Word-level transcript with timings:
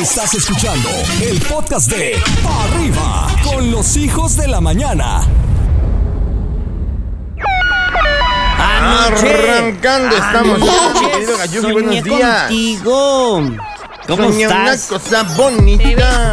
Estás 0.00 0.34
escuchando 0.34 0.88
el 1.22 1.40
podcast 1.40 1.90
de 1.90 2.16
Pa' 2.42 2.64
Arriba 2.64 3.28
con 3.44 3.70
los 3.70 3.96
hijos 3.96 4.36
de 4.36 4.48
la 4.48 4.60
mañana. 4.60 5.22
Arrancando 8.58 10.16
estamos. 10.16 10.60
Anoche 10.60 11.10
Querido 11.10 11.36
soñé 11.62 11.72
buenos 11.72 12.04
días. 12.04 12.40
contigo. 12.42 13.42
¿Cómo 14.06 14.22
Soñé 14.24 14.44
estás? 14.44 14.90
una 14.90 14.98
cosa 15.00 15.22
bonita. 15.36 16.32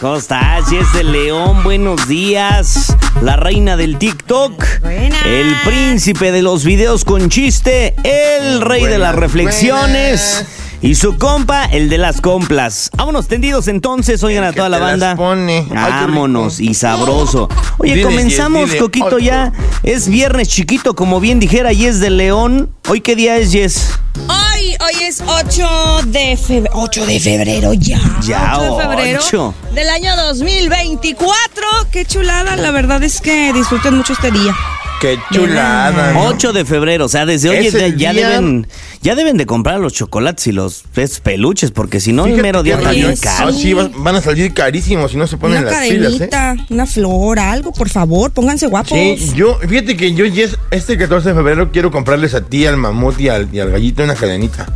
¿Cómo 0.00 0.16
estás? 0.16 0.68
Jess 0.70 0.92
de 0.94 1.04
León, 1.04 1.62
buenos 1.62 2.06
días. 2.08 2.94
La 3.22 3.36
reina 3.36 3.76
del 3.76 3.98
TikTok. 3.98 4.80
Buenas. 4.80 5.26
El 5.26 5.54
príncipe 5.64 6.32
de 6.32 6.42
los 6.42 6.64
videos 6.64 7.04
con 7.04 7.28
chiste. 7.28 7.94
El 8.04 8.60
rey 8.62 8.84
de 8.84 8.98
las 8.98 9.14
Buenas, 9.14 9.16
reflexiones. 9.16 10.44
Y 10.82 10.94
su 10.94 11.18
compa, 11.18 11.66
el 11.66 11.90
de 11.90 11.98
las 11.98 12.22
complas. 12.22 12.90
Vámonos 12.96 13.28
tendidos 13.28 13.68
entonces, 13.68 14.22
oigan 14.24 14.44
a 14.44 14.52
toda 14.52 14.70
la 14.70 14.78
banda. 14.78 15.14
Vámonos 15.14 16.58
y 16.58 16.72
sabroso. 16.72 17.48
Oye, 17.78 17.96
Dile, 17.96 18.04
comenzamos, 18.04 18.66
dile. 18.70 18.78
Coquito, 18.78 19.18
ya. 19.18 19.52
Es 19.82 20.08
viernes 20.08 20.48
chiquito, 20.48 20.94
como 20.94 21.20
bien 21.20 21.38
dijera 21.38 21.72
Yes 21.72 22.00
de 22.00 22.08
León. 22.08 22.70
¿Hoy 22.88 23.02
qué 23.02 23.14
día 23.14 23.36
es, 23.36 23.52
Yes? 23.52 23.90
Hoy, 24.26 24.76
hoy 24.80 25.02
es 25.04 25.22
8 25.26 25.68
de 26.06 26.36
febrero. 26.38 26.74
8 26.74 27.06
de 27.06 27.20
febrero 27.20 27.74
ya. 27.74 28.00
Ya, 28.22 28.58
8 28.58 28.76
de 28.76 28.82
febrero 28.82 29.20
ocho. 29.22 29.54
del 29.74 29.88
año 29.90 30.16
2024. 30.16 31.62
Qué 31.92 32.06
chulada. 32.06 32.56
La 32.56 32.70
verdad 32.70 33.02
es 33.02 33.20
que 33.20 33.52
disfruten 33.52 33.96
mucho 33.96 34.14
este 34.14 34.30
día. 34.30 34.54
Qué 35.00 35.18
chulada. 35.32 36.12
¿no? 36.12 36.26
8 36.26 36.52
de 36.52 36.64
febrero, 36.64 37.06
o 37.06 37.08
sea, 37.08 37.24
desde 37.24 37.48
hoy 37.48 37.66
Es 37.66 37.72
ya 37.72 38.12
día- 38.12 38.12
deben 38.12 38.66
ya 39.02 39.14
deben 39.14 39.38
de 39.38 39.46
comprar 39.46 39.80
los 39.80 39.94
chocolates 39.94 40.46
y 40.46 40.52
los 40.52 40.84
peluches 41.22 41.70
porque 41.70 42.00
si 42.00 42.12
no 42.12 42.26
el 42.26 42.34
mero 42.42 42.62
día 42.62 42.76
está 42.76 42.90
bien 42.90 43.16
caro. 43.16 43.48
Ah, 43.48 43.52
sí, 43.52 43.72
va- 43.72 43.90
van 43.94 44.16
a 44.16 44.20
salir 44.20 44.52
carísimos 44.52 45.12
si 45.12 45.16
no 45.16 45.26
se 45.26 45.38
ponen 45.38 45.62
una 45.62 45.70
las 45.70 45.88
pilas, 45.88 46.12
¿eh? 46.20 46.28
cadenita, 46.28 46.66
una 46.68 46.86
flor, 46.86 47.38
algo, 47.38 47.72
por 47.72 47.88
favor. 47.88 48.30
Pónganse 48.30 48.66
guapos. 48.66 48.90
Sí, 48.98 49.32
yo, 49.34 49.58
fíjate 49.66 49.96
que 49.96 50.12
yo 50.12 50.26
Jess, 50.30 50.58
este 50.70 50.98
14 50.98 51.30
de 51.30 51.34
febrero 51.34 51.70
quiero 51.72 51.90
comprarles 51.90 52.34
a 52.34 52.42
ti, 52.42 52.66
al 52.66 52.76
mamut 52.76 53.18
y 53.20 53.28
al, 53.30 53.48
y 53.52 53.60
al 53.60 53.70
gallito 53.70 54.04
una 54.04 54.14
cadenita. 54.14 54.66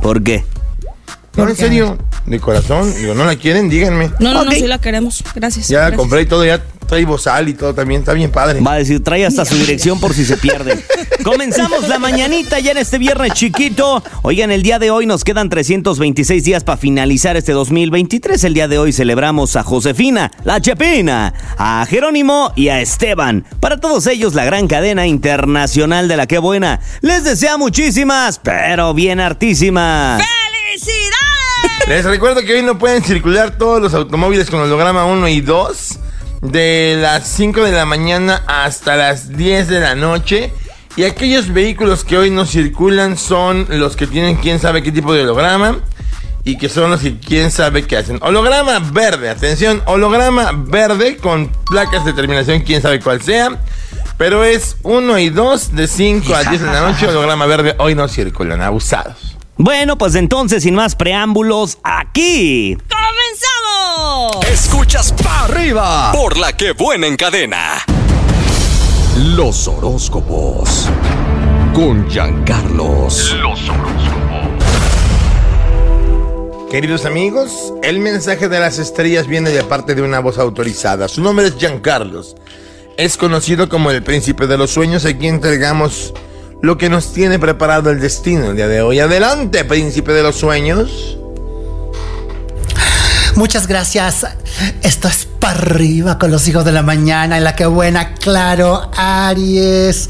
¿Por 0.00 0.22
qué? 0.22 0.44
No, 1.36 1.48
en 1.48 1.56
serio, 1.56 1.98
de 2.26 2.38
corazón, 2.38 2.94
digo, 2.96 3.12
¿no 3.12 3.24
la 3.24 3.34
quieren? 3.34 3.68
Díganme. 3.68 4.08
No, 4.20 4.32
no, 4.32 4.44
no, 4.44 4.52
sí 4.52 4.66
la 4.68 4.80
queremos. 4.80 5.22
Gracias. 5.34 5.66
Ya 5.68 5.78
la 5.78 5.82
gracias. 5.86 5.98
compré 6.00 6.22
y 6.22 6.26
todo, 6.26 6.44
ya 6.44 6.62
trae 6.86 7.04
bozal 7.04 7.48
y 7.48 7.54
todo 7.54 7.74
también, 7.74 8.00
está 8.00 8.12
bien 8.12 8.30
padre. 8.30 8.60
Va 8.60 8.74
a 8.74 8.78
decir, 8.78 9.02
trae 9.02 9.26
hasta 9.26 9.44
su 9.44 9.56
dirección 9.56 10.00
por 10.00 10.14
si 10.14 10.24
se 10.24 10.36
pierde. 10.36 10.82
Comenzamos 11.24 11.88
la 11.88 11.98
mañanita 11.98 12.58
ya 12.60 12.72
en 12.72 12.78
este 12.78 12.98
viernes 12.98 13.32
chiquito. 13.34 14.02
Oigan, 14.22 14.50
el 14.50 14.62
día 14.62 14.78
de 14.78 14.90
hoy 14.90 15.06
nos 15.06 15.24
quedan 15.24 15.48
326 15.48 16.44
días 16.44 16.64
para 16.64 16.76
finalizar 16.76 17.36
este 17.36 17.52
2023. 17.52 18.42
El 18.44 18.54
día 18.54 18.68
de 18.68 18.78
hoy 18.78 18.92
celebramos 18.92 19.56
a 19.56 19.62
Josefina, 19.62 20.30
la 20.44 20.60
Chepina, 20.60 21.32
a 21.56 21.86
Jerónimo 21.88 22.52
y 22.56 22.68
a 22.68 22.80
Esteban. 22.80 23.44
Para 23.60 23.80
todos 23.80 24.06
ellos, 24.06 24.34
la 24.34 24.44
gran 24.44 24.68
cadena 24.68 25.06
internacional 25.06 26.08
de 26.08 26.16
la 26.16 26.26
que 26.26 26.38
buena. 26.38 26.80
Les 27.00 27.24
desea 27.24 27.56
muchísimas, 27.56 28.38
pero 28.38 28.94
bien 28.94 29.20
hartísimas. 29.20 30.22
¡Felicidades! 30.22 31.88
Les 31.88 32.04
recuerdo 32.04 32.42
que 32.42 32.54
hoy 32.54 32.62
no 32.62 32.78
pueden 32.78 33.02
circular 33.02 33.56
todos 33.56 33.80
los 33.80 33.94
automóviles 33.94 34.50
con 34.50 34.60
holograma 34.60 35.04
1 35.06 35.28
y 35.28 35.40
2 35.40 35.98
de 36.44 36.98
las 37.00 37.26
5 37.28 37.62
de 37.62 37.72
la 37.72 37.86
mañana 37.86 38.42
hasta 38.46 38.96
las 38.96 39.36
10 39.36 39.68
de 39.68 39.80
la 39.80 39.94
noche. 39.94 40.52
Y 40.96 41.04
aquellos 41.04 41.52
vehículos 41.52 42.04
que 42.04 42.16
hoy 42.16 42.30
no 42.30 42.46
circulan 42.46 43.18
son 43.18 43.66
los 43.68 43.96
que 43.96 44.06
tienen 44.06 44.36
quién 44.36 44.60
sabe 44.60 44.82
qué 44.82 44.92
tipo 44.92 45.12
de 45.12 45.22
holograma 45.22 45.80
y 46.44 46.56
que 46.56 46.68
son 46.68 46.90
los 46.90 47.00
que 47.00 47.18
quién 47.18 47.50
sabe 47.50 47.84
qué 47.84 47.96
hacen. 47.96 48.18
Holograma 48.22 48.78
verde, 48.78 49.30
atención, 49.30 49.82
holograma 49.86 50.52
verde 50.52 51.16
con 51.16 51.50
placas 51.66 52.04
de 52.04 52.12
terminación 52.12 52.60
quién 52.60 52.80
sabe 52.80 53.00
cuál 53.00 53.22
sea. 53.22 53.60
Pero 54.16 54.44
es 54.44 54.76
1 54.84 55.18
y 55.18 55.30
2 55.30 55.74
de 55.74 55.88
5 55.88 56.34
a 56.34 56.44
10 56.44 56.60
de 56.60 56.66
la 56.66 56.80
noche, 56.82 57.08
holograma 57.08 57.46
verde, 57.46 57.74
hoy 57.78 57.96
no 57.96 58.06
circulan, 58.06 58.62
abusados. 58.62 59.36
Bueno, 59.56 59.98
pues 59.98 60.14
entonces, 60.14 60.62
sin 60.62 60.74
más 60.76 60.94
preámbulos, 60.94 61.78
aquí. 61.82 62.76
¡Comenzamos! 62.88 63.53
Escuchas 64.50 65.12
Pa' 65.12 65.44
Arriba 65.44 66.12
por 66.12 66.36
la 66.36 66.52
que 66.52 66.72
buena 66.72 67.06
en 67.06 67.16
cadena. 67.16 67.84
Los 69.36 69.68
horóscopos. 69.68 70.88
Con 71.74 72.08
Giancarlos. 72.10 73.36
Los 73.40 73.60
Queridos 76.70 77.04
amigos, 77.04 77.72
el 77.82 78.00
mensaje 78.00 78.48
de 78.48 78.60
las 78.60 78.78
estrellas 78.78 79.26
viene 79.26 79.50
de 79.50 79.62
parte 79.62 79.94
de 79.94 80.02
una 80.02 80.20
voz 80.20 80.38
autorizada. 80.38 81.08
Su 81.08 81.22
nombre 81.22 81.46
es 81.46 81.56
Giancarlos. 81.56 82.36
Es 82.96 83.16
conocido 83.16 83.68
como 83.68 83.90
el 83.90 84.02
príncipe 84.02 84.46
de 84.46 84.58
los 84.58 84.70
sueños. 84.70 85.04
Aquí 85.04 85.28
entregamos 85.28 86.12
lo 86.62 86.76
que 86.76 86.88
nos 86.88 87.12
tiene 87.12 87.38
preparado 87.38 87.90
el 87.90 88.00
destino 88.00 88.50
el 88.50 88.56
día 88.56 88.68
de 88.68 88.82
hoy. 88.82 89.00
Adelante, 89.00 89.64
príncipe 89.64 90.12
de 90.12 90.22
los 90.22 90.36
sueños. 90.36 91.18
Muchas 93.36 93.66
gracias. 93.66 94.26
Esto 94.82 95.08
es 95.08 95.26
para 95.26 95.58
arriba 95.58 96.18
con 96.18 96.30
los 96.30 96.46
hijos 96.46 96.64
de 96.64 96.70
la 96.70 96.82
mañana. 96.82 97.36
En 97.36 97.44
la 97.44 97.56
que 97.56 97.66
buena, 97.66 98.14
claro, 98.14 98.90
Aries. 98.96 100.08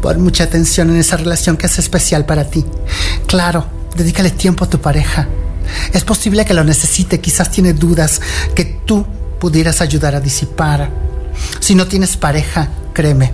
Pon 0.00 0.20
mucha 0.22 0.44
atención 0.44 0.90
en 0.90 0.96
esa 0.96 1.16
relación 1.16 1.56
que 1.56 1.66
es 1.66 1.78
especial 1.78 2.24
para 2.24 2.44
ti. 2.44 2.64
Claro, 3.26 3.66
dedícale 3.96 4.30
tiempo 4.30 4.64
a 4.64 4.70
tu 4.70 4.80
pareja. 4.80 5.26
Es 5.92 6.04
posible 6.04 6.44
que 6.44 6.54
lo 6.54 6.62
necesite, 6.62 7.20
quizás 7.20 7.50
tiene 7.50 7.72
dudas 7.72 8.20
que 8.54 8.64
tú 8.64 9.06
pudieras 9.40 9.80
ayudar 9.80 10.14
a 10.14 10.20
disipar. 10.20 10.88
Si 11.58 11.74
no 11.74 11.88
tienes 11.88 12.16
pareja, 12.16 12.68
créeme, 12.92 13.32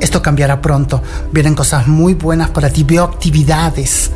esto 0.00 0.22
cambiará 0.22 0.62
pronto. 0.62 1.02
Vienen 1.32 1.54
cosas 1.54 1.88
muy 1.88 2.14
buenas 2.14 2.50
para 2.50 2.70
ti. 2.70 2.84
Veo 2.84 3.04
actividades 3.04 4.12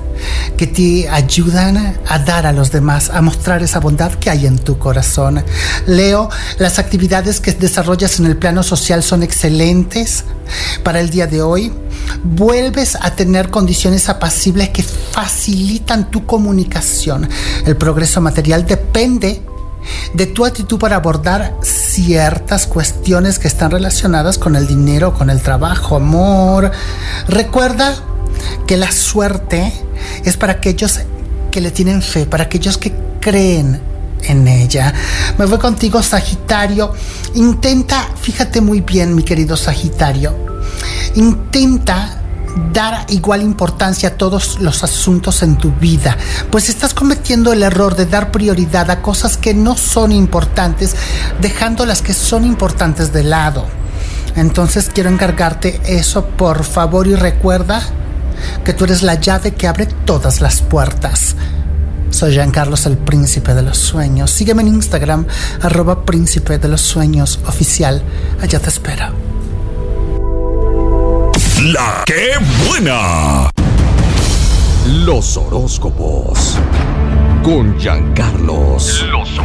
que 0.57 0.67
te 0.67 1.09
ayudan 1.09 1.99
a 2.07 2.19
dar 2.19 2.47
a 2.47 2.53
los 2.53 2.71
demás, 2.71 3.11
a 3.11 3.21
mostrar 3.23 3.63
esa 3.63 3.81
bondad 3.81 4.13
que 4.13 4.31
hay 4.31 4.47
en 4.47 4.59
tu 4.59 4.79
corazón. 4.79 5.45
Leo, 5.87 6.29
las 6.59 6.79
actividades 6.79 7.41
que 7.41 7.53
desarrollas 7.53 8.19
en 8.19 8.27
el 8.27 8.37
plano 8.37 8.63
social 8.63 9.03
son 9.03 9.23
excelentes 9.23 10.25
para 10.83 11.01
el 11.01 11.11
día 11.11 11.27
de 11.27 11.43
hoy. 11.43 11.73
Vuelves 12.23 12.97
a 13.01 13.11
tener 13.13 13.51
condiciones 13.51 14.09
apacibles 14.09 14.71
que 14.71 14.83
facilitan 14.83 16.11
tu 16.11 16.27
comunicación. 16.27 17.29
El 17.67 17.77
progreso 17.77 18.21
material 18.21 18.67
depende 18.67 19.43
de 20.15 20.27
tu 20.27 20.45
actitud 20.45 20.79
para 20.79 20.97
abordar 20.97 21.57
ciertas 21.63 22.67
cuestiones 22.67 23.39
que 23.39 23.49
están 23.49 23.71
relacionadas 23.71 24.39
con 24.39 24.57
el 24.57 24.67
dinero, 24.67 25.15
con 25.15 25.31
el 25.31 25.43
trabajo, 25.43 25.97
amor. 25.97 26.71
Recuerda 27.29 27.95
que 28.67 28.77
la 28.77 28.91
suerte 28.91 29.73
es 30.25 30.37
para 30.37 30.55
aquellos 30.55 31.01
que 31.51 31.61
le 31.61 31.71
tienen 31.71 32.03
fe, 32.03 32.27
para 32.27 32.45
aquellos 32.45 32.79
que 32.79 32.93
creen 33.21 33.81
en 34.23 34.49
ella. 34.49 34.93
Me 35.39 35.47
voy 35.47 35.59
contigo, 35.59 36.03
Sagitario. 36.03 36.93
Intenta, 37.35 38.09
fíjate 38.21 38.61
muy 38.61 38.81
bien, 38.81 39.15
mi 39.15 39.23
querido 39.23 39.57
Sagitario. 39.57 40.35
Intenta 41.15 42.21
dar 42.73 43.07
igual 43.09 43.43
importancia 43.43 44.11
a 44.11 44.13
todos 44.13 44.61
los 44.61 44.85
asuntos 44.85 45.43
en 45.43 45.57
tu 45.57 45.73
vida, 45.73 46.17
pues 46.51 46.69
estás 46.69 46.95
cometiendo 46.95 47.53
el 47.53 47.65
error 47.65 47.97
de 47.97 48.07
dar 48.07 48.31
prioridad 48.31 48.91
a 48.91 49.03
cosas 49.03 49.37
que 49.37 49.55
no 49.55 49.77
son 49.77 50.13
importantes, 50.13 50.95
dejando 51.41 51.85
las 51.85 52.01
que 52.01 52.15
son 52.15 52.45
importantes 52.45 53.13
de 53.13 53.25
lado. 53.25 53.67
Entonces 54.37 54.91
quiero 54.93 55.11
encargarte 55.11 55.81
eso, 55.87 56.27
por 56.27 56.65
favor, 56.65 57.07
y 57.07 57.15
recuerda 57.15 57.83
que 58.65 58.73
tú 58.73 58.85
eres 58.85 59.03
la 59.03 59.15
llave 59.15 59.53
que 59.53 59.67
abre 59.67 59.87
todas 59.87 60.41
las 60.41 60.63
puertas. 60.63 61.37
Soy 62.11 62.33
Giancarlos, 62.33 62.87
el 62.87 62.97
príncipe 62.97 63.55
de 63.55 63.63
los 63.63 63.77
sueños. 63.77 64.31
Sígueme 64.31 64.63
en 64.63 64.69
Instagram, 64.69 65.27
arroba 65.63 66.05
príncipe 66.05 66.59
de 66.59 66.69
los 66.69 66.81
sueños 66.81 67.41
oficial. 67.47 68.03
Allá 68.41 68.61
te 68.61 68.69
espero. 68.69 69.07
La 71.73 72.05
que 72.07 72.33
buena. 72.69 73.51
Los 74.87 75.37
horóscopos. 75.37 76.59
Con 77.43 77.79
Giancarlos. 77.79 79.05
Los 79.11 79.41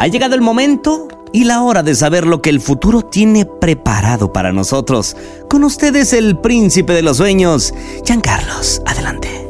Ha 0.00 0.06
llegado 0.06 0.36
el 0.36 0.40
momento 0.40 1.08
y 1.32 1.44
la 1.44 1.62
hora 1.62 1.82
de 1.82 1.94
saber 1.94 2.26
lo 2.26 2.42
que 2.42 2.50
el 2.50 2.60
futuro 2.60 3.02
tiene 3.02 3.46
preparado 3.46 4.32
para 4.32 4.52
nosotros. 4.52 5.16
Con 5.48 5.64
ustedes 5.64 6.12
el 6.12 6.38
príncipe 6.38 6.92
de 6.92 7.02
los 7.02 7.18
sueños, 7.18 7.72
Giancarlos. 8.04 8.82
Adelante. 8.86 9.48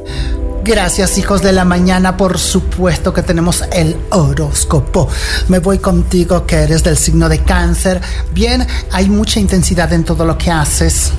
Gracias 0.64 1.16
hijos 1.16 1.40
de 1.40 1.52
la 1.52 1.64
mañana, 1.64 2.16
por 2.16 2.38
supuesto 2.38 3.14
que 3.14 3.22
tenemos 3.22 3.64
el 3.72 3.96
horóscopo. 4.10 5.08
Me 5.48 5.60
voy 5.60 5.78
contigo 5.78 6.44
que 6.44 6.56
eres 6.56 6.84
del 6.84 6.98
signo 6.98 7.28
de 7.28 7.38
cáncer. 7.38 8.02
Bien, 8.32 8.66
hay 8.92 9.08
mucha 9.08 9.40
intensidad 9.40 9.92
en 9.92 10.04
todo 10.04 10.26
lo 10.26 10.36
que 10.36 10.50
haces. 10.50 11.12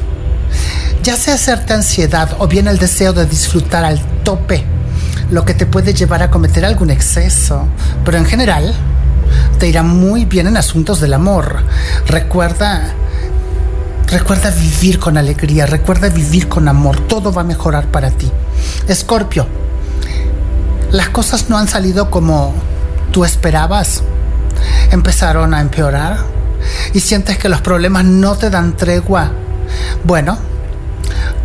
Ya 1.01 1.15
sea 1.15 1.37
cierta 1.37 1.73
ansiedad 1.73 2.35
o 2.37 2.47
bien 2.47 2.67
el 2.67 2.77
deseo 2.77 3.13
de 3.13 3.25
disfrutar 3.25 3.85
al 3.85 3.99
tope 4.23 4.65
lo 5.31 5.45
que 5.45 5.53
te 5.53 5.65
puede 5.65 5.93
llevar 5.93 6.23
a 6.23 6.31
cometer 6.31 6.65
algún 6.65 6.89
exceso, 6.89 7.67
pero 8.03 8.17
en 8.17 8.25
general 8.25 8.73
te 9.57 9.67
irá 9.67 9.83
muy 9.83 10.25
bien 10.25 10.47
en 10.47 10.57
asuntos 10.57 10.99
del 10.99 11.13
amor. 11.13 11.63
Recuerda 12.07 12.95
Recuerda 14.11 14.49
vivir 14.49 14.97
con 14.97 15.19
alegría, 15.19 15.67
recuerda 15.67 16.09
vivir 16.09 16.49
con 16.49 16.67
amor, 16.67 16.99
todo 17.01 17.31
va 17.31 17.41
a 17.41 17.45
mejorar 17.45 17.91
para 17.91 18.09
ti. 18.09 18.31
Escorpio, 18.87 19.45
las 20.89 21.09
cosas 21.09 21.47
no 21.47 21.59
han 21.59 21.67
salido 21.67 22.09
como 22.09 22.55
tú 23.11 23.23
esperabas, 23.23 24.01
empezaron 24.89 25.53
a 25.53 25.61
empeorar 25.61 26.17
y 26.91 26.99
sientes 27.01 27.37
que 27.37 27.49
los 27.49 27.61
problemas 27.61 28.03
no 28.03 28.35
te 28.35 28.49
dan 28.49 28.75
tregua. 28.75 29.31
Bueno, 30.03 30.39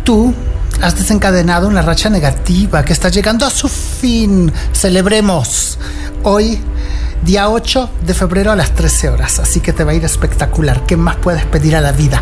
tú 0.03 0.33
has 0.81 0.97
desencadenado 0.97 1.67
una 1.67 1.83
racha 1.83 2.09
negativa 2.09 2.83
que 2.83 2.93
está 2.93 3.09
llegando 3.09 3.45
a 3.45 3.51
su 3.51 3.69
fin. 3.69 4.51
Celebremos. 4.73 5.77
Hoy 6.23 6.59
día 7.23 7.49
8 7.49 7.89
de 8.05 8.13
febrero 8.13 8.51
a 8.51 8.55
las 8.55 8.73
13 8.75 9.09
horas, 9.09 9.39
así 9.39 9.59
que 9.59 9.73
te 9.73 9.83
va 9.83 9.91
a 9.91 9.95
ir 9.95 10.05
espectacular. 10.05 10.85
¿Qué 10.85 10.97
más 10.97 11.15
puedes 11.17 11.45
pedir 11.45 11.75
a 11.75 11.81
la 11.81 11.91
vida? 11.91 12.21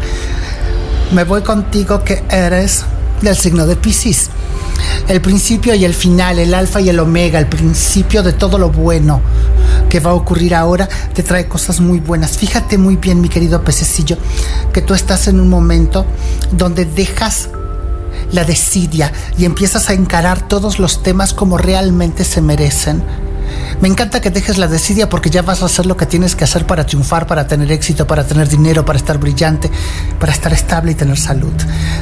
Me 1.12 1.24
voy 1.24 1.42
contigo 1.42 2.04
que 2.04 2.24
eres 2.30 2.86
del 3.22 3.36
signo 3.36 3.66
de 3.68 3.75
Pisces. 3.75 4.30
El 5.07 5.22
principio 5.22 5.75
y 5.75 5.86
el 5.86 5.94
final, 5.94 6.40
el 6.40 6.54
alfa 6.54 6.81
y 6.81 6.90
el 6.90 7.00
omega, 7.00 7.40
el 7.40 7.48
principio 7.48 8.24
de 8.24 8.34
todo 8.34 8.57
lo 8.57 8.69
bueno 8.69 9.22
que 9.90 10.00
va 10.00 10.12
a 10.12 10.16
ocurrir 10.16 10.56
ahora, 10.56 10.88
te 11.13 11.24
trae 11.24 11.48
cosas 11.48 11.80
muy 11.80 12.00
buenas. 12.00 12.38
Fíjate 12.38 12.78
muy 12.78 12.95
bien, 12.95 13.22
mi 13.22 13.30
querido 13.30 13.63
pececillo, 13.63 14.18
que 14.74 14.81
tú 14.81 14.94
estás 14.94 15.28
en 15.28 15.40
un 15.40 15.50
momento 15.50 16.06
donde 16.51 16.86
dejas 16.86 17.50
la 18.31 18.44
desidia 18.44 19.12
y 19.38 19.45
empiezas 19.45 19.90
a 19.90 19.94
encarar 19.94 20.48
todos 20.48 20.80
los 20.80 21.04
temas 21.04 21.34
como 21.34 21.57
realmente 21.57 22.24
se 22.24 22.42
merecen 22.42 23.04
me 23.81 23.88
encanta 23.88 24.21
que 24.21 24.29
dejes 24.29 24.57
la 24.57 24.67
desidia 24.67 25.09
porque 25.09 25.29
ya 25.29 25.41
vas 25.41 25.61
a 25.61 25.65
hacer 25.65 25.85
lo 25.85 25.97
que 25.97 26.05
tienes 26.05 26.35
que 26.35 26.44
hacer 26.44 26.65
para 26.65 26.85
triunfar, 26.85 27.27
para 27.27 27.47
tener 27.47 27.71
éxito, 27.71 28.07
para 28.07 28.25
tener 28.25 28.47
dinero, 28.47 28.85
para 28.85 28.97
estar 28.97 29.17
brillante, 29.17 29.69
para 30.19 30.31
estar 30.31 30.53
estable 30.53 30.91
y 30.91 30.95
tener 30.95 31.17
salud. 31.17 31.53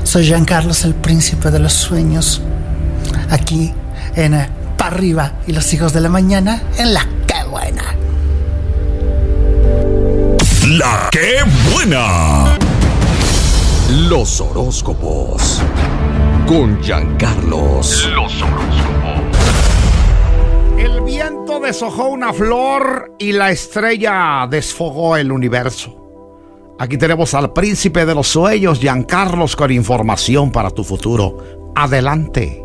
Soy 0.04 0.26
Jean 0.26 0.46
Carlos, 0.46 0.84
el 0.84 0.96
príncipe 0.96 1.52
de 1.52 1.60
los 1.60 1.74
sueños, 1.74 2.42
aquí 3.30 3.74
en 4.16 4.34
eh, 4.34 4.50
Pa' 4.82 4.88
arriba 4.88 5.34
y 5.46 5.52
los 5.52 5.72
hijos 5.76 5.94
de 5.94 6.02
la 6.02 6.10
mañana 6.10 6.60
en 6.80 6.96
la 6.96 7.08
que 7.28 7.44
buena. 7.48 7.84
La 10.70 11.08
que 11.12 11.44
buena. 11.72 12.58
Los 14.10 14.42
horóscopos. 14.42 15.62
Con 16.48 16.82
Giancarlos. 16.82 18.08
Los 18.08 18.42
horóscopos. 18.42 18.81
Deshojó 21.62 22.08
una 22.08 22.34
flor 22.34 23.14
y 23.20 23.32
la 23.32 23.52
estrella 23.52 24.48
desfogó 24.50 25.16
el 25.16 25.32
universo. 25.32 25.96
Aquí 26.80 26.98
tenemos 26.98 27.34
al 27.34 27.54
príncipe 27.54 28.06
de 28.06 28.16
los 28.16 28.28
sueños, 28.28 28.80
Giancarlos, 28.80 29.56
con 29.56 29.72
información 29.72 30.52
para 30.52 30.72
tu 30.72 30.84
futuro. 30.84 31.72
Adelante. 31.76 32.64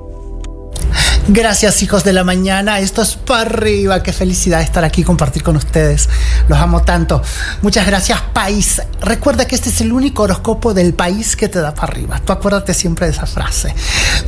Gracias 1.28 1.82
hijos 1.82 2.04
de 2.04 2.12
la 2.12 2.25
mañana, 2.25 2.78
esto 2.78 3.02
es 3.02 3.16
para 3.16 3.43
arriba, 3.43 4.02
qué 4.02 4.12
felicidad 4.12 4.60
estar 4.62 4.84
aquí 4.84 5.02
compartir 5.02 5.42
con 5.42 5.56
ustedes, 5.56 6.08
los 6.49 6.58
amo 6.58 6.82
tanto. 6.82 7.20
Muchas 7.62 7.84
gracias 7.87 8.20
país. 8.32 8.81
Recuerda 9.00 9.46
que 9.46 9.56
este 9.56 9.70
es 9.70 9.81
el 9.81 9.92
único 9.92 10.22
horóscopo 10.22 10.72
del 10.72 10.94
país 10.94 11.37
que 11.37 11.49
te 11.49 11.60
da 11.60 11.75
para 11.75 11.92
arriba. 11.92 12.20
Tú 12.25 12.32
acuérdate 12.32 12.75
siempre 12.75 13.06
de 13.06 13.12
esa 13.12 13.26
frase. 13.26 13.75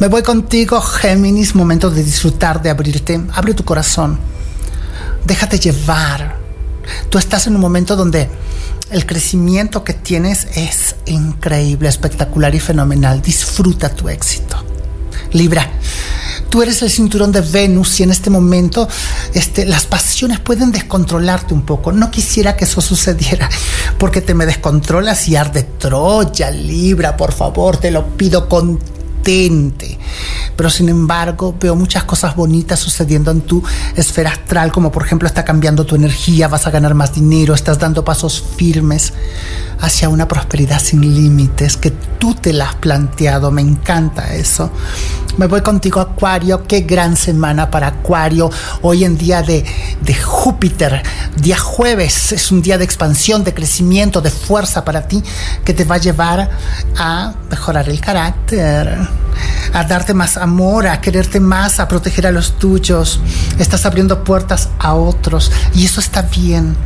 Me 0.01 0.09
voy 0.09 0.23
contigo 0.23 0.81
Géminis, 0.81 1.55
momento 1.55 1.89
de 1.89 2.03
disfrutar, 2.03 2.61
de 2.61 2.71
abrirte. 2.71 3.21
Abre 3.33 3.55
tu 3.55 3.65
corazón, 3.65 4.19
déjate 5.29 5.61
llevar. 5.61 6.37
Tú 7.11 7.19
estás 7.19 7.47
en 7.47 7.55
un 7.55 7.61
momento 7.61 7.95
donde 7.95 8.29
el 8.91 9.07
crecimiento 9.07 9.85
que 9.85 9.95
tienes 9.95 10.49
es 10.57 10.97
increíble, 11.07 11.89
espectacular 11.89 12.55
y 12.55 12.61
fenomenal. 12.61 13.23
Disfruta 13.23 13.91
tu 13.91 14.09
éxito. 14.09 14.65
Libra 15.33 15.71
tú 16.49 16.63
eres 16.63 16.83
el 16.83 16.91
cinturón 16.91 17.33
de 17.33 17.41
Venus 17.41 18.01
y 18.01 18.03
en 18.03 18.11
este 18.11 18.31
momento 18.31 18.89
este, 19.35 19.65
las 19.65 19.87
pasiones 19.87 20.41
pueden 20.41 20.73
descontrolarte 20.73 21.55
un 21.55 21.63
poco. 21.63 21.93
No 21.93 22.11
quisiera 22.11 22.57
que 22.57 22.65
eso 22.65 22.81
sucediera 22.89 23.49
porque 23.99 24.21
te 24.21 24.35
me 24.35 24.47
descontrolas 24.47 25.29
y 25.29 25.37
arde 25.37 25.63
Troya, 25.63 26.51
Libra, 26.51 27.17
por 27.17 27.33
favor, 27.33 27.77
te 27.77 27.91
lo 27.91 28.17
pido 28.17 28.49
con 28.49 28.79
pero 30.57 30.71
sin 30.71 30.89
embargo, 30.89 31.55
veo 31.61 31.77
muchas 31.77 32.05
cosas 32.05 32.35
bonitas 32.35 32.79
sucediendo 32.79 33.31
en 33.31 33.43
tu 33.43 33.63
esfera 33.95 34.31
astral, 34.31 34.73
como 34.73 34.91
por 34.91 35.05
ejemplo 35.05 35.29
está 35.29 35.45
cambiando 35.45 35.85
tu 35.85 35.97
energía, 35.97 36.49
vas 36.49 36.67
a 36.67 36.71
ganar 36.71 36.95
más 36.95 37.13
dinero, 37.13 37.53
estás 37.53 37.79
dando 37.79 38.05
pasos 38.05 38.43
firmes 38.57 39.13
hacia 39.81 40.09
una 40.09 40.27
prosperidad 40.27 40.81
sin 40.81 41.03
límites 41.03 41.77
que 41.77 41.91
tú 41.91 42.35
te 42.35 42.55
la 42.55 42.71
has 42.71 42.75
planteado. 42.77 43.51
Me 43.51 43.61
encanta 43.61 44.35
eso. 44.35 44.71
Me 45.37 45.47
voy 45.47 45.61
contigo, 45.61 46.01
Acuario. 46.01 46.67
Qué 46.67 46.81
gran 46.81 47.15
semana 47.15 47.71
para 47.71 47.89
Acuario. 47.89 48.51
Hoy 48.81 49.05
en 49.05 49.19
día 49.19 49.43
de, 49.43 49.63
de 50.01 50.15
Júpiter, 50.15 51.03
día 51.37 51.59
jueves, 51.59 52.33
es 52.33 52.51
un 52.51 52.63
día 52.63 52.79
de 52.79 52.85
expansión, 52.85 53.45
de 53.45 53.53
crecimiento, 53.53 54.23
de 54.23 54.31
fuerza 54.31 54.85
para 54.85 55.07
ti 55.07 55.23
que 55.65 55.75
te 55.75 55.85
va 55.85 55.97
a 55.97 55.99
llevar 55.99 56.51
a 56.97 57.35
mejorar 57.51 57.89
el 57.91 58.01
carácter 58.01 59.18
a 59.73 59.85
darte 59.85 60.15
más 60.15 60.37
amor, 60.37 60.87
a 60.87 61.01
quererte 61.01 61.41
más, 61.41 61.81
a 61.81 61.89
proteger 61.89 62.27
a 62.27 62.31
los 62.31 62.59
tuyos. 62.59 63.21
Estás 63.59 63.87
abriendo 63.87 64.25
puertas 64.25 64.71
a 64.79 64.95
otros 64.95 65.53
y 65.75 65.85
eso 65.85 66.01
está 66.01 66.23
bien. 66.23 66.77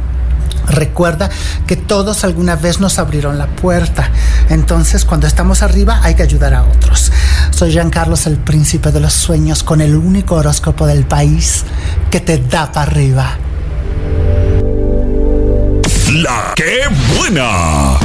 Recuerda 0.69 1.29
que 1.67 1.77
todos 1.77 2.25
alguna 2.25 2.57
vez 2.57 2.81
nos 2.81 2.99
abrieron 2.99 3.37
la 3.37 3.47
puerta. 3.47 4.11
Entonces, 4.49 5.05
cuando 5.05 5.27
estamos 5.27 5.63
arriba, 5.63 6.01
hay 6.03 6.15
que 6.15 6.23
ayudar 6.23 6.55
a 6.55 6.63
otros. 6.65 7.11
Soy 7.51 7.73
Jean 7.73 7.91
Carlos, 7.91 8.27
el 8.27 8.37
príncipe 8.37 8.93
de 8.93 9.01
los 9.01 9.13
sueños, 9.13 9.63
con 9.63 9.81
el 9.81 9.97
único 9.97 10.37
horóscopo 10.37 10.87
del 10.87 11.05
país 11.05 11.65
que 12.11 12.21
te 12.21 12.39
da 12.39 12.71
para 12.71 12.91
arriba. 12.91 13.37
La 16.15 16.55
buena. 17.17 17.99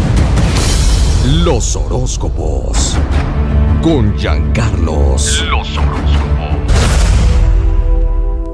Los 1.26 1.76
horóscopos 1.76 2.98
con 3.82 4.18
Giancarlos. 4.18 5.46
Los 5.50 5.78
horóscopos. 5.78 6.28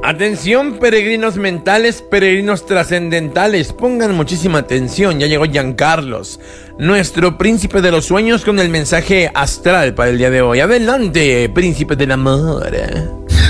Atención, 0.06 0.80
peregrinos 0.80 1.38
mentales, 1.38 2.02
peregrinos 2.02 2.66
trascendentales. 2.66 3.72
Pongan 3.72 4.14
muchísima 4.16 4.60
atención. 4.60 5.20
Ya 5.20 5.28
llegó 5.28 5.46
Giancarlos, 5.46 6.42
nuestro 6.78 7.38
príncipe 7.38 7.82
de 7.82 7.92
los 7.92 8.06
sueños, 8.06 8.44
con 8.44 8.60
el 8.60 8.68
mensaje 8.70 9.32
astral 9.34 9.94
para 9.94 10.10
el 10.10 10.18
día 10.18 10.30
de 10.30 10.42
hoy. 10.42 10.60
Adelante, 10.60 11.50
príncipe 11.50 11.96
del 11.96 12.12
amor. 12.12 12.70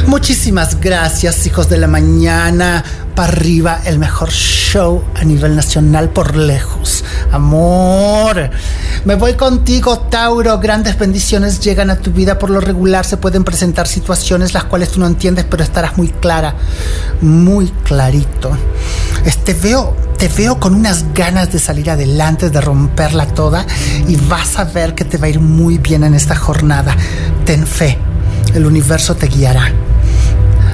Muchísimas 0.06 0.80
gracias, 0.80 1.46
hijos 1.48 1.70
de 1.70 1.78
la 1.78 1.88
mañana. 1.88 2.84
Para 3.16 3.32
arriba, 3.32 3.80
el 3.86 4.00
mejor 4.00 4.32
show 4.32 5.04
a 5.14 5.24
nivel 5.24 5.56
nacional 5.56 6.10
por 6.10 6.36
lejos. 6.36 7.06
Amor. 7.32 8.50
Me 9.06 9.14
voy 9.16 9.34
contigo, 9.34 10.00
Tauro. 10.00 10.58
Grandes 10.58 10.98
bendiciones 10.98 11.60
llegan 11.60 11.92
a 11.92 11.98
tu 11.98 12.12
vida. 12.12 12.40
Por 12.40 12.50
lo 12.50 12.60
regular 12.60 13.06
se 13.06 13.18
pueden 13.18 13.44
presentar 13.44 13.88
situaciones 13.88 14.56
las 14.56 14.64
cuales 14.64 14.90
tú 14.90 15.00
no 15.00 15.06
entiendes, 15.06 15.46
pero 15.48 15.64
estarás 15.64 15.96
muy 15.96 16.08
clara, 16.10 16.56
muy 17.22 17.68
clarito. 17.84 18.58
Este 19.26 19.54
veo, 19.54 19.96
te 20.18 20.28
veo 20.28 20.60
con 20.60 20.74
unas 20.74 21.14
ganas 21.14 21.52
de 21.52 21.60
salir 21.60 21.92
adelante, 21.92 22.50
de 22.50 22.62
romperla 22.62 23.28
toda 23.28 23.68
y 24.08 24.16
vas 24.16 24.58
a 24.58 24.64
ver 24.64 24.96
que 24.96 25.06
te 25.06 25.20
va 25.20 25.28
a 25.28 25.30
ir 25.30 25.40
muy 25.40 25.78
bien 25.78 26.04
en 26.04 26.16
esta 26.16 26.36
jornada. 26.36 26.96
Ten 27.46 27.68
fe, 27.68 28.00
el 28.56 28.66
universo 28.66 29.16
te 29.16 29.28
guiará. 29.28 29.72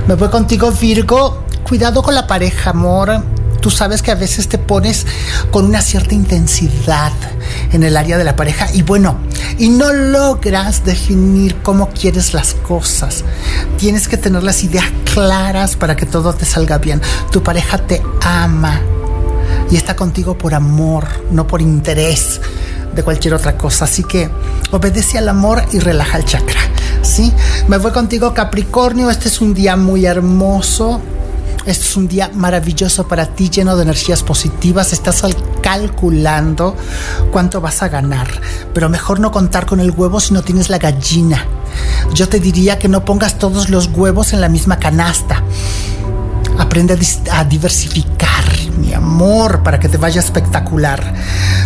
Me 0.08 0.15
voy 0.15 0.29
contigo, 0.29 0.72
Virgo. 0.72 1.48
Cuidado 1.69 2.01
con 2.01 2.15
la 2.15 2.25
pareja, 2.25 2.71
amor. 2.71 3.23
Tú 3.61 3.69
sabes 3.69 4.01
que 4.01 4.09
a 4.09 4.15
veces 4.15 4.49
te 4.49 4.57
pones 4.57 5.05
con 5.51 5.65
una 5.65 5.83
cierta 5.83 6.15
intensidad 6.15 7.11
en 7.71 7.83
el 7.83 7.95
área 7.95 8.17
de 8.17 8.23
la 8.23 8.35
pareja 8.35 8.73
y 8.73 8.81
bueno, 8.81 9.19
y 9.59 9.69
no 9.69 9.93
logras 9.93 10.83
definir 10.83 11.57
cómo 11.61 11.89
quieres 11.89 12.33
las 12.33 12.55
cosas. 12.55 13.23
Tienes 13.77 14.07
que 14.07 14.17
tener 14.17 14.41
las 14.41 14.63
ideas 14.63 14.88
claras 15.13 15.75
para 15.75 15.95
que 15.95 16.07
todo 16.07 16.33
te 16.33 16.43
salga 16.43 16.79
bien. 16.79 17.03
Tu 17.31 17.43
pareja 17.43 17.77
te 17.77 18.01
ama 18.23 18.81
y 19.69 19.75
está 19.75 19.95
contigo 19.95 20.39
por 20.39 20.55
amor, 20.55 21.05
no 21.29 21.45
por 21.45 21.61
interés 21.61 22.41
de 22.95 23.03
cualquier 23.03 23.35
otra 23.35 23.57
cosa. 23.57 23.85
Así 23.85 24.03
que 24.03 24.27
obedece 24.71 25.19
al 25.19 25.29
amor 25.29 25.63
y 25.71 25.77
relaja 25.77 26.17
el 26.17 26.25
chakra. 26.25 26.61
¿sí? 27.03 27.31
Me 27.67 27.77
voy 27.77 27.91
contigo 27.91 28.33
Capricornio. 28.33 29.11
Este 29.11 29.27
es 29.27 29.39
un 29.39 29.53
día 29.53 29.75
muy 29.75 30.07
hermoso 30.07 30.99
este 31.69 31.85
es 31.85 31.97
un 31.97 32.07
día 32.07 32.31
maravilloso 32.33 33.07
para 33.07 33.27
ti, 33.27 33.49
lleno 33.49 33.75
de 33.75 33.83
energías 33.83 34.23
positivas. 34.23 34.93
Estás 34.93 35.21
calculando 35.61 36.75
cuánto 37.31 37.61
vas 37.61 37.83
a 37.83 37.89
ganar. 37.89 38.27
Pero 38.73 38.89
mejor 38.89 39.19
no 39.19 39.31
contar 39.31 39.65
con 39.65 39.79
el 39.79 39.91
huevo 39.91 40.19
si 40.19 40.33
no 40.33 40.41
tienes 40.41 40.69
la 40.69 40.77
gallina. 40.77 41.45
yo 42.13 42.27
te 42.27 42.39
diría 42.39 42.79
que 42.79 42.88
no 42.88 43.05
pongas 43.05 43.38
todos 43.38 43.69
los 43.69 43.88
huevos 43.88 44.33
en 44.33 44.41
la 44.41 44.49
misma 44.49 44.77
canasta. 44.77 45.43
Aprende 46.57 46.97
a, 47.31 47.43
diversificar, 47.45 48.43
mi 48.77 48.93
amor, 48.93 49.63
para 49.63 49.79
que 49.79 49.88
te 49.88 49.97
vaya 49.97 50.19
espectacular. 50.19 51.13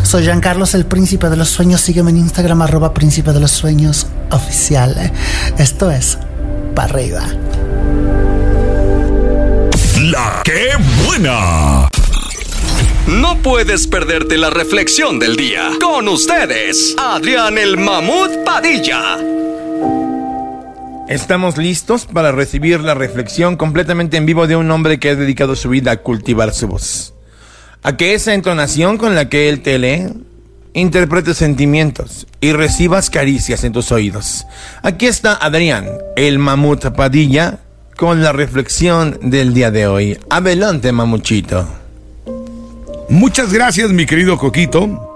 Soy 0.03 0.23
Giancarlos, 0.23 0.75
el 0.75 0.85
príncipe 0.85 1.29
de 1.29 1.37
los 1.37 1.49
sueños. 1.49 1.81
Sígueme 1.81 2.11
en 2.11 2.17
Instagram, 2.17 2.61
arroba 2.61 2.93
príncipe 2.93 3.31
de 3.31 3.39
los 3.39 3.51
sueños 3.51 4.07
oficial. 4.29 5.11
Esto 5.57 5.89
es 5.89 6.17
para. 6.75 7.62
La 10.13 10.43
que 10.45 10.69
buena. 11.07 11.89
No 13.07 13.41
puedes 13.41 13.87
perderte 13.87 14.37
la 14.37 14.51
reflexión 14.51 15.17
del 15.17 15.35
día. 15.35 15.71
Con 15.81 16.07
ustedes, 16.07 16.93
Adrián 16.99 17.57
el 17.57 17.77
Mamut 17.77 18.29
Padilla. 18.45 19.17
Estamos 21.09 21.57
listos 21.57 22.05
para 22.05 22.31
recibir 22.31 22.81
la 22.81 22.93
reflexión 22.93 23.57
completamente 23.57 24.17
en 24.17 24.27
vivo 24.27 24.45
de 24.45 24.55
un 24.55 24.69
hombre 24.69 24.99
que 24.99 25.09
ha 25.09 25.15
dedicado 25.15 25.55
su 25.55 25.69
vida 25.69 25.89
a 25.93 25.97
cultivar 25.97 26.53
su 26.53 26.67
voz. 26.67 27.15
A 27.81 27.97
que 27.97 28.13
esa 28.13 28.35
entonación 28.35 28.99
con 28.99 29.15
la 29.15 29.29
que 29.29 29.49
él 29.49 29.63
te 29.63 29.79
lee 29.79 30.09
interprete 30.73 31.33
sentimientos 31.33 32.27
y 32.39 32.51
recibas 32.51 33.09
caricias 33.09 33.63
en 33.63 33.73
tus 33.73 33.91
oídos. 33.91 34.45
Aquí 34.83 35.07
está 35.07 35.33
Adrián, 35.33 35.87
el 36.15 36.37
mamut 36.37 36.85
Padilla, 36.95 37.61
con 37.95 38.21
la 38.21 38.31
reflexión 38.31 39.19
del 39.21 39.53
día 39.53 39.71
de 39.71 39.87
hoy. 39.87 40.19
Adelante, 40.29 40.91
mamuchito. 40.91 41.67
Muchas 43.09 43.53
gracias, 43.53 43.91
mi 43.91 44.05
querido 44.05 44.37
Coquito. 44.37 45.09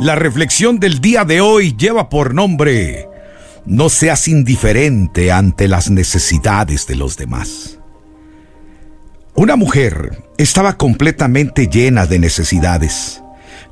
La 0.00 0.14
reflexión 0.14 0.78
del 0.78 1.00
día 1.00 1.24
de 1.24 1.40
hoy 1.40 1.76
lleva 1.76 2.08
por 2.08 2.34
nombre 2.34 3.08
No 3.66 3.88
seas 3.88 4.28
indiferente 4.28 5.32
ante 5.32 5.68
las 5.68 5.90
necesidades 5.90 6.86
de 6.86 6.96
los 6.96 7.16
demás. 7.16 7.78
Una 9.34 9.56
mujer 9.56 10.24
estaba 10.36 10.76
completamente 10.76 11.68
llena 11.68 12.06
de 12.06 12.18
necesidades. 12.18 13.22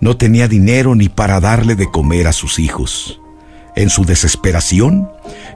No 0.00 0.16
tenía 0.16 0.48
dinero 0.48 0.94
ni 0.94 1.08
para 1.08 1.40
darle 1.40 1.74
de 1.74 1.90
comer 1.90 2.28
a 2.28 2.32
sus 2.32 2.58
hijos. 2.58 3.20
En 3.76 3.90
su 3.90 4.06
desesperación, 4.06 5.10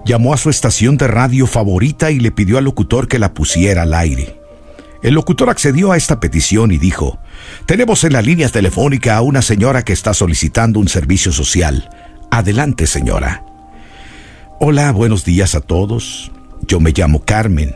llamó 0.05 0.35
a 0.35 0.37
su 0.37 0.51
estación 0.51 0.99
de 0.99 1.09
radio 1.09 1.47
favorita 1.47 2.11
y 2.11 2.21
le 2.21 2.31
pidió 2.31 2.59
al 2.59 2.65
locutor 2.65 3.09
que 3.09 3.19
la 3.19 3.33
pusiera 3.33 3.83
al 3.83 3.95
aire. 3.95 4.39
El 5.03 5.15
locutor 5.15 5.49
accedió 5.49 5.91
a 5.91 5.97
esta 5.97 6.21
petición 6.21 6.71
y 6.71 6.77
dijo, 6.77 7.19
tenemos 7.65 8.05
en 8.05 8.13
la 8.13 8.21
línea 8.21 8.51
telefónica 8.51 9.17
a 9.17 9.23
una 9.23 9.41
señora 9.41 9.83
que 9.83 9.95
está 9.95 10.13
solicitando 10.13 10.79
un 10.79 10.89
servicio 10.89 11.33
social. 11.33 11.89
Adelante, 12.31 12.87
señora. 12.87 13.43
Hola, 14.59 14.93
buenos 14.93 15.25
días 15.25 15.55
a 15.55 15.63
todos. 15.63 16.31
Yo 16.67 16.79
me 16.79 16.93
llamo 16.93 17.25
Carmen. 17.25 17.75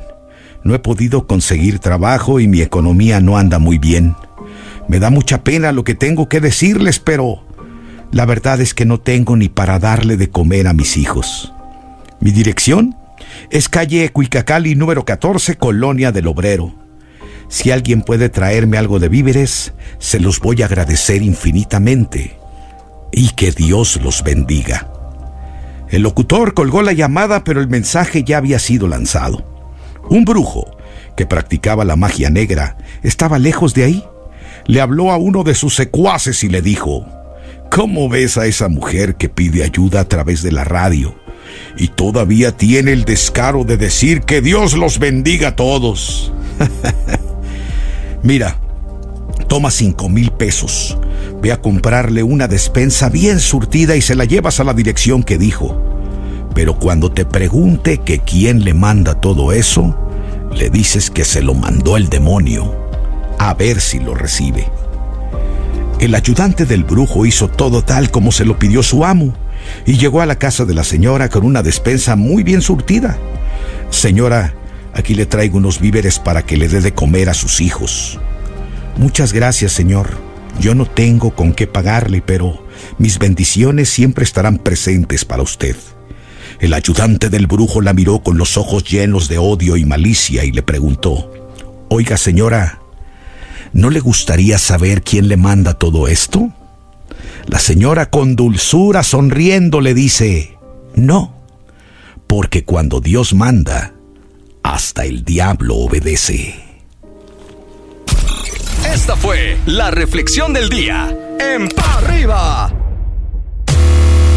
No 0.63 0.75
he 0.75 0.79
podido 0.79 1.27
conseguir 1.27 1.79
trabajo 1.79 2.39
y 2.39 2.49
mi 2.49 2.61
economía 2.61 3.21
no 3.21 3.39
anda 3.39 3.59
muy 3.59 3.79
bien. 3.79 4.15
Me 4.89 4.99
da 4.99 5.09
mucha 5.09 5.43
pena 5.43 5.73
lo 5.73 5.85
que 5.85 5.95
tengo 5.95 6.29
que 6.29 6.41
decirles, 6.41 6.99
pero 6.99 7.43
la 8.14 8.26
verdad 8.26 8.61
es 8.61 8.75
que 8.75 8.85
no 8.85 9.00
tengo 9.00 9.37
ni 9.37 9.49
para 9.49 9.80
darle 9.80 10.16
de 10.16 10.30
comer 10.30 10.68
a 10.68 10.73
mis 10.73 10.97
hijos. 10.97 11.52
Mi 12.21 12.30
dirección 12.30 12.94
es 13.50 13.68
calle 13.68 14.09
Cuicacali 14.11 14.76
número 14.76 15.04
14, 15.04 15.56
Colonia 15.56 16.12
del 16.12 16.28
Obrero. 16.28 16.76
Si 17.49 17.73
alguien 17.73 18.02
puede 18.02 18.28
traerme 18.28 18.78
algo 18.78 19.00
de 19.00 19.09
víveres, 19.09 19.73
se 19.99 20.21
los 20.21 20.38
voy 20.38 20.62
a 20.62 20.66
agradecer 20.66 21.23
infinitamente. 21.23 22.38
Y 23.11 23.30
que 23.30 23.50
Dios 23.50 24.00
los 24.00 24.23
bendiga. 24.23 24.92
El 25.88 26.02
locutor 26.02 26.54
colgó 26.54 26.83
la 26.83 26.92
llamada, 26.92 27.42
pero 27.42 27.61
el 27.61 27.66
mensaje 27.66 28.23
ya 28.23 28.38
había 28.38 28.61
sido 28.61 28.87
lanzado. 28.87 29.44
Un 30.09 30.25
brujo, 30.25 30.76
que 31.16 31.26
practicaba 31.26 31.85
la 31.85 31.97
magia 31.97 32.30
negra, 32.30 32.76
estaba 33.02 33.40
lejos 33.40 33.75
de 33.75 33.83
ahí. 33.83 34.04
Le 34.66 34.80
habló 34.80 35.11
a 35.11 35.16
uno 35.16 35.42
de 35.42 35.56
sus 35.56 35.75
secuaces 35.75 36.44
y 36.44 36.49
le 36.49 36.62
dijo, 36.62 37.04
¿Cómo 37.75 38.09
ves 38.09 38.38
a 38.38 38.47
esa 38.47 38.69
mujer 38.69 39.16
que 39.16 39.28
pide 39.28 39.64
ayuda 39.64 39.99
a 39.99 40.04
través 40.04 40.45
de 40.45 40.52
la 40.52 40.62
radio? 40.62 41.16
Y 41.76 41.88
todavía 41.88 42.57
tiene 42.57 42.93
el 42.93 43.04
descaro 43.04 43.64
de 43.64 43.76
decir 43.76 44.21
que 44.21 44.40
Dios 44.40 44.75
los 44.75 45.00
bendiga 45.00 45.49
a 45.49 45.57
todos. 45.57 46.33
Mira, 48.23 48.61
toma 49.49 49.73
cinco 49.73 50.09
mil 50.09 50.31
pesos. 50.31 50.97
Ve 51.43 51.50
a 51.50 51.61
comprarle 51.61 52.23
una 52.23 52.47
despensa 52.47 53.09
bien 53.09 53.40
surtida 53.40 53.97
y 53.97 54.02
se 54.02 54.14
la 54.14 54.25
llevas 54.25 54.61
a 54.61 54.64
la 54.64 54.73
dirección 54.73 55.25
que 55.25 55.37
dijo. 55.37 55.76
Pero 56.54 56.78
cuando 56.78 57.11
te 57.11 57.25
pregunte 57.25 57.99
que 57.99 58.21
quién 58.21 58.62
le 58.62 58.73
manda 58.73 59.21
todo 59.21 59.50
eso, 59.50 59.99
le 60.54 60.71
dices 60.71 61.11
que 61.11 61.25
se 61.25 61.43
lo 61.43 61.54
mandó 61.54 61.97
el 61.97 62.09
demonio. 62.09 62.73
A 63.40 63.52
ver 63.54 63.81
si 63.81 63.99
lo 63.99 64.14
recibe. 64.14 64.71
El 66.04 66.14
ayudante 66.14 66.66
del 66.66 66.84
brujo 66.84 67.25
hizo 67.25 67.49
todo 67.49 67.82
tal 67.82 68.11
como 68.11 68.30
se 68.30 68.44
lo 68.44 68.58
pidió 68.58 68.82
su 68.82 69.06
amo 69.06 69.34
y 69.87 69.96
llegó 69.96 70.20
a 70.20 70.26
la 70.26 70.37
casa 70.38 70.66
de 70.66 70.75
la 70.75 70.84
señora 70.84 71.30
con 71.30 71.46
una 71.46 71.62
despensa 71.62 72.14
muy 72.14 72.42
bien 72.42 72.61
surtida. 72.61 73.18
Señora, 73.88 74.54
aquí 74.92 75.14
le 75.14 75.25
traigo 75.25 75.56
unos 75.56 75.80
víveres 75.80 76.18
para 76.18 76.44
que 76.44 76.58
le 76.58 76.68
dé 76.68 76.82
de 76.82 76.92
comer 76.92 77.30
a 77.30 77.32
sus 77.32 77.62
hijos. 77.62 78.20
Muchas 78.99 79.32
gracias, 79.32 79.73
señor. 79.73 80.11
Yo 80.61 80.75
no 80.75 80.84
tengo 80.84 81.34
con 81.34 81.54
qué 81.54 81.66
pagarle, 81.66 82.20
pero 82.20 82.66
mis 82.99 83.18
bendiciones 83.18 83.88
siempre 83.88 84.25
estarán 84.25 84.58
presentes 84.58 85.25
para 85.25 85.42
usted. 85.42 85.75
El 86.61 86.75
ayudante 86.75 87.30
del 87.30 87.46
brujo 87.46 87.80
la 87.80 87.94
miró 87.94 88.23
con 88.23 88.37
los 88.37 88.58
ojos 88.58 88.84
llenos 88.84 89.26
de 89.26 89.38
odio 89.38 89.78
y 89.78 89.87
malicia 89.87 90.44
y 90.44 90.52
le 90.52 90.62
preguntó, 90.62 91.32
Oiga, 91.88 92.18
señora, 92.18 92.84
¿no 93.73 93.90
le 93.90 94.00
gustaría 94.00 94.59
saber 94.59 95.02
quién 95.02 95.28
le 95.28 95.37
manda 95.37 95.75
todo 95.75 96.09
esto? 96.09 96.52
La 97.47 97.59
señora 97.59 98.11
con 98.11 98.37
dulzura 98.37 99.02
sonriendo 99.02 99.80
le 99.80 99.94
dice, 99.94 100.56
No, 100.94 101.35
porque 102.26 102.64
cuando 102.64 103.00
Dios 103.00 103.35
manda, 103.35 103.94
hasta 104.62 105.04
el 105.04 105.25
diablo 105.25 105.76
obedece. 105.76 106.64
Esta 108.92 109.16
fue 109.16 109.59
la 109.66 109.90
reflexión 109.90 110.52
del 110.52 110.68
día 110.68 111.14
en 111.38 111.68
Pa' 111.68 111.99
Arriba. 111.99 112.73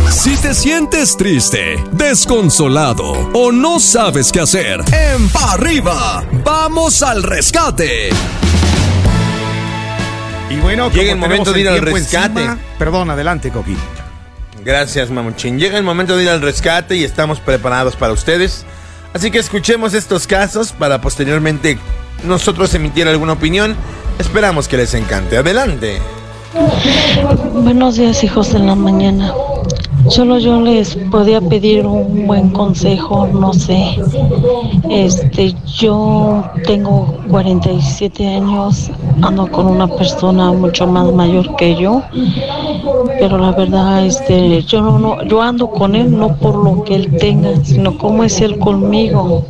Si 0.10 0.36
te 0.38 0.54
sientes 0.54 1.16
triste, 1.16 1.78
desconsolado 1.92 3.30
o 3.34 3.52
no 3.52 3.80
sabes 3.80 4.32
qué 4.32 4.42
hacer, 4.42 4.82
en 4.92 5.30
Pa' 5.30 5.54
Arriba, 5.54 6.26
vamos 6.44 7.04
al 7.04 7.24
rescate. 7.24 8.10
Y 10.50 10.56
bueno, 10.58 10.90
Llega 10.92 11.12
el 11.12 11.18
momento 11.18 11.52
de 11.52 11.62
ir 11.62 11.70
al 11.70 11.82
rescate. 11.82 12.40
encima- 12.46 12.58
perdón, 12.80 13.10
adelante, 13.10 13.52
Coquín. 13.52 13.78
Gracias, 14.64 15.10
mamuchín. 15.10 15.60
Llega 15.60 15.78
el 15.78 15.84
momento 15.84 16.16
de 16.18 16.24
ir 16.24 16.30
al 16.30 16.42
rescate 16.42 16.96
y 16.96 17.04
estamos 17.04 17.40
preparados 17.40 17.96
para 17.96 18.14
ustedes. 18.14 18.66
Así 19.14 19.32
que 19.32 19.40
escuchemos 19.40 19.94
estos 19.94 20.28
casos 20.28 20.72
para 20.72 21.00
posteriormente 21.02 21.78
nosotros 22.24 22.74
emitir 22.74 23.08
alguna 23.08 23.34
opinión. 23.34 23.76
Esperamos 24.20 24.68
que 24.68 24.78
les 24.78 24.94
encante. 24.94 25.38
Adelante. 25.38 26.00
Buenos 27.54 27.96
días, 27.98 28.24
hijos 28.24 28.52
de 28.54 28.60
la 28.60 28.76
mañana. 28.76 29.34
Solo 30.10 30.40
yo 30.40 30.62
les 30.62 30.96
podía 31.12 31.42
pedir 31.42 31.86
un 31.86 32.28
buen 32.28 32.50
consejo, 32.50 33.28
no 33.28 33.54
sé. 33.54 33.98
Este, 34.90 35.54
yo 35.78 36.44
tengo 36.66 37.18
47 37.30 38.28
años, 38.28 38.90
ando 39.22 39.48
con 39.52 39.68
una 39.68 39.88
persona 39.88 40.52
mucho 40.54 40.88
más 40.88 41.12
mayor 41.14 41.56
que 41.58 41.76
yo, 41.76 42.02
pero 43.20 43.38
la 43.38 43.52
verdad, 43.52 44.06
este, 44.06 44.62
yo 44.64 44.82
no, 44.82 44.98
no, 44.98 45.24
yo 45.24 45.42
ando 45.42 45.70
con 45.70 45.96
él 45.96 46.18
no 46.18 46.36
por 46.38 46.56
lo 46.56 46.84
que 46.84 46.96
él 46.96 47.18
tenga, 47.18 47.56
sino 47.64 47.98
cómo 47.98 48.24
es 48.24 48.40
él 48.42 48.58
conmigo. 48.60 49.44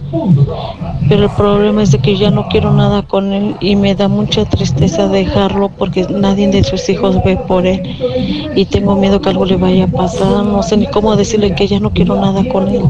Pero 1.09 1.23
el 1.23 1.29
problema 1.31 1.83
es 1.83 1.91
de 1.91 1.99
que 1.99 2.17
ya 2.17 2.31
no 2.31 2.47
quiero 2.49 2.73
nada 2.73 3.01
con 3.01 3.31
él 3.31 3.55
y 3.61 3.75
me 3.75 3.95
da 3.95 4.07
mucha 4.07 4.43
tristeza 4.45 5.07
dejarlo 5.07 5.69
porque 5.69 6.05
nadie 6.09 6.47
de 6.49 6.63
sus 6.63 6.89
hijos 6.89 7.23
ve 7.23 7.37
por 7.47 7.65
él 7.65 7.95
y 8.55 8.65
tengo 8.65 8.95
miedo 8.95 9.21
que 9.21 9.29
algo 9.29 9.45
le 9.45 9.55
vaya 9.55 9.85
a 9.85 9.87
pasar, 9.87 10.43
no 10.47 10.63
sé 10.63 10.77
ni 10.77 10.87
cómo 10.87 11.15
decirle 11.15 11.53
que 11.55 11.67
ya 11.67 11.79
no 11.79 11.91
quiero 11.91 12.15
nada 12.15 12.43
con 12.51 12.67
él. 12.67 12.81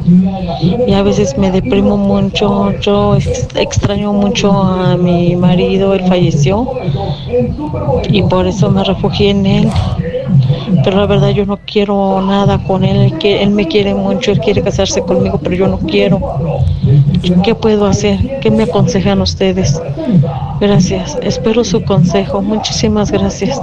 Y 0.87 0.93
a 0.93 1.03
veces 1.03 1.37
me 1.37 1.51
deprimo 1.51 1.97
mucho, 1.97 2.71
yo 2.79 3.15
ex- 3.15 3.47
extraño 3.55 4.13
mucho 4.13 4.51
a 4.53 4.95
mi 4.97 5.35
marido, 5.35 5.93
él 5.93 6.03
falleció 6.07 6.67
y 8.09 8.23
por 8.23 8.47
eso 8.47 8.69
me 8.69 8.83
refugié 8.83 9.31
en 9.31 9.45
él. 9.45 9.69
Pero 10.83 10.97
la 10.97 11.05
verdad 11.07 11.29
yo 11.29 11.45
no 11.45 11.57
quiero 11.65 12.21
nada 12.21 12.57
con 12.63 12.83
él, 12.83 13.13
él, 13.21 13.25
él 13.25 13.49
me 13.51 13.67
quiere 13.67 13.93
mucho, 13.93 14.31
él 14.31 14.39
quiere 14.39 14.61
casarse 14.61 15.01
conmigo, 15.01 15.39
pero 15.41 15.55
yo 15.55 15.67
no 15.67 15.77
quiero. 15.79 16.19
¿Qué 17.43 17.55
puedo 17.55 17.85
hacer? 17.85 18.39
¿Qué 18.41 18.51
me 18.51 18.63
aconsejan 18.63 19.21
ustedes? 19.21 19.81
Gracias, 20.59 21.17
espero 21.21 21.63
su 21.63 21.83
consejo. 21.83 22.41
Muchísimas 22.41 23.11
gracias. 23.11 23.59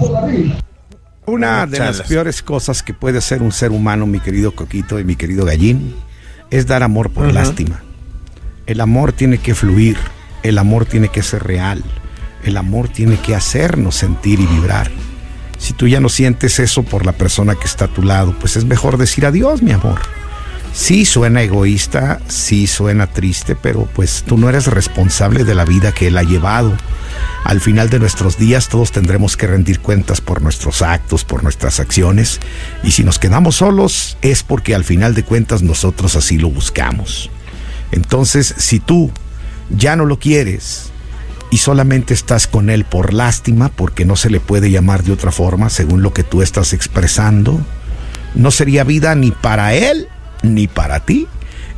Una 1.26 1.66
de 1.66 1.78
las 1.78 2.02
peores 2.02 2.42
cosas 2.42 2.82
que 2.82 2.92
puede 2.92 3.18
hacer 3.18 3.42
un 3.42 3.52
ser 3.52 3.70
humano, 3.70 4.06
mi 4.06 4.20
querido 4.20 4.54
Coquito 4.54 5.00
y 5.00 5.04
mi 5.04 5.16
querido 5.16 5.46
Gallín, 5.46 5.94
es 6.50 6.66
dar 6.66 6.82
amor 6.82 7.10
por 7.10 7.32
lástima. 7.32 7.82
El 8.66 8.80
amor 8.80 9.12
tiene 9.12 9.38
que 9.38 9.54
fluir, 9.54 9.96
el 10.42 10.58
amor 10.58 10.84
tiene 10.84 11.08
que 11.08 11.22
ser 11.22 11.42
real, 11.42 11.82
el 12.44 12.56
amor 12.56 12.88
tiene 12.88 13.16
que 13.18 13.34
hacernos 13.34 13.96
sentir 13.96 14.40
y 14.40 14.46
vibrar. 14.46 14.90
Si 15.58 15.72
tú 15.72 15.88
ya 15.88 16.00
no 16.00 16.10
sientes 16.10 16.58
eso 16.60 16.82
por 16.82 17.06
la 17.06 17.12
persona 17.12 17.54
que 17.54 17.64
está 17.64 17.86
a 17.86 17.88
tu 17.88 18.02
lado, 18.02 18.36
pues 18.38 18.56
es 18.56 18.66
mejor 18.66 18.98
decir 18.98 19.24
adiós, 19.24 19.62
mi 19.62 19.72
amor. 19.72 20.00
Sí 20.74 21.04
suena 21.04 21.40
egoísta, 21.40 22.20
sí 22.26 22.66
suena 22.66 23.06
triste, 23.06 23.54
pero 23.54 23.88
pues 23.94 24.24
tú 24.26 24.36
no 24.36 24.48
eres 24.48 24.66
responsable 24.66 25.44
de 25.44 25.54
la 25.54 25.64
vida 25.64 25.92
que 25.92 26.08
él 26.08 26.18
ha 26.18 26.24
llevado. 26.24 26.76
Al 27.44 27.60
final 27.60 27.90
de 27.90 28.00
nuestros 28.00 28.38
días 28.38 28.68
todos 28.68 28.90
tendremos 28.90 29.36
que 29.36 29.46
rendir 29.46 29.78
cuentas 29.78 30.20
por 30.20 30.42
nuestros 30.42 30.82
actos, 30.82 31.22
por 31.22 31.44
nuestras 31.44 31.78
acciones, 31.78 32.40
y 32.82 32.90
si 32.90 33.04
nos 33.04 33.20
quedamos 33.20 33.56
solos 33.56 34.18
es 34.20 34.42
porque 34.42 34.74
al 34.74 34.82
final 34.82 35.14
de 35.14 35.22
cuentas 35.22 35.62
nosotros 35.62 36.16
así 36.16 36.38
lo 36.38 36.50
buscamos. 36.50 37.30
Entonces, 37.92 38.52
si 38.58 38.80
tú 38.80 39.12
ya 39.70 39.94
no 39.94 40.06
lo 40.06 40.18
quieres 40.18 40.90
y 41.52 41.58
solamente 41.58 42.14
estás 42.14 42.48
con 42.48 42.68
él 42.68 42.84
por 42.84 43.14
lástima, 43.14 43.68
porque 43.68 44.04
no 44.04 44.16
se 44.16 44.28
le 44.28 44.40
puede 44.40 44.72
llamar 44.72 45.04
de 45.04 45.12
otra 45.12 45.30
forma 45.30 45.70
según 45.70 46.02
lo 46.02 46.12
que 46.12 46.24
tú 46.24 46.42
estás 46.42 46.72
expresando, 46.72 47.60
no 48.34 48.50
sería 48.50 48.82
vida 48.82 49.14
ni 49.14 49.30
para 49.30 49.72
él 49.74 50.08
ni 50.44 50.66
para 50.66 51.00
ti 51.00 51.26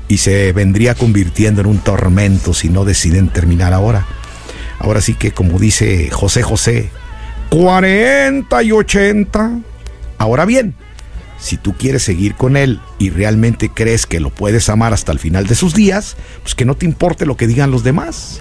y 0.08 0.18
se 0.18 0.52
vendría 0.52 0.94
convirtiendo 0.94 1.60
en 1.60 1.66
un 1.66 1.78
tormento 1.78 2.54
si 2.54 2.68
no 2.68 2.84
deciden 2.84 3.28
terminar 3.28 3.72
ahora. 3.72 4.06
Ahora 4.78 5.00
sí 5.00 5.14
que 5.14 5.32
como 5.32 5.58
dice 5.58 6.10
José 6.10 6.42
José, 6.42 6.90
40 7.50 8.62
y 8.62 8.72
80. 8.72 9.58
Ahora 10.18 10.44
bien, 10.44 10.74
si 11.38 11.56
tú 11.56 11.74
quieres 11.74 12.02
seguir 12.02 12.34
con 12.34 12.56
él 12.56 12.80
y 12.98 13.10
realmente 13.10 13.68
crees 13.68 14.06
que 14.06 14.20
lo 14.20 14.30
puedes 14.30 14.68
amar 14.68 14.92
hasta 14.92 15.12
el 15.12 15.18
final 15.18 15.46
de 15.46 15.54
sus 15.54 15.74
días, 15.74 16.16
pues 16.42 16.54
que 16.54 16.64
no 16.64 16.74
te 16.74 16.86
importe 16.86 17.26
lo 17.26 17.36
que 17.36 17.46
digan 17.46 17.70
los 17.70 17.84
demás. 17.84 18.40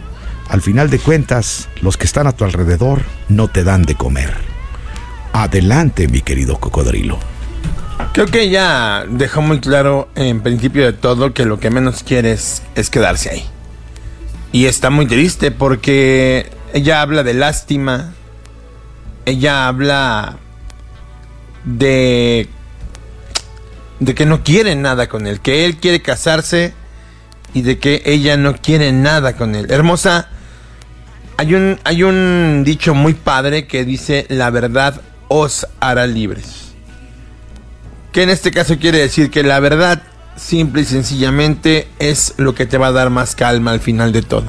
Al 0.50 0.62
final 0.62 0.90
de 0.90 1.00
cuentas, 1.00 1.70
los 1.82 1.98
que 1.98 2.06
están 2.06 2.28
a 2.28 2.32
tu 2.32 2.46
alrededor 2.46 3.02
no 3.30 3.48
te 3.48 3.64
dan 3.64 3.84
de 3.84 3.96
comer. 3.96 4.34
Adelante, 5.34 6.08
mi 6.08 6.22
querido 6.22 6.60
cocodrilo. 6.60 7.20
Creo 8.14 8.28
que 8.28 8.50
ya 8.50 9.06
dejó 9.10 9.42
muy 9.42 9.60
claro 9.60 10.08
en 10.16 10.42
principio 10.42 10.86
de 10.86 10.94
todo 10.94 11.34
que 11.34 11.46
lo 11.46 11.60
que 11.60 11.70
menos 11.70 12.04
quieres 12.04 12.64
es 12.76 12.90
quedarse 12.90 13.30
ahí. 13.30 13.46
Y 14.52 14.68
está 14.68 14.90
muy 14.90 15.06
triste 15.06 15.52
porque 15.52 16.50
ella 16.74 17.02
habla 17.02 17.24
de 17.24 17.34
lástima, 17.34 18.14
ella 19.26 19.68
habla 19.68 20.38
de 21.66 22.48
de 24.00 24.14
que 24.14 24.26
no 24.26 24.44
quiere 24.44 24.76
nada 24.76 25.08
con 25.08 25.26
él, 25.26 25.40
que 25.40 25.66
él 25.66 25.78
quiere 25.78 26.02
casarse 26.02 26.74
y 27.54 27.62
de 27.62 27.80
que 27.80 28.02
ella 28.06 28.38
no 28.38 28.56
quiere 28.56 28.92
nada 28.92 29.36
con 29.36 29.56
él. 29.56 29.68
Hermosa, 29.70 30.30
hay 31.38 31.54
un 31.54 31.80
hay 31.84 32.04
un 32.04 32.64
dicho 32.66 32.94
muy 32.94 33.14
padre 33.14 33.68
que 33.68 33.84
dice 33.84 34.26
la 34.30 34.50
verdad 34.50 35.02
os 35.28 35.68
hará 35.80 36.08
libres 36.08 36.65
que 38.16 38.24
en 38.24 38.30
este 38.30 38.52
caso 38.52 38.80
quiere 38.80 39.00
decir 39.00 39.30
que 39.30 39.44
la 39.44 39.60
verdad 39.60 40.02
simple 40.38 40.84
y 40.84 40.86
sencillamente 40.86 41.90
es 42.00 42.34
lo 42.38 42.56
que 42.56 42.66
te 42.66 42.78
va 42.78 42.88
a 42.88 42.92
dar 42.94 43.10
más 43.10 43.36
calma 43.36 43.72
al 43.72 43.82
final 43.82 44.14
de 44.14 44.22
todo. 44.22 44.46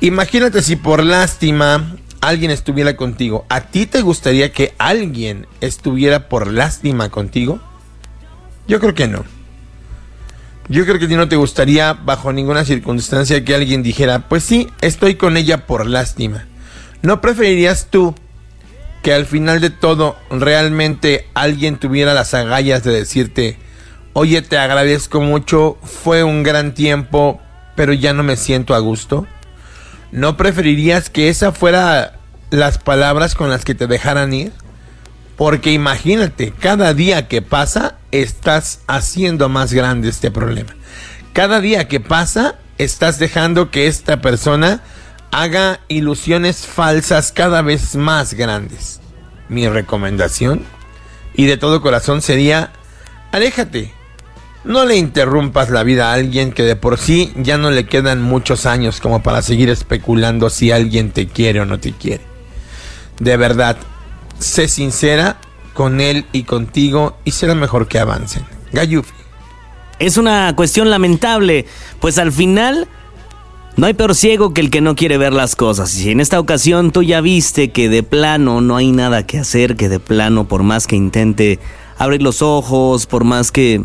Imagínate 0.00 0.62
si 0.62 0.74
por 0.74 1.04
lástima 1.04 1.96
alguien 2.22 2.50
estuviera 2.50 2.96
contigo. 2.96 3.44
¿A 3.50 3.60
ti 3.60 3.84
te 3.84 4.00
gustaría 4.00 4.52
que 4.52 4.74
alguien 4.78 5.46
estuviera 5.60 6.30
por 6.30 6.46
lástima 6.46 7.10
contigo? 7.10 7.60
Yo 8.66 8.80
creo 8.80 8.94
que 8.94 9.06
no. 9.06 9.26
Yo 10.70 10.86
creo 10.86 10.98
que 10.98 11.04
a 11.04 11.08
ti 11.08 11.16
no 11.16 11.28
te 11.28 11.36
gustaría 11.36 11.92
bajo 11.92 12.32
ninguna 12.32 12.64
circunstancia 12.64 13.44
que 13.44 13.54
alguien 13.54 13.82
dijera, 13.82 14.30
pues 14.30 14.44
sí, 14.44 14.66
estoy 14.80 15.16
con 15.16 15.36
ella 15.36 15.66
por 15.66 15.86
lástima. 15.86 16.46
¿No 17.02 17.20
preferirías 17.20 17.88
tú 17.90 18.14
que 19.08 19.14
al 19.14 19.24
final 19.24 19.62
de 19.62 19.70
todo 19.70 20.18
realmente 20.28 21.30
alguien 21.32 21.78
tuviera 21.78 22.12
las 22.12 22.34
agallas 22.34 22.84
de 22.84 22.92
decirte, 22.92 23.56
oye, 24.12 24.42
te 24.42 24.58
agradezco 24.58 25.22
mucho, 25.22 25.78
fue 25.82 26.24
un 26.24 26.42
gran 26.42 26.74
tiempo, 26.74 27.40
pero 27.74 27.94
ya 27.94 28.12
no 28.12 28.22
me 28.22 28.36
siento 28.36 28.74
a 28.74 28.80
gusto? 28.80 29.26
¿No 30.12 30.36
preferirías 30.36 31.08
que 31.08 31.30
esa 31.30 31.52
fuera 31.52 32.18
las 32.50 32.76
palabras 32.76 33.34
con 33.34 33.48
las 33.48 33.64
que 33.64 33.74
te 33.74 33.86
dejaran 33.86 34.34
ir? 34.34 34.52
Porque 35.36 35.72
imagínate, 35.72 36.52
cada 36.60 36.92
día 36.92 37.28
que 37.28 37.40
pasa 37.40 37.96
estás 38.10 38.82
haciendo 38.88 39.48
más 39.48 39.72
grande 39.72 40.10
este 40.10 40.30
problema. 40.30 40.74
Cada 41.32 41.62
día 41.62 41.88
que 41.88 42.00
pasa 42.00 42.56
estás 42.76 43.18
dejando 43.18 43.70
que 43.70 43.86
esta 43.86 44.20
persona 44.20 44.82
haga 45.30 45.80
ilusiones 45.88 46.66
falsas 46.66 47.32
cada 47.32 47.62
vez 47.62 47.96
más 47.96 48.34
grandes. 48.34 49.00
Mi 49.48 49.68
recomendación, 49.68 50.64
y 51.34 51.46
de 51.46 51.56
todo 51.56 51.80
corazón, 51.80 52.22
sería, 52.22 52.72
aléjate. 53.32 53.92
No 54.64 54.84
le 54.84 54.96
interrumpas 54.96 55.70
la 55.70 55.84
vida 55.84 56.10
a 56.10 56.14
alguien 56.14 56.52
que 56.52 56.64
de 56.64 56.76
por 56.76 56.98
sí 56.98 57.32
ya 57.36 57.56
no 57.56 57.70
le 57.70 57.86
quedan 57.86 58.20
muchos 58.20 58.66
años 58.66 59.00
como 59.00 59.22
para 59.22 59.40
seguir 59.40 59.70
especulando 59.70 60.50
si 60.50 60.72
alguien 60.72 61.12
te 61.12 61.28
quiere 61.28 61.60
o 61.60 61.64
no 61.64 61.78
te 61.78 61.92
quiere. 61.92 62.24
De 63.20 63.36
verdad, 63.36 63.76
sé 64.38 64.68
sincera 64.68 65.38
con 65.74 66.00
él 66.00 66.26
y 66.32 66.42
contigo 66.42 67.16
y 67.24 67.30
será 67.30 67.54
mejor 67.54 67.86
que 67.86 67.98
avancen. 67.98 68.44
Gayufi. 68.72 69.12
Es 70.00 70.16
una 70.16 70.54
cuestión 70.54 70.90
lamentable, 70.90 71.66
pues 72.00 72.18
al 72.18 72.32
final 72.32 72.88
no 73.78 73.86
hay 73.86 73.94
peor 73.94 74.16
ciego 74.16 74.52
que 74.52 74.60
el 74.60 74.70
que 74.70 74.80
no 74.80 74.96
quiere 74.96 75.18
ver 75.18 75.32
las 75.32 75.54
cosas. 75.54 75.94
Y 75.94 76.02
si 76.02 76.10
en 76.10 76.18
esta 76.18 76.40
ocasión 76.40 76.90
tú 76.90 77.04
ya 77.04 77.20
viste 77.20 77.70
que 77.70 77.88
de 77.88 78.02
plano 78.02 78.60
no 78.60 78.76
hay 78.76 78.90
nada 78.90 79.24
que 79.24 79.38
hacer, 79.38 79.76
que 79.76 79.88
de 79.88 80.00
plano 80.00 80.48
por 80.48 80.64
más 80.64 80.88
que 80.88 80.96
intente 80.96 81.60
abrir 81.96 82.20
los 82.20 82.42
ojos, 82.42 83.06
por 83.06 83.22
más 83.22 83.52
que... 83.52 83.84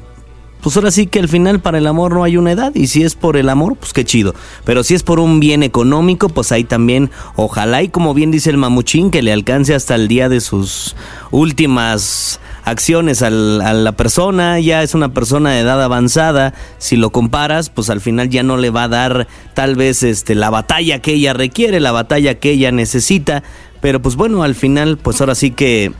Pues 0.61 0.75
ahora 0.77 0.89
sí 0.89 1.05
que 1.05 1.19
al 1.19 1.29
final 1.29 1.59
para 1.59 1.77
el 1.77 1.85
amor 1.85 2.13
no 2.13 2.23
hay 2.23 2.37
una 2.37 2.53
edad 2.53 2.73
y 2.73 2.87
si 2.87 3.03
es 3.03 3.13
por 3.13 3.37
el 3.37 3.49
amor, 3.49 3.75
pues 3.75 3.93
qué 3.93 4.03
chido. 4.03 4.33
Pero 4.63 4.81
si 4.83 4.95
es 4.95 5.03
por 5.03 5.19
un 5.19 5.39
bien 5.39 5.61
económico, 5.61 6.27
pues 6.27 6.51
ahí 6.51 6.63
también, 6.63 7.11
ojalá 7.35 7.83
y 7.83 7.89
como 7.89 8.15
bien 8.15 8.31
dice 8.31 8.49
el 8.49 8.57
mamuchín, 8.57 9.11
que 9.11 9.21
le 9.21 9.31
alcance 9.31 9.75
hasta 9.75 9.93
el 9.93 10.07
día 10.07 10.27
de 10.27 10.41
sus 10.41 10.95
últimas 11.29 12.39
acciones 12.63 13.21
a 13.21 13.29
la 13.29 13.91
persona, 13.93 14.59
ya 14.59 14.83
es 14.83 14.93
una 14.93 15.13
persona 15.13 15.51
de 15.51 15.59
edad 15.59 15.81
avanzada, 15.81 16.53
si 16.77 16.95
lo 16.95 17.11
comparas, 17.11 17.69
pues 17.69 17.89
al 17.89 18.01
final 18.01 18.29
ya 18.29 18.43
no 18.43 18.57
le 18.57 18.69
va 18.69 18.83
a 18.83 18.87
dar 18.87 19.27
tal 19.53 19.75
vez 19.75 20.03
este 20.03 20.35
la 20.35 20.49
batalla 20.49 20.99
que 20.99 21.13
ella 21.13 21.33
requiere, 21.33 21.79
la 21.79 21.91
batalla 21.91 22.35
que 22.35 22.51
ella 22.51 22.71
necesita, 22.71 23.43
pero 23.81 24.01
pues 24.01 24.15
bueno, 24.15 24.43
al 24.43 24.55
final 24.55 24.97
pues 24.97 25.19
ahora 25.19 25.35
sí 25.35 25.51
que 25.51 25.91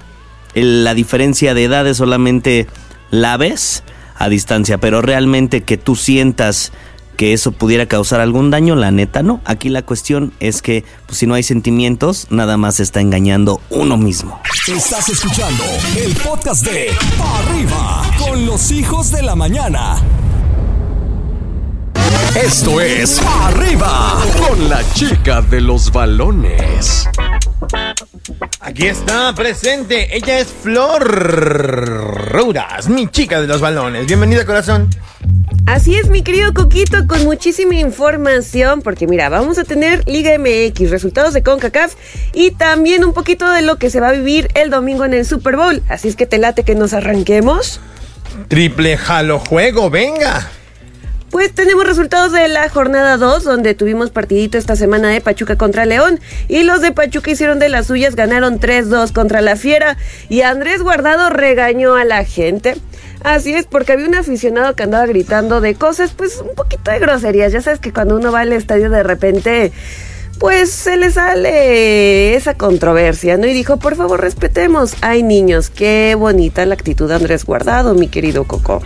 la 0.54 0.94
diferencia 0.94 1.54
de 1.54 1.66
edades 1.66 1.98
solamente 1.98 2.68
la 3.12 3.38
ves 3.38 3.84
a 4.16 4.30
distancia, 4.30 4.78
pero 4.78 5.02
realmente 5.02 5.62
que 5.62 5.78
tú 5.78 5.96
sientas 5.96 6.72
que 7.16 7.34
eso 7.34 7.52
pudiera 7.52 7.86
causar 7.86 8.20
algún 8.20 8.50
daño, 8.52 8.76
la 8.76 8.92
neta 8.92 9.24
no. 9.24 9.42
Aquí 9.46 9.70
la 9.70 9.84
cuestión 9.84 10.34
es 10.40 10.62
que 10.62 10.84
pues, 11.06 11.18
si 11.18 11.28
no 11.28 11.34
hay 11.34 11.44
sentimientos, 11.44 12.28
nada 12.30 12.58
más 12.58 12.76
se 12.76 12.84
está 12.84 13.02
engañando 13.02 13.62
uno 13.70 13.98
mismo. 13.98 14.42
Estás 14.68 15.10
escuchando 15.10 15.64
el 15.98 16.16
podcast 16.16 16.66
de 16.66 16.90
Arriba 17.20 18.04
con 18.18 18.46
los 18.46 18.72
hijos 18.72 19.12
de 19.12 19.24
la 19.24 19.36
mañana. 19.36 19.98
Esto 22.36 22.82
es 22.82 23.22
Arriba 23.44 24.20
con 24.48 24.70
la 24.70 24.82
chica 24.94 25.42
de 25.42 25.62
los 25.62 25.92
balones. 25.92 27.08
Aquí 28.60 28.88
está 28.88 29.34
presente, 29.36 30.16
ella 30.16 30.40
es 30.40 30.48
Flor 30.48 31.04
Rouras, 32.32 32.90
mi 32.90 33.08
chica 33.08 33.40
de 33.40 33.48
los 33.48 33.62
balones. 33.62 34.08
Bienvenida 34.08 34.46
corazón. 34.46 34.90
Así 35.66 35.96
es, 35.96 36.10
mi 36.10 36.24
querido 36.24 36.54
Coquito, 36.54 37.08
con 37.08 37.24
muchísima 37.24 37.76
información, 37.76 38.82
porque 38.82 39.08
mira, 39.08 39.30
vamos 39.30 39.58
a 39.58 39.64
tener 39.64 40.06
Liga 40.08 40.38
MX, 40.38 40.90
resultados 40.90 41.34
de 41.34 41.42
CONCACAF 41.42 41.96
y 42.34 42.52
también 42.52 43.06
un 43.06 43.14
poquito 43.14 43.50
de 43.50 43.62
lo 43.62 43.78
que 43.78 43.90
se 43.90 44.02
va 44.02 44.10
a 44.10 44.12
vivir 44.12 44.50
el 44.56 44.70
domingo 44.70 45.06
en 45.06 45.14
el 45.14 45.26
Super 45.26 45.56
Bowl. 45.56 45.82
Así 45.88 46.10
es 46.10 46.18
que 46.18 46.26
te 46.26 46.38
late 46.38 46.64
que 46.64 46.76
nos 46.76 46.94
arranquemos. 46.94 47.80
Triple 48.50 48.98
jalo 48.98 49.40
juego, 49.40 49.90
venga. 49.90 50.50
Pues 51.34 51.52
tenemos 51.54 51.88
resultados 51.88 52.32
de 52.32 52.48
la 52.48 52.70
jornada 52.70 53.18
2, 53.18 53.44
donde 53.44 53.74
tuvimos 53.74 54.12
partidito 54.12 54.60
esta 54.60 54.76
semana 54.76 55.10
de 55.10 55.20
Pachuca 55.20 55.56
contra 55.58 55.86
León. 55.86 56.20
Y 56.48 56.62
los 56.62 56.82
de 56.82 56.92
Pachuca 56.92 57.32
hicieron 57.32 57.58
de 57.58 57.70
las 57.70 57.88
suyas, 57.88 58.16
ganaron 58.16 58.60
3-2 58.60 59.14
contra 59.14 59.42
la 59.42 59.56
Fiera. 59.56 59.98
Y 60.30 60.42
Andrés 60.42 60.84
Guardado 60.84 61.32
regañó 61.32 61.96
a 61.96 62.04
la 62.04 62.24
gente. 62.24 62.76
Así 63.24 63.54
es, 63.54 63.66
porque 63.66 63.94
había 63.94 64.08
un 64.08 64.16
aficionado 64.16 64.76
que 64.76 64.84
andaba 64.84 65.06
gritando 65.06 65.62
de 65.62 65.76
cosas, 65.76 66.12
pues 66.12 66.40
un 66.40 66.56
poquito 66.56 66.92
de 66.92 67.00
groserías. 67.00 67.54
Ya 67.54 67.62
sabes 67.62 67.80
que 67.80 67.94
cuando 67.94 68.18
uno 68.18 68.32
va 68.32 68.42
al 68.42 68.52
estadio 68.52 68.90
de 68.90 69.02
repente, 69.02 69.72
pues 70.40 70.72
se 70.72 70.98
le 70.98 71.10
sale 71.10 72.36
esa 72.36 72.56
controversia, 72.56 73.38
¿no? 73.38 73.48
Y 73.48 73.54
dijo, 73.54 73.78
por 73.78 73.96
favor, 73.96 74.20
respetemos. 74.20 74.96
Ay, 75.02 75.24
niños, 75.24 75.70
qué 75.70 76.16
bonita 76.18 76.66
la 76.66 76.74
actitud 76.74 77.08
de 77.08 77.16
Andrés 77.16 77.46
Guardado, 77.46 77.94
mi 77.94 78.10
querido 78.10 78.44
Coco. 78.44 78.82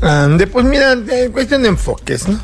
Ande, 0.00 0.46
pues 0.46 0.64
mira, 0.64 0.96
cuestión 1.32 1.62
de 1.62 1.70
enfoques, 1.70 2.28
¿no? 2.28 2.40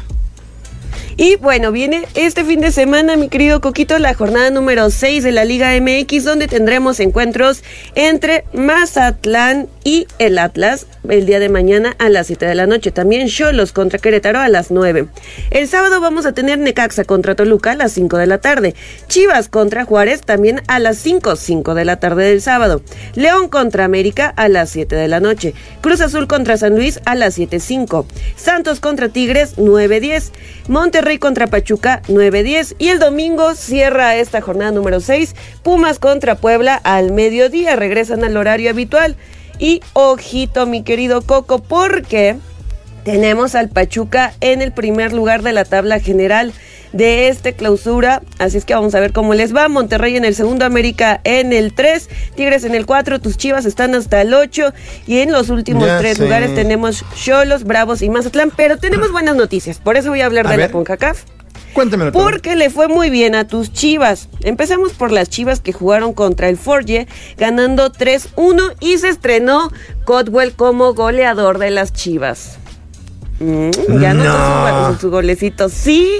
Y 1.19 1.37
bueno, 1.37 1.73
viene 1.73 2.07
este 2.15 2.45
fin 2.45 2.61
de 2.61 2.71
semana, 2.71 3.17
mi 3.17 3.31
querido 3.31 3.63
Coquito, 3.63 3.99
la 3.99 4.13
jornada 4.13 4.51
número 4.51 4.91
6 4.91 5.25
de 5.25 5.33
la 5.33 5.47
Liga 5.47 5.73
MX, 5.81 6.25
donde 6.25 6.47
tendremos 6.47 7.01
encuentros 7.01 7.63
entre 7.95 8.45
Mazatlán 8.53 9.67
y 9.83 10.07
el 10.19 10.37
Atlas 10.37 10.87
el 11.09 11.25
día 11.25 11.39
de 11.39 11.49
mañana 11.49 11.97
a 11.99 12.11
las 12.11 12.27
7 12.27 12.45
de 12.45 12.55
la 12.55 12.67
noche. 12.67 12.91
También 12.91 13.29
Cholos 13.29 13.73
contra 13.73 13.99
Querétaro 13.99 14.41
a 14.41 14.49
las 14.49 14.71
9. 14.71 15.07
El 15.51 15.69
sábado 15.69 16.03
vamos 16.03 16.27
a 16.27 16.33
tener 16.33 16.59
Necaxa 16.59 17.05
contra 17.05 17.35
Toluca 17.35 17.71
a 17.71 17.77
las 17.77 17.93
5 17.93 18.19
de 18.19 18.27
la 18.27 18.39
tarde. 18.39 18.75
Chivas 19.09 19.49
contra 19.49 19.87
Juárez 19.87 20.21
también 20.21 20.61
a 20.67 20.79
las 20.81 20.99
5, 20.99 21.37
5 21.37 21.75
de 21.75 21.85
la 21.87 21.99
tarde 21.99 22.29
del 22.29 22.43
sábado. 22.43 22.83
León 23.15 23.49
contra 23.49 23.85
América 23.87 24.35
a 24.37 24.49
las 24.49 24.69
7 24.69 24.95
de 24.95 25.09
la 25.09 25.21
noche. 25.21 25.55
Cruz 25.81 26.03
Azul 26.03 26.27
contra 26.27 26.59
San 26.59 26.77
Luis 26.77 27.01
a 27.07 27.15
las 27.15 27.39
7.05. 27.39 28.05
Santos 28.37 28.81
contra 28.81 29.09
Tigres 29.09 29.57
9.10. 29.57 30.33
Monterrey 30.69 31.06
contra 31.19 31.47
Pachuca 31.47 32.03
9.10. 32.09 32.75
Y 32.79 32.89
el 32.89 32.99
domingo 32.99 33.55
cierra 33.55 34.17
esta 34.17 34.41
jornada 34.41 34.73
número 34.73 35.01
6. 35.01 35.35
Pumas 35.63 36.01
contra 36.01 36.35
Puebla 36.35 36.75
al 36.83 37.13
mediodía. 37.13 37.77
Regresan 37.77 38.25
al 38.25 38.37
horario 38.37 38.71
habitual. 38.71 39.17
Y 39.59 39.81
ojito, 39.93 40.67
mi 40.67 40.83
querido 40.83 41.23
Coco, 41.23 41.61
porque 41.61 42.37
tenemos 43.07 43.55
al 43.55 43.69
Pachuca 43.69 44.35
en 44.41 44.61
el 44.63 44.73
primer 44.73 45.13
lugar 45.13 45.45
de 45.45 45.53
la 45.53 45.65
tabla 45.65 46.01
general 46.01 46.53
de 46.93 47.29
este 47.29 47.53
clausura. 47.53 48.21
Así 48.39 48.59
es 48.59 48.65
que 48.65 48.75
vamos 48.75 48.97
a 48.97 49.01
ver 49.01 49.13
cómo 49.13 49.33
les 49.35 49.55
va. 49.55 49.69
Monterrey 49.69 50.17
en 50.17 50.25
el 50.25 50.35
segundo, 50.35 50.65
América 50.65 51.21
en 51.23 51.53
el 51.53 51.73
3, 51.73 52.11
Tigres 52.35 52.65
en 52.65 52.75
el 52.75 52.85
4, 52.85 53.21
tus 53.21 53.37
Chivas 53.37 53.65
están 53.65 53.95
hasta 53.95 54.21
el 54.23 54.35
8 54.35 54.73
y 55.07 55.19
en 55.19 55.31
los 55.31 55.51
últimos 55.51 55.87
Ya 55.87 55.99
tres 56.01 56.17
sé. 56.17 56.25
lugares 56.25 56.53
tenemos 56.57 57.05
Cholos, 57.15 57.63
Bravos 57.63 58.03
y 58.03 58.09
Mazatlán. 58.09 58.51
Pero 58.57 58.77
tenemos 58.77 59.13
buenas 59.13 59.37
noticias, 59.37 59.79
por 59.79 59.97
eso 59.97 60.09
voy 60.11 60.23
a 60.23 60.27
hablar 60.27 60.49
A 60.49 60.51
de 60.51 60.57
ver. 60.57 60.67
la 60.67 60.73
CONCACAF. 60.73 61.23
Cuéntamelo 61.75 62.11
todo. 62.11 62.25
Porque 62.25 62.57
le 62.57 62.71
fue 62.71 62.89
muy 62.89 63.09
bien 63.09 63.37
a 63.37 63.47
tus 63.47 63.73
chivas. 63.73 64.29
Empezamos 64.43 64.95
por 64.95 65.13
las 65.13 65.29
chivas 65.29 65.61
que 65.61 65.73
jugaron 65.73 66.13
contra 66.13 66.49
el 66.49 66.57
Forge, 66.57 67.07
ganando 67.39 67.93
3-1 67.93 68.75
y 68.81 68.99
se 68.99 69.11
estrenó 69.11 69.71
Codwell 70.05 70.55
como 70.55 70.93
goleador 70.95 71.59
de 71.59 71.71
las 71.71 71.93
chivas. 71.93 72.59
Mm, 73.41 73.71
ya 74.01 74.15
no, 74.15 74.25
No. 74.25 74.95
su, 74.95 75.01
su 75.01 75.11
golecito. 75.11 75.69
Sí, 75.69 76.11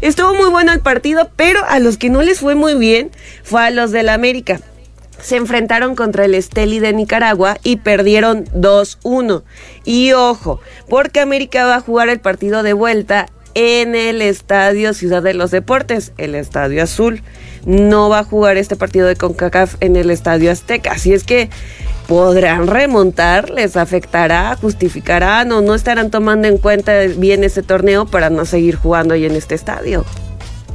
estuvo 0.00 0.34
muy 0.34 0.50
bueno 0.50 0.72
el 0.72 0.80
partido, 0.80 1.30
pero 1.36 1.60
a 1.68 1.78
los 1.78 1.96
que 1.96 2.10
no 2.10 2.22
les 2.22 2.40
fue 2.40 2.54
muy 2.54 2.74
bien 2.74 3.10
fue 3.44 3.62
a 3.62 3.70
los 3.70 3.92
del 3.92 4.08
América. 4.08 4.60
Se 5.20 5.36
enfrentaron 5.36 5.94
contra 5.96 6.26
el 6.26 6.34
Esteli 6.34 6.78
de 6.78 6.92
Nicaragua 6.92 7.56
y 7.62 7.76
perdieron 7.76 8.44
2-1. 8.54 9.44
Y 9.84 10.12
ojo, 10.12 10.60
porque 10.88 11.20
América 11.20 11.64
va 11.64 11.76
a 11.76 11.80
jugar 11.80 12.08
el 12.10 12.20
partido 12.20 12.62
de 12.62 12.74
vuelta 12.74 13.28
en 13.54 13.94
el 13.94 14.20
Estadio 14.20 14.92
Ciudad 14.92 15.22
de 15.22 15.32
los 15.32 15.50
Deportes, 15.50 16.12
el 16.18 16.34
Estadio 16.34 16.82
Azul. 16.82 17.22
No 17.64 18.10
va 18.10 18.18
a 18.20 18.24
jugar 18.24 18.58
este 18.58 18.76
partido 18.76 19.06
de 19.08 19.16
CONCACAF 19.16 19.76
en 19.80 19.96
el 19.96 20.10
Estadio 20.10 20.52
Azteca. 20.52 20.92
Así 20.92 21.14
es 21.14 21.24
que 21.24 21.48
podrán 22.06 22.66
remontar, 22.66 23.50
les 23.50 23.76
afectará, 23.76 24.56
justificarán 24.60 25.50
o 25.52 25.60
no 25.60 25.74
estarán 25.74 26.10
tomando 26.10 26.48
en 26.48 26.58
cuenta 26.58 26.92
bien 27.16 27.44
ese 27.44 27.62
torneo 27.62 28.06
para 28.06 28.30
no 28.30 28.44
seguir 28.44 28.76
jugando 28.76 29.14
ahí 29.14 29.24
en 29.24 29.36
este 29.36 29.54
estadio. 29.54 30.04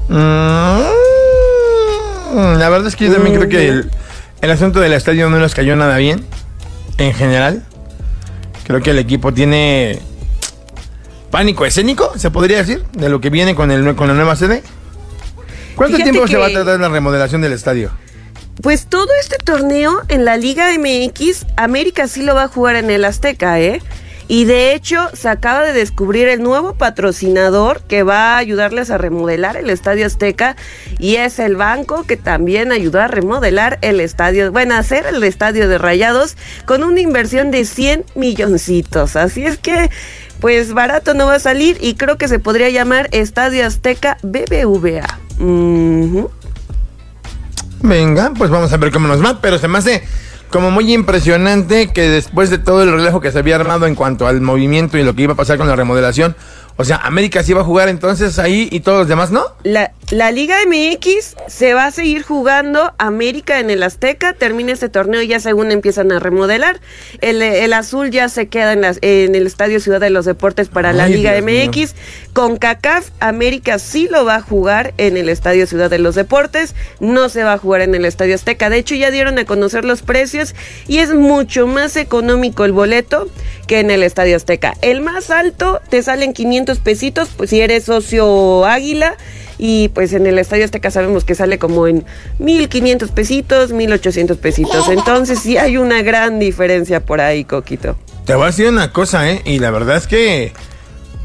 Mm, 0.10 0.82
La 2.58 2.70
verdad 2.70 2.88
es 2.88 2.96
que 2.96 3.06
yo 3.08 3.13
también 3.13 3.36
creo 3.36 3.50
que 3.50 3.67
el, 3.67 3.91
el 4.41 4.52
asunto 4.52 4.80
del 4.80 4.94
estadio 4.94 5.30
no 5.30 5.39
nos 5.39 5.54
cayó 5.56 5.76
nada 5.76 5.98
bien, 5.98 6.26
en 6.98 7.13
general. 7.13 7.63
Creo 8.65 8.82
que 8.82 8.91
el 8.91 9.00
equipo 9.00 9.34
tiene 9.34 10.00
pánico 11.30 11.65
escénico, 11.65 12.12
se 12.17 12.30
podría 12.30 12.58
decir, 12.58 12.84
de 12.94 13.10
lo 13.10 13.22
que 13.22 13.30
viene 13.30 13.56
con, 13.56 13.72
el, 13.72 13.96
con 13.96 14.08
la 14.08 14.13
nueva 14.13 14.36
sede. 14.36 14.63
¿Cuánto 15.76 15.96
Fíjate 15.98 16.12
tiempo 16.12 16.28
se 16.28 16.38
va 16.38 16.48
a 16.48 16.54
tardar 16.54 16.80
la 16.80 16.89
remodelación 16.89 17.41
del 17.41 17.54
estadio? 17.54 17.91
Pues 18.62 18.88
todo 18.88 19.08
este 19.20 19.38
torneo 19.38 20.02
en 20.08 20.26
la 20.26 20.38
Liga 20.38 20.68
MX, 20.78 21.46
América 21.58 22.08
sí 22.08 22.22
lo 22.22 22.36
va 22.36 22.44
a 22.44 22.48
jugar 22.48 22.76
en 22.76 22.90
el 22.90 23.06
Azteca, 23.06 23.60
¿eh? 23.60 23.82
Y 24.28 24.46
de 24.46 24.74
hecho, 24.74 25.10
se 25.12 25.28
acaba 25.28 25.62
de 25.62 25.74
descubrir 25.74 26.30
el 26.30 26.42
nuevo 26.42 26.76
patrocinador 26.76 27.82
que 27.82 28.04
va 28.04 28.36
a 28.36 28.38
ayudarles 28.38 28.90
a 28.90 28.98
remodelar 28.98 29.58
el 29.58 29.70
Estadio 29.70 30.06
Azteca 30.06 30.56
y 31.00 31.18
es 31.18 31.38
el 31.38 31.58
banco 31.58 32.06
que 32.06 32.16
también 32.16 32.72
ayudó 32.72 33.02
a 33.02 33.10
remodelar 33.10 33.78
el 33.82 34.00
estadio, 34.00 34.50
bueno, 34.54 34.76
a 34.76 34.78
hacer 34.78 35.06
el 35.06 35.22
estadio 35.24 35.68
de 35.68 35.78
Rayados 35.78 36.38
con 36.66 36.84
una 36.84 37.02
inversión 37.02 37.52
de 37.52 37.66
100 37.66 38.06
milloncitos. 38.16 39.18
Así 39.18 39.46
es 39.46 39.58
que, 39.58 39.90
pues 40.40 40.72
barato 40.72 41.14
no 41.14 41.26
va 41.26 41.36
a 41.36 41.40
salir 41.40 41.78
y 41.82 41.96
creo 41.96 42.18
que 42.18 42.30
se 42.30 42.40
podría 42.40 42.70
llamar 42.70 43.10
Estadio 43.12 43.66
Azteca 43.66 44.18
BBVA. 44.24 45.20
Venga, 47.84 48.32
pues 48.38 48.50
vamos 48.50 48.72
a 48.72 48.78
ver 48.78 48.91
cómo 48.91 49.08
nos 49.08 49.24
va, 49.24 49.39
pero 49.41 49.58
se 49.58 49.67
me 49.67 49.78
hace 49.78 50.04
como 50.52 50.70
muy 50.70 50.94
impresionante 50.94 51.88
que 51.88 52.10
después 52.10 52.50
de 52.50 52.58
todo 52.58 52.84
el 52.84 52.91
relajo 52.91 53.22
que 53.22 53.32
se 53.32 53.39
había 53.39 53.56
armado 53.56 53.88
en 53.88 53.96
cuanto 53.96 54.28
al 54.28 54.41
movimiento 54.41 54.98
y 54.98 55.04
lo 55.04 55.15
que 55.15 55.24
iba 55.24 55.34
a 55.34 55.38
pasar 55.38 55.58
con 55.58 55.67
la 55.67 55.76
remodelación, 55.76 56.36
o 56.76 56.84
sea, 56.84 56.98
América 56.98 57.41
sí 57.41 57.54
va 57.54 57.62
a 57.62 57.63
jugar 57.63 57.89
entonces 57.89 58.38
ahí 58.38 58.67
y 58.72 58.82
todos 58.82 59.00
los 59.00 59.08
demás 59.08 59.32
no. 59.32 59.44
La, 59.63 59.94
la 60.12 60.30
Liga 60.32 60.58
MX 60.67 61.36
se 61.47 61.74
va 61.74 61.86
a 61.86 61.91
seguir 61.91 62.21
jugando 62.21 62.93
América 62.97 63.60
en 63.60 63.69
el 63.69 63.82
Azteca, 63.82 64.34
termina 64.34 64.74
este 64.74 64.89
torneo 64.89 65.21
y 65.21 65.28
ya 65.28 65.39
según 65.39 65.71
empiezan 65.71 66.12
a 66.12 66.19
remodelar. 66.19 66.82
El, 67.21 67.41
el 67.41 67.71
azul 67.71 68.12
ya 68.12 68.28
se 68.28 68.47
queda 68.50 68.74
en, 68.74 68.82
las- 68.82 69.00
en 69.02 69.36
el 69.36 69.47
Estadio 69.47 69.80
Ciudad 69.80 70.02
de 70.02 70.10
los 70.10 70.26
Deportes 70.26 70.67
para 70.67 70.91
la 70.91 71.08
Liga 71.08 71.32
Dios 71.34 71.45
mío. 71.45 71.63
MX. 71.69 71.95
Con 72.34 72.58
CACAF, 72.58 73.08
América 73.21 73.80
sí 73.80 74.10
lo 74.12 74.26
va 74.26 74.36
a 74.36 74.41
jugar 74.41 74.93
en 74.97 75.15
el 75.15 75.30
Estadio 75.30 75.65
Ciudad 75.65 75.89
de 75.89 76.00
los 76.00 76.15
Deportes, 76.15 76.76
no 77.00 77.30
se 77.30 77.43
va 77.43 77.54
a 77.54 77.58
jugar 77.58 77.80
en 77.80 77.95
el 77.95 78.04
Estadio 78.04 78.36
Azteca. 78.36 78.69
De 78.69 78.78
hecho, 78.80 78.95
ya 78.95 79.12
dieron 79.12 79.39
a 79.39 79.45
conocer 79.45 79.86
los 79.86 80.02
precios 80.02 80.56
y 80.89 80.97
es 80.97 81.13
mucho 81.13 81.67
más 81.67 81.95
económico 81.95 82.65
el 82.65 82.74
boleto 82.74 83.30
que 83.65 83.80
en 83.80 83.89
el 83.91 84.04
Estadio 84.04 84.36
Azteca. 84.36 84.74
El 84.82 85.00
más 85.00 85.30
alto 85.30 85.80
te 85.89 86.04
salen 86.04 86.34
500 86.34 86.80
pesitos, 86.80 87.30
pues 87.38 87.50
si 87.50 87.62
eres 87.62 87.86
socio 87.86 88.65
Águila. 88.65 89.15
Y 89.63 89.89
pues 89.89 90.12
en 90.13 90.26
el 90.26 90.39
Estadio 90.39 90.65
Azteca 90.65 90.89
sabemos 90.89 91.24
que 91.24 91.36
sale 91.36 91.60
como 91.60 91.86
en 91.86 92.04
1500 92.39 93.12
pesitos, 93.12 93.71
1800 93.71 94.38
pesitos. 94.38 94.89
Entonces 94.89 95.38
sí 95.38 95.56
hay 95.60 95.78
una 95.78 96.02
gran 96.02 96.39
diferencia 96.39 97.00
por 97.00 97.21
ahí, 97.21 97.43
Coquito. 97.43 97.95
Te 98.26 98.34
voy 98.34 98.45
a 98.45 98.47
decir 98.47 98.67
una 98.69 98.91
cosa, 98.91 99.30
¿eh? 99.30 99.43
Y 99.45 99.60
la 99.60 99.69
verdad 99.69 99.97
es 99.97 100.08
que, 100.08 100.52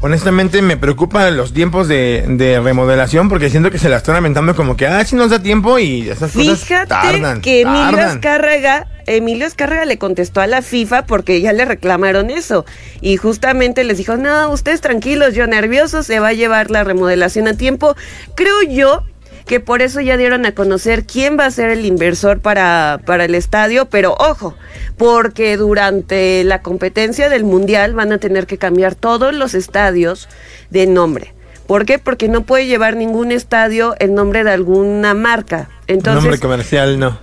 honestamente, 0.01 0.61
me 0.61 0.77
preocupan 0.77 1.35
los 1.37 1.53
tiempos 1.53 1.87
de, 1.87 2.25
de 2.27 2.59
remodelación 2.59 3.29
porque 3.29 3.49
siento 3.49 3.71
que 3.71 3.79
se 3.79 3.89
la 3.89 3.97
están 3.97 4.15
aventando 4.15 4.55
como 4.55 4.77
que, 4.77 4.87
ah, 4.87 5.03
si 5.03 5.15
nos 5.15 5.29
da 5.29 5.41
tiempo 5.41 5.79
y 5.79 6.09
esas 6.09 6.31
cosas 6.31 6.59
Fíjate 6.59 6.87
tardan, 6.87 7.41
que 7.41 7.61
Emilio. 7.61 8.03
Azcárraga, 8.03 8.87
Emilio 9.05 9.47
Azcárraga 9.47 9.85
le 9.85 9.97
contestó 9.97 10.41
a 10.41 10.47
la 10.47 10.61
FIFA 10.61 11.05
porque 11.05 11.41
ya 11.41 11.53
le 11.53 11.65
reclamaron 11.65 12.29
eso. 12.29 12.65
Y 13.01 13.17
justamente 13.17 13.83
les 13.83 13.97
dijo, 13.97 14.17
no, 14.17 14.49
ustedes 14.51 14.81
tranquilos, 14.81 15.33
yo 15.33 15.47
nervioso, 15.47 16.03
se 16.03 16.19
va 16.19 16.29
a 16.29 16.33
llevar 16.33 16.71
la 16.71 16.83
remodelación 16.83 17.47
a 17.47 17.55
tiempo. 17.55 17.95
Creo 18.35 18.61
yo 18.63 19.03
que 19.47 19.59
por 19.59 19.81
eso 19.81 20.01
ya 20.01 20.17
dieron 20.17 20.45
a 20.45 20.53
conocer 20.53 21.05
quién 21.05 21.39
va 21.39 21.45
a 21.45 21.51
ser 21.51 21.69
el 21.69 21.85
inversor 21.85 22.39
para, 22.41 22.99
para 23.05 23.25
el 23.25 23.33
estadio, 23.33 23.85
pero 23.89 24.13
ojo, 24.19 24.55
porque 24.97 25.55
durante 25.57 26.43
la 26.43 26.61
competencia 26.61 27.29
del 27.29 27.45
Mundial 27.45 27.93
van 27.93 28.11
a 28.11 28.17
tener 28.17 28.45
que 28.45 28.57
cambiar 28.57 28.93
todos 28.93 29.33
los 29.33 29.53
estadios 29.53 30.27
de 30.69 30.85
nombre. 30.85 31.33
¿Por 31.65 31.85
qué? 31.85 31.97
Porque 31.97 32.27
no 32.27 32.41
puede 32.43 32.65
llevar 32.65 32.95
ningún 32.95 33.31
estadio 33.31 33.95
el 33.99 34.13
nombre 34.13 34.43
de 34.43 34.51
alguna 34.51 35.13
marca. 35.13 35.69
Entonces, 35.87 36.23
Nombre 36.23 36.39
comercial, 36.39 36.99
no. 36.99 37.19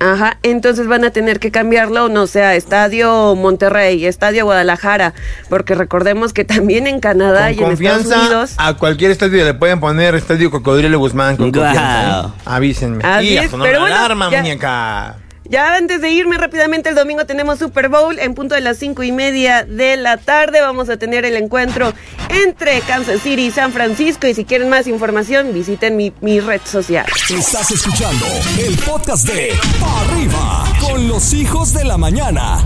Ajá, 0.00 0.38
entonces 0.42 0.86
van 0.86 1.04
a 1.04 1.10
tener 1.10 1.40
que 1.40 1.50
cambiarlo, 1.50 2.08
no 2.08 2.26
sé, 2.26 2.42
a 2.42 2.54
Estadio 2.54 3.34
Monterrey, 3.34 4.04
Estadio 4.06 4.44
Guadalajara, 4.44 5.14
porque 5.48 5.74
recordemos 5.74 6.32
que 6.32 6.44
también 6.44 6.86
en 6.86 7.00
Canadá 7.00 7.46
Con 7.54 7.54
y 7.54 7.64
en 7.64 7.72
Estados 7.72 8.06
Unidos. 8.06 8.54
a 8.58 8.74
cualquier 8.74 9.10
estadio 9.10 9.44
le 9.44 9.54
pueden 9.54 9.80
poner 9.80 10.14
Estadio 10.14 10.50
Cocodrilo 10.50 10.98
Guzmán 10.98 11.36
con 11.36 11.52
Guau. 11.52 11.64
confianza. 11.64 12.20
¿eh? 12.28 12.32
Avísenme. 12.44 13.04
Así 13.04 13.36
es, 13.36 13.50
pero 13.50 13.80
bueno, 13.80 13.96
alarma, 13.96 14.30
ya- 14.30 14.40
muñeca. 14.42 15.16
Ya 15.48 15.76
antes 15.76 16.02
de 16.02 16.10
irme 16.10 16.36
rápidamente, 16.36 16.90
el 16.90 16.94
domingo 16.94 17.24
tenemos 17.24 17.58
Super 17.58 17.88
Bowl 17.88 18.18
en 18.18 18.34
punto 18.34 18.54
de 18.54 18.60
las 18.60 18.76
cinco 18.76 19.02
y 19.02 19.12
media 19.12 19.64
de 19.64 19.96
la 19.96 20.18
tarde. 20.18 20.60
Vamos 20.60 20.90
a 20.90 20.98
tener 20.98 21.24
el 21.24 21.36
encuentro 21.36 21.94
entre 22.28 22.82
Kansas 22.82 23.22
City 23.22 23.46
y 23.46 23.50
San 23.50 23.72
Francisco. 23.72 24.26
Y 24.26 24.34
si 24.34 24.44
quieren 24.44 24.68
más 24.68 24.86
información, 24.86 25.54
visiten 25.54 25.96
mi, 25.96 26.12
mi 26.20 26.40
red 26.40 26.60
social. 26.66 27.06
Estás 27.30 27.70
escuchando 27.70 28.26
el 28.58 28.76
podcast 28.76 29.26
de 29.26 29.54
Pa' 29.80 30.00
Arriba 30.02 30.64
con 30.82 31.08
los 31.08 31.32
hijos 31.32 31.72
de 31.72 31.84
la 31.86 31.96
mañana. 31.96 32.58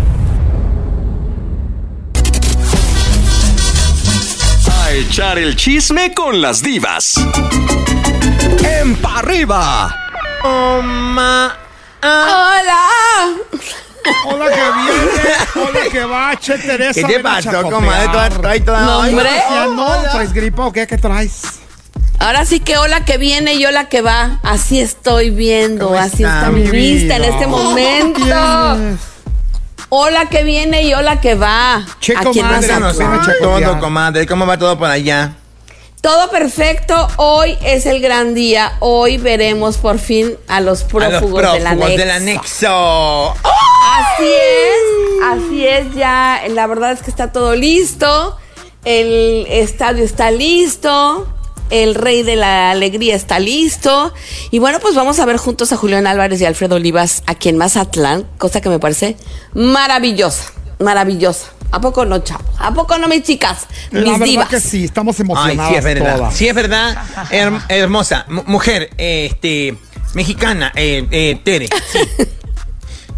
A 4.72 4.92
echar 4.92 5.38
el 5.38 5.54
chisme 5.54 6.12
con 6.12 6.42
las 6.42 6.60
divas. 6.64 7.14
En 8.80 8.96
Pa' 8.96 9.20
Arriba. 9.20 9.94
Toma. 10.42 11.58
Hola. 12.02 12.88
Hola 14.26 14.46
que 14.50 14.56
viene, 14.56 15.68
hola 15.68 15.80
que 15.92 16.04
va, 16.04 16.36
che 16.36 16.58
Teresa. 16.58 16.94
¿Qué 16.94 17.02
te 17.06 17.16
ven 17.18 17.26
a 17.26 17.36
pasó, 17.36 17.62
comadre? 17.62 18.08
Toda, 18.60 18.80
No, 18.80 19.02
Ay, 19.02 19.10
hombre. 19.10 19.30
Ya 19.50 19.66
no, 19.66 20.02
¿traes 20.10 20.32
gripa 20.32 20.66
o 20.66 20.72
qué? 20.72 20.86
¿Qué 20.88 20.98
traes? 20.98 21.42
Ahora 22.18 22.44
sí 22.44 22.58
que 22.58 22.76
hola 22.78 23.04
que 23.04 23.18
viene 23.18 23.54
y 23.54 23.64
hola 23.64 23.88
que 23.88 24.02
va. 24.02 24.40
Así 24.42 24.80
estoy 24.80 25.30
viendo, 25.30 25.88
¿Cómo 25.88 25.98
así 26.00 26.24
está, 26.24 26.38
está 26.38 26.50
mi 26.50 26.62
mi 26.62 26.70
vista 26.70 27.16
en 27.16 27.22
vida? 27.22 27.32
este 27.32 27.46
momento. 27.46 28.98
Hola 29.88 30.26
que 30.28 30.42
viene 30.42 30.82
y 30.82 30.94
hola 30.94 31.20
que 31.20 31.36
va. 31.36 31.84
Che, 32.00 32.14
comadre, 32.14 32.72
a 32.72 32.80
chacotear. 32.92 33.36
todo, 33.40 33.78
comadre. 33.78 34.26
¿Cómo 34.26 34.44
va 34.46 34.58
todo 34.58 34.76
por 34.76 34.90
allá? 34.90 35.34
Todo 36.02 36.30
perfecto. 36.30 37.06
Hoy 37.16 37.56
es 37.62 37.86
el 37.86 38.00
gran 38.00 38.34
día. 38.34 38.72
Hoy 38.80 39.18
veremos 39.18 39.78
por 39.78 40.00
fin 40.00 40.36
a 40.48 40.60
los 40.60 40.80
A 40.80 40.82
los 40.82 40.82
prófugos, 40.82 41.52
del, 41.52 41.62
prófugos 41.62 41.86
anexo. 41.86 41.96
del 41.96 42.10
anexo. 42.10 43.30
Así 43.30 44.24
es, 44.26 45.22
así 45.24 45.64
es. 45.64 45.94
Ya, 45.94 46.42
la 46.50 46.66
verdad 46.66 46.90
es 46.90 47.02
que 47.02 47.10
está 47.10 47.30
todo 47.30 47.54
listo. 47.54 48.36
El 48.84 49.46
estadio 49.48 50.02
está 50.02 50.32
listo. 50.32 51.28
El 51.70 51.94
rey 51.94 52.24
de 52.24 52.34
la 52.34 52.72
alegría 52.72 53.14
está 53.14 53.38
listo. 53.38 54.12
Y 54.50 54.58
bueno, 54.58 54.80
pues 54.80 54.96
vamos 54.96 55.20
a 55.20 55.24
ver 55.24 55.36
juntos 55.36 55.72
a 55.72 55.76
Julián 55.76 56.08
Álvarez 56.08 56.40
y 56.40 56.44
Alfredo 56.44 56.74
Olivas 56.74 57.22
aquí 57.26 57.48
en 57.48 57.58
Mazatlán, 57.58 58.26
cosa 58.38 58.60
que 58.60 58.68
me 58.68 58.80
parece 58.80 59.16
maravillosa, 59.54 60.52
maravillosa. 60.80 61.46
¿A 61.72 61.80
poco 61.80 62.04
no, 62.04 62.18
chavo? 62.20 62.44
¿A 62.58 62.72
poco 62.72 62.96
no, 62.98 63.08
mis 63.08 63.22
chicas? 63.24 63.66
La 63.90 64.00
Mis 64.02 64.10
verdad 64.12 64.26
divas. 64.26 64.48
que 64.48 64.60
sí, 64.60 64.84
estamos 64.84 65.18
Ay, 65.18 65.24
emocionadas 65.24 65.68
sí 65.70 65.74
es 65.76 65.84
verdad. 65.84 66.16
todas. 66.16 66.34
Sí 66.34 66.48
es 66.48 66.54
verdad. 66.54 66.96
Her- 67.30 67.62
hermosa. 67.68 68.24
mu- 68.28 68.44
mujer, 68.46 68.90
este, 68.98 69.76
mexicana, 70.14 70.70
eh, 70.76 71.06
eh, 71.10 71.40
Tere. 71.44 71.68
Sí. 71.90 71.98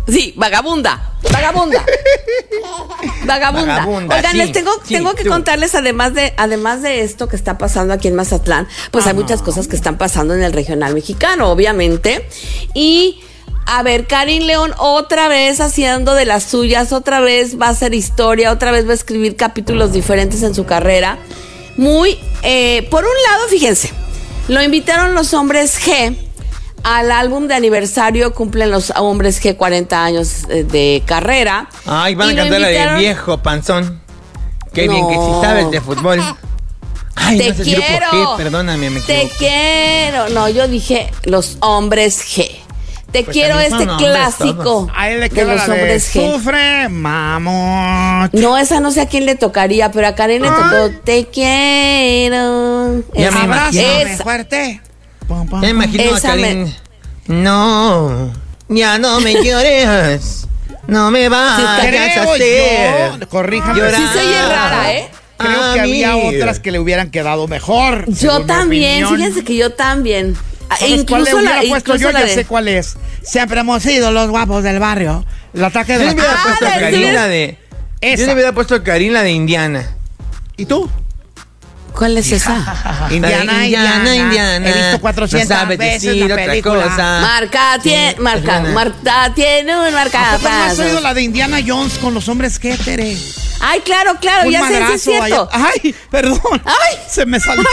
Sí, 0.06 0.34
vagabunda, 0.36 1.14
vagabunda. 1.32 1.82
Vagabunda. 3.26 3.66
Vagabunda, 3.78 4.16
Oigan, 4.16 4.32
sí, 4.32 4.36
les 4.36 4.52
tengo, 4.52 4.70
sí, 4.84 4.92
tengo 4.94 5.14
que 5.14 5.24
tú. 5.24 5.30
contarles, 5.30 5.74
además 5.74 6.12
de, 6.12 6.34
además 6.36 6.82
de 6.82 7.00
esto 7.02 7.26
que 7.26 7.36
está 7.36 7.56
pasando 7.56 7.94
aquí 7.94 8.08
en 8.08 8.14
Mazatlán, 8.14 8.68
pues 8.90 9.06
hay 9.06 9.14
muchas 9.14 9.40
cosas 9.40 9.66
que 9.66 9.76
están 9.76 9.96
pasando 9.96 10.34
en 10.34 10.42
el 10.42 10.52
regional 10.52 10.92
mexicano, 10.94 11.48
obviamente. 11.50 12.28
Y 12.74 13.22
a 13.66 13.82
ver, 13.82 14.06
Karin 14.06 14.46
León 14.46 14.72
otra 14.78 15.28
vez 15.28 15.60
haciendo 15.60 16.14
de 16.14 16.24
las 16.26 16.44
suyas, 16.44 16.92
otra 16.92 17.20
vez 17.20 17.60
va 17.60 17.66
a 17.66 17.70
hacer 17.70 17.94
historia, 17.94 18.52
otra 18.52 18.70
vez 18.72 18.86
va 18.86 18.90
a 18.92 18.94
escribir 18.94 19.36
capítulos 19.36 19.92
diferentes 19.92 20.42
en 20.42 20.54
su 20.54 20.64
carrera. 20.66 21.18
Muy, 21.76 22.18
eh, 22.42 22.86
por 22.90 23.04
un 23.04 23.10
lado, 23.30 23.48
fíjense, 23.48 23.90
lo 24.48 24.62
invitaron 24.62 25.14
los 25.14 25.34
hombres 25.34 25.80
G 25.80 26.16
al 26.84 27.10
álbum 27.10 27.48
de 27.48 27.54
aniversario, 27.54 28.34
cumplen 28.34 28.70
los 28.70 28.92
hombres 28.96 29.42
G 29.42 29.56
40 29.56 30.04
años 30.04 30.44
eh, 30.50 30.64
de 30.64 31.02
carrera. 31.06 31.68
Ay, 31.86 32.14
van 32.14 32.30
a 32.30 32.34
cantar 32.36 32.60
la 32.60 32.68
de 32.68 32.94
viejo 32.98 33.38
panzón. 33.38 34.00
Qué 34.72 34.88
bien 34.88 35.06
que 35.08 35.14
sí 35.14 35.20
No. 35.20 35.40
sabes 35.40 35.70
de 35.70 35.80
fútbol. 35.80 36.20
Ay, 37.16 37.38
Te 37.38 37.48
no 37.48 37.54
sé 37.54 37.64
si 37.64 37.74
quiero. 37.74 38.06
G, 38.10 38.36
perdóname, 38.36 38.90
me 38.90 39.00
Te 39.00 39.30
quiero. 39.38 40.28
No, 40.28 40.48
yo 40.48 40.68
dije 40.68 41.10
los 41.24 41.56
hombres 41.60 42.20
G. 42.22 42.63
Te 43.14 43.22
Pues 43.22 43.32
quiero 43.32 43.60
este 43.60 43.74
hombres 43.88 43.96
clásico 43.98 44.62
todos. 44.64 44.90
A 44.96 45.08
él 45.08 45.20
le 45.20 45.28
de 45.28 45.30
queda 45.30 45.52
los 45.54 45.68
la 45.68 45.74
de 45.74 45.80
hombres 45.80 46.14
G. 46.14 46.32
sufre, 46.32 46.88
mamón. 46.88 48.28
No, 48.32 48.58
esa 48.58 48.80
no 48.80 48.90
sé 48.90 49.02
a 49.02 49.06
quién 49.08 49.24
le 49.24 49.36
tocaría, 49.36 49.92
pero 49.92 50.08
a 50.08 50.16
Karen 50.16 50.42
le 50.42 50.48
tocó 50.48 50.90
Te 51.04 51.26
quiero. 51.26 53.02
Ya 53.14 53.30
me 53.30 53.36
Esa- 53.36 53.44
imagino. 53.44 53.82
esa- 53.82 54.22
fuerte. 54.24 54.80
Pum, 55.28 55.46
pum, 55.48 55.60
Ya 55.62 55.66
me 55.68 55.70
imagino 55.70 56.12
a 56.12 56.18
Esa 56.18 56.28
Karin. 56.28 56.74
No, 57.28 58.32
ya 58.68 58.98
no 58.98 59.20
me 59.20 59.32
llores. 59.44 60.48
No 60.88 61.10
me 61.12 61.28
vas 61.28 61.56
Sí, 61.56 61.64
a 61.66 61.88
Creo 61.88 62.32
hacer. 62.32 63.28
corríjame. 63.28 63.78
llorar. 63.78 63.94
Sí 63.94 64.06
se 64.12 64.18
oye 64.18 64.42
rara, 64.42 64.92
¿eh? 64.92 65.08
Creo 65.36 65.74
que 65.74 65.80
había 65.80 66.16
otras 66.16 66.58
que 66.60 66.70
le 66.72 66.78
hubieran 66.78 67.10
quedado 67.10 67.46
mejor. 67.48 68.04
Yo 68.08 68.44
también, 68.44 69.06
fíjense 69.08 69.44
que 69.44 69.56
yo 69.56 69.70
también. 69.70 70.36
Ah, 70.74 70.76
¿Sabes 70.78 71.04
cuál 71.08 71.24
le 71.24 71.30
Incluso 71.30 71.36
hubiera 71.38 71.62
la, 71.62 71.68
puesto 71.68 71.90
incluso 71.94 72.08
yo? 72.08 72.12
la 72.12 72.20
Ya 72.20 72.26
de- 72.26 72.34
sé 72.34 72.44
cuál 72.44 72.68
es. 72.68 72.96
Siempre 73.22 73.60
hemos 73.60 73.82
sido 73.82 74.10
los 74.10 74.28
guapos 74.28 74.62
del 74.62 74.78
barrio. 74.78 75.24
El 75.54 75.64
ataque 75.64 75.94
Yo 75.94 75.98
de 76.00 76.04
le 76.06 76.10
la 76.10 76.12
hubiera 76.14 76.32
Ah, 76.34 76.42
puesto 76.44 76.64
la 76.64 76.70
a 76.74 76.78
de- 77.26 77.28
de. 77.28 77.58
Yo 78.02 78.08
Esa. 78.08 78.26
le 78.26 78.32
hubiera 78.34 78.52
puesto 78.52 78.74
a 78.74 78.82
Karin 78.84 79.12
la 79.12 79.22
de 79.22 79.30
Indiana. 79.30 79.88
¿Y 80.56 80.66
tú? 80.66 80.90
¿Cuál 81.96 82.18
es 82.18 82.32
esa? 82.32 83.06
Indiana, 83.10 83.64
Indiana, 83.66 84.68
He 84.68 84.72
visto 84.72 85.00
400 85.00 85.48
no 85.48 85.54
sabe 85.56 85.76
veces 85.76 86.02
decir 86.02 86.26
la 86.26 86.34
otra 86.34 86.46
película. 86.46 86.82
cosa. 86.84 87.20
Marca 87.20 87.78
tiene, 87.82 88.16
marca. 88.18 88.60
Marta 88.60 89.32
tiene 89.34 89.76
un 89.78 89.86
¿A 89.86 89.90
marca 89.92 90.38
no 90.42 90.48
has 90.48 90.78
oído 90.78 91.00
la 91.00 91.14
de 91.14 91.22
Indiana 91.22 91.58
Jones 91.64 91.94
con 91.98 92.12
los 92.12 92.28
hombres 92.28 92.58
que? 92.58 92.76
Ay, 93.66 93.80
claro, 93.80 94.14
claro, 94.20 94.46
Un 94.46 94.52
ya 94.52 94.66
sé, 94.68 94.86
sí 94.86 94.92
es 94.94 95.02
cierto. 95.02 95.48
allá- 95.52 95.68
Ay, 95.82 95.94
perdón. 96.10 96.62
Ay. 96.64 96.98
Se 97.08 97.24
me 97.26 97.40
salió. 97.40 97.64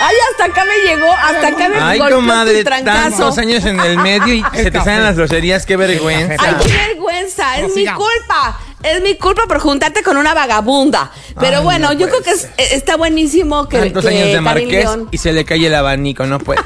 Ay, 0.00 0.14
hasta 0.30 0.44
acá 0.44 0.64
me 0.64 0.78
llegó, 0.88 1.10
hasta 1.12 1.48
acá 1.48 1.68
me 1.68 1.76
Ay, 1.80 1.98
golpeó 1.98 2.16
comadre, 2.16 2.58
tu 2.58 2.64
trancazo. 2.64 3.00
tantos 3.10 3.38
años 3.38 3.64
en 3.64 3.80
el 3.80 3.98
medio 3.98 4.32
y 4.34 4.44
se 4.54 4.70
te 4.70 4.78
salen 4.78 5.02
las 5.02 5.16
groserías, 5.16 5.66
qué 5.66 5.76
vergüenza. 5.76 6.36
Ay, 6.38 6.54
qué 6.64 6.72
vergüenza, 6.72 7.58
es 7.58 7.74
mi 7.74 7.84
culpa. 7.86 8.60
Es 8.82 9.00
mi 9.02 9.14
culpa 9.16 9.42
por 9.46 9.58
juntarte 9.60 10.02
con 10.02 10.16
una 10.16 10.34
vagabunda. 10.34 11.10
Pero 11.40 11.58
Ay, 11.58 11.64
bueno, 11.64 11.88
no 11.88 11.92
yo 11.94 12.08
creo 12.08 12.22
que 12.22 12.30
es- 12.30 12.48
está 12.58 12.96
buenísimo 12.96 13.68
que, 13.68 13.78
Tantos 13.78 14.04
que 14.04 14.10
años 14.10 14.26
de 14.26 14.32
Karin 14.32 14.42
Marqués 14.44 14.84
León- 14.84 15.08
y 15.10 15.18
se 15.18 15.32
le 15.32 15.44
cae 15.44 15.66
el 15.66 15.74
abanico, 15.74 16.26
no 16.26 16.38
puede 16.38 16.60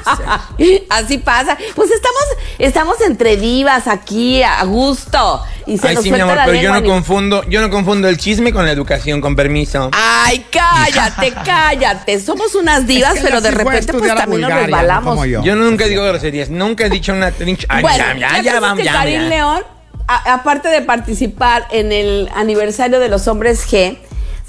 ser. 0.57 0.81
Así 0.89 1.17
pasa. 1.19 1.57
Pues 1.75 1.91
estamos, 1.91 2.23
estamos 2.59 3.01
entre 3.01 3.37
divas 3.37 3.87
aquí, 3.87 4.41
a 4.43 4.63
gusto. 4.63 5.41
Y 5.65 5.77
se 5.77 5.89
Ay, 5.89 5.95
nos 5.95 6.03
sí, 6.05 6.11
mi 6.11 6.19
amor, 6.19 6.37
pero 6.45 6.61
yo 6.61 6.73
no 6.73 6.81
confundo, 6.83 7.43
yo 7.49 7.59
no 7.61 7.69
confundo 7.69 8.07
el 8.07 8.17
chisme 8.17 8.53
con 8.53 8.65
la 8.65 8.71
educación, 8.71 9.19
con 9.19 9.35
permiso. 9.35 9.89
Ay, 9.91 10.45
cállate, 10.49 11.33
cállate. 11.45 12.19
Somos 12.21 12.55
unas 12.55 12.87
divas, 12.87 13.15
Es 13.15 13.19
que 13.21 13.27
pero 13.27 13.41
de 13.41 13.51
repente 13.51 13.93
pues 13.93 14.15
también 14.15 14.41
nos 14.41 14.49
Bulgaria, 14.49 14.65
resbalamos. 14.65 15.09
como 15.11 15.25
yo. 15.25 15.43
Yo 15.43 15.55
nunca 15.55 15.85
digo 15.85 16.03
groserías, 16.05 16.49
nunca 16.49 16.85
he 16.85 16.89
dicho 16.89 17.11
una 17.13 17.31
trincha. 17.31 17.67
Ay, 17.69 17.81
Bueno, 17.81 17.97
ya, 17.97 18.37
ya, 18.37 18.41
ya, 18.41 18.59
vamos, 18.61 18.83
ya. 18.83 19.03
León, 19.05 19.63
a- 20.07 20.33
aparte 20.33 20.69
de 20.69 20.81
participar 20.81 21.67
en 21.71 21.91
el 21.91 22.29
aniversario 22.35 22.99
de 22.99 23.09
los 23.09 23.27
hombres 23.27 23.65
G, 23.69 23.97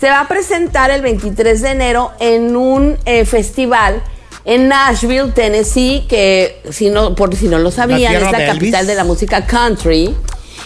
se 0.01 0.09
va 0.09 0.21
a 0.21 0.29
presentar 0.29 0.91
el 0.91 1.03
23 1.03 1.61
de 1.63 1.71
enero 1.71 2.13
en 2.21 2.57
un 2.57 2.97
eh, 3.05 3.25
festival 3.25 4.03
en 4.45 4.69
Nashville, 4.69 5.33
Tennessee, 5.33 6.07
que 6.09 6.63
si 6.71 6.89
no, 6.91 7.15
por 7.15 7.35
si 7.35 7.49
no 7.49 7.59
lo 7.59 7.71
sabían, 7.71 8.13
es 8.15 8.23
la 8.33 8.39
de 8.39 8.45
capital 8.55 8.87
de 8.87 8.95
la 8.95 9.05
música 9.05 9.45
country. 9.47 10.15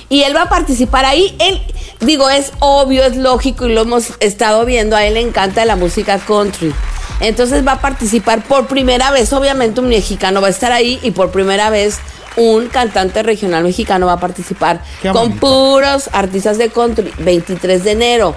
Y 0.08 0.22
él 0.24 0.36
va 0.36 0.42
a 0.42 0.48
participar 0.48 1.04
ahí. 1.06 1.34
Él, 1.40 1.60
digo, 2.00 2.28
es 2.28 2.52
obvio, 2.60 3.02
es 3.02 3.16
lógico 3.16 3.66
y 3.66 3.72
lo 3.74 3.80
hemos 3.82 4.12
estado 4.20 4.64
viendo. 4.66 4.94
A 4.94 5.04
él 5.06 5.14
le 5.14 5.20
encanta 5.20 5.64
la 5.64 5.74
música 5.76 6.18
country. 6.18 6.72
Entonces 7.20 7.66
va 7.66 7.72
a 7.72 7.80
participar 7.80 8.42
por 8.44 8.66
primera 8.66 9.10
vez. 9.10 9.32
Obviamente 9.32 9.80
un 9.80 9.88
mexicano 9.88 10.40
va 10.42 10.48
a 10.48 10.50
estar 10.50 10.70
ahí 10.70 11.00
y 11.02 11.12
por 11.12 11.30
primera 11.30 11.70
vez 11.70 11.98
un 12.36 12.68
cantante 12.68 13.22
regional 13.22 13.64
mexicano 13.64 14.06
va 14.06 14.14
a 14.14 14.20
participar 14.20 14.82
con 15.12 15.38
puros 15.38 16.10
artistas 16.12 16.58
de 16.58 16.70
country. 16.70 17.12
23 17.18 17.84
de 17.84 17.90
enero. 17.92 18.34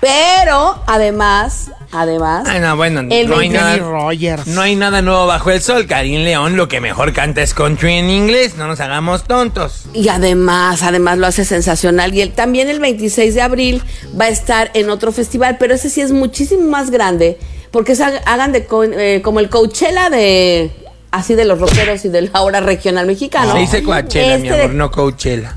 Pero 0.00 0.82
además, 0.86 1.70
además, 1.90 2.46
Ay, 2.46 2.60
no, 2.60 2.76
bueno, 2.76 3.00
el 3.00 3.28
no 3.28 3.38
hay 3.38 3.48
20 3.48 3.58
nada. 3.58 3.76
Rogers. 3.78 4.46
No 4.46 4.60
hay 4.60 4.76
nada 4.76 5.00
nuevo 5.00 5.26
bajo 5.26 5.50
el 5.50 5.62
sol. 5.62 5.86
Karim 5.86 6.22
León 6.22 6.56
lo 6.56 6.68
que 6.68 6.80
mejor 6.80 7.14
canta 7.14 7.42
es 7.42 7.54
country 7.54 7.94
en 7.94 8.10
inglés. 8.10 8.56
No 8.56 8.66
nos 8.66 8.78
hagamos 8.80 9.24
tontos. 9.24 9.86
Y 9.94 10.08
además, 10.08 10.82
además 10.82 11.16
lo 11.16 11.26
hace 11.26 11.46
sensacional. 11.46 12.14
Y 12.14 12.20
él 12.20 12.32
también 12.32 12.68
el 12.68 12.78
26 12.78 13.34
de 13.34 13.40
abril 13.40 13.82
va 14.18 14.26
a 14.26 14.28
estar 14.28 14.70
en 14.74 14.90
otro 14.90 15.12
festival, 15.12 15.56
pero 15.58 15.74
ese 15.74 15.88
sí 15.88 16.02
es 16.02 16.12
muchísimo 16.12 16.68
más 16.68 16.90
grande, 16.90 17.38
porque 17.70 17.92
es, 17.92 18.00
hagan 18.00 18.52
de 18.52 18.66
eh, 18.70 19.22
como 19.22 19.40
el 19.40 19.48
Coachella 19.48 20.10
de 20.10 20.70
así 21.16 21.34
de 21.34 21.44
los 21.44 21.58
rockeros 21.60 22.04
y 22.04 22.08
del 22.08 22.30
ahora 22.32 22.60
regional 22.60 23.06
mexicano. 23.06 23.52
Se 23.52 23.58
dice 23.58 23.82
Coachella, 23.82 24.38
mi 24.38 24.46
Este 24.48 24.56
de- 24.58 24.62
amor, 24.64 24.74
no 24.76 24.90
Coachella. 24.90 25.54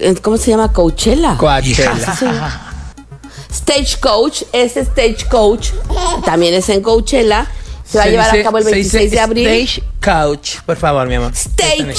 eh, 0.00 0.14
¿Cómo 0.22 0.36
se 0.36 0.50
llama? 0.50 0.72
Coachella. 0.72 1.36
Coachella. 1.36 2.70
Stagecoach, 3.52 4.42
ese 4.52 4.84
Stagecoach 4.84 5.68
también 6.24 6.54
es 6.54 6.68
en 6.68 6.82
Coachella. 6.82 7.46
Se 7.84 7.98
va 7.98 8.04
a 8.04 8.06
llevar 8.08 8.26
dice- 8.26 8.40
a 8.40 8.44
cabo 8.44 8.58
el 8.58 8.64
se 8.64 8.70
26 8.70 9.02
dice 9.04 9.14
de 9.16 9.20
abril. 9.20 9.46
Stage 9.48 9.82
Coach, 10.02 10.56
por 10.66 10.76
favor, 10.76 11.06
mi 11.06 11.14
amor. 11.14 11.32
Stage 11.34 11.94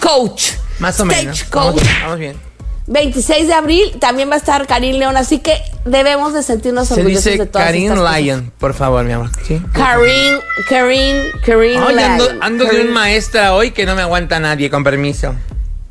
Coach. 0.00 0.52
Más 0.78 0.98
o 1.00 1.04
menos. 1.04 1.36
Stagecoach. 1.38 1.76
Vamos, 1.76 2.00
vamos 2.02 2.18
bien. 2.18 2.49
26 2.90 3.46
de 3.46 3.54
abril 3.54 3.96
también 4.00 4.28
va 4.28 4.34
a 4.34 4.38
estar 4.38 4.66
Karim 4.66 4.96
León, 4.96 5.16
así 5.16 5.38
que 5.38 5.62
debemos 5.84 6.34
de 6.34 6.42
sentirnos 6.42 6.88
Se 6.88 6.94
orgullosos 6.94 7.24
dice 7.24 7.38
de 7.38 7.46
todas 7.46 7.68
Karim 7.68 7.84
estas 7.84 7.98
cosas. 8.00 8.20
Lion, 8.20 8.52
por 8.58 8.74
favor, 8.74 9.04
mi 9.04 9.12
amor. 9.12 9.30
¿Sí? 9.46 9.62
Karim, 9.72 10.40
Karim, 10.68 11.16
Karim 11.46 11.78
ando, 11.78 12.24
Lion. 12.24 12.38
ando 12.42 12.64
de 12.64 12.80
un 12.80 12.92
maestra 12.92 13.54
hoy 13.54 13.70
que 13.70 13.86
no 13.86 13.94
me 13.94 14.02
aguanta 14.02 14.40
nadie, 14.40 14.68
con 14.70 14.82
permiso. 14.82 15.36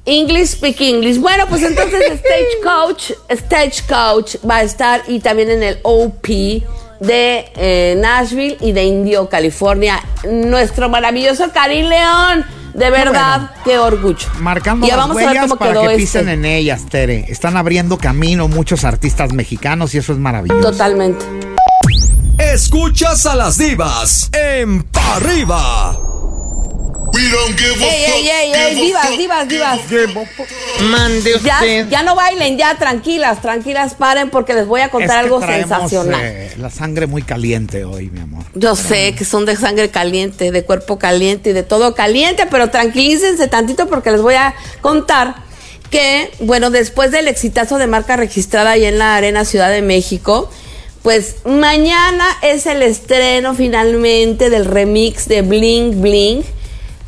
English 0.04 0.50
speak 0.50 0.82
English. 0.82 1.20
Bueno, 1.20 1.46
pues 1.48 1.64
entonces 1.64 2.20
Stagecoach, 2.20 3.12
Stagecoach 3.32 4.36
va 4.48 4.58
a 4.58 4.64
estar 4.64 5.02
y 5.08 5.20
también 5.22 5.50
en 5.52 5.64
el 5.64 5.80
OP 5.84 6.28
de 6.28 7.46
eh, 7.56 7.96
Nashville 7.98 8.58
y 8.60 8.74
de 8.74 8.84
Indio, 8.84 9.30
California. 9.30 10.04
Nuestro 10.30 10.90
maravilloso 10.90 11.50
Karim 11.54 11.88
León. 11.88 12.59
De 12.80 12.90
verdad, 12.90 13.52
qué 13.66 13.78
orgullo. 13.78 14.26
Marcando 14.40 14.88
Ya 14.88 14.96
las 14.96 15.08
vamos 15.10 15.18
a 15.18 15.20
ver 15.20 15.28
huellas 15.28 15.44
cómo 15.44 15.56
para 15.58 15.72
quedó 15.72 15.82
que 15.90 15.96
pisen 15.98 16.22
este. 16.22 16.34
en 16.34 16.46
ellas, 16.46 16.86
Tere. 16.90 17.26
Están 17.28 17.58
abriendo 17.58 17.98
camino 17.98 18.48
muchos 18.48 18.86
artistas 18.86 19.34
mexicanos 19.34 19.94
y 19.94 19.98
eso 19.98 20.14
es 20.14 20.20
maravilloso. 20.20 20.72
Totalmente. 20.72 21.26
Escuchas 22.38 23.26
a 23.26 23.36
las 23.36 23.58
divas 23.58 24.30
en 24.32 24.84
Pa' 24.84 25.18
Arriba. 25.18 26.00
Ey, 27.14 28.06
ey, 28.06 28.30
ey, 28.30 28.52
ey, 28.54 28.76
divas, 28.76 29.18
divas, 29.18 29.48
divas. 29.48 29.80
Mande 30.82 31.32
Ya, 31.44 31.56
usted. 31.56 31.90
ya 31.90 32.04
no 32.04 32.16
bailen, 32.16 32.58
ya 32.58 32.76
tranquilas, 32.78 33.42
tranquilas, 33.42 33.96
paren 33.96 34.30
porque 34.30 34.54
les 34.54 34.66
voy 34.68 34.82
a 34.82 34.86
Es 34.86 34.92
contar 34.92 35.10
que 35.10 35.26
algo 35.26 35.40
traemos, 35.40 35.70
sensacional. 35.70 36.22
eh, 36.24 36.52
la 36.58 36.70
sangre 36.70 37.08
muy 37.08 37.22
caliente 37.24 37.84
hoy, 37.86 38.10
mi 38.10 38.20
amor. 38.22 38.44
Yo 38.54 38.76
sé 38.76 39.16
que 39.16 39.26
son 39.26 39.46
de 39.46 39.56
sangre 39.56 39.90
caliente, 39.90 40.52
de 40.52 40.64
cuerpo 40.64 41.00
caliente 41.00 41.50
y 41.50 41.54
de 41.54 41.64
todo 41.64 41.96
caliente, 41.96 42.46
pero 42.50 42.70
tranquilícense 42.70 43.48
tantito 43.48 43.88
porque 43.88 44.12
les 44.12 44.22
voy 44.22 44.36
a 44.36 44.54
contar 44.82 45.36
que, 45.90 46.32
bueno, 46.40 46.70
después 46.70 47.12
del 47.12 47.28
exitazo 47.28 47.78
de 47.78 47.88
marca 47.88 48.16
registrada 48.16 48.72
ahí 48.72 48.86
en 48.86 49.00
la 49.00 49.16
Arena 49.16 49.46
Ciudad 49.46 49.72
de 49.72 49.82
México, 49.82 50.50
pues 51.02 51.38
mañana 51.46 52.26
es 52.44 52.66
el 52.68 52.84
estreno 52.84 53.56
finalmente 53.56 54.50
del 54.50 54.66
remix 54.66 55.28
de 55.28 55.42
Bling 55.42 56.02
Bling. 56.02 56.44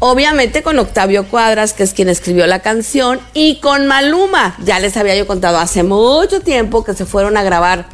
Obviamente 0.04 0.64
con 0.64 0.80
Octavio 0.80 1.28
Cuadras, 1.28 1.74
que 1.74 1.84
es 1.84 1.94
quien 1.94 2.10
escribió 2.10 2.48
la 2.48 2.64
canción, 2.64 3.20
y 3.36 3.60
con 3.60 3.86
Maluma. 3.86 4.58
Ya 4.66 4.80
les 4.80 4.98
había 4.98 5.16
yo 5.16 5.28
contado 5.28 5.60
hace 5.60 5.84
mucho 5.84 6.40
tiempo 6.40 6.84
que 6.84 6.96
se 6.96 7.06
fueron 7.06 7.38
a 7.38 7.44
grabar 7.44 7.86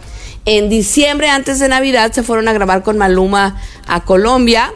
en 0.45 0.69
diciembre, 0.69 1.27
antes 1.27 1.59
de 1.59 1.67
Navidad, 1.67 2.13
se 2.13 2.23
fueron 2.23 2.47
a 2.47 2.53
grabar 2.53 2.81
con 2.81 2.97
Maluma 2.97 3.61
a 3.85 4.05
Colombia. 4.05 4.73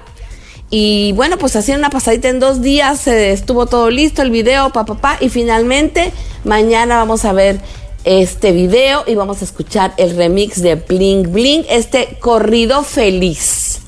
Y 0.70 1.14
bueno, 1.14 1.38
pues 1.38 1.56
hacían 1.56 1.80
una 1.80 1.90
pasadita 1.90 2.28
en 2.28 2.42
dos 2.42 2.62
días, 2.62 3.08
eh, 3.08 3.32
estuvo 3.32 3.66
todo 3.66 3.90
listo, 3.90 4.22
el 4.22 4.30
video, 4.30 4.72
pa, 4.72 4.84
pa, 4.84 4.96
pa, 4.96 5.18
y 5.22 5.30
finalmente 5.30 6.12
mañana 6.44 6.98
vamos 6.98 7.24
a 7.24 7.32
ver 7.32 7.62
este 8.04 8.52
video 8.52 9.06
y 9.08 9.16
vamos 9.16 9.42
a 9.42 9.46
escuchar 9.46 9.94
el 9.96 10.18
remix 10.18 10.62
de 10.62 10.76
Bling 10.76 11.32
Bling, 11.32 11.64
este 11.70 12.18
corrido 12.20 12.84
feliz. 12.84 13.80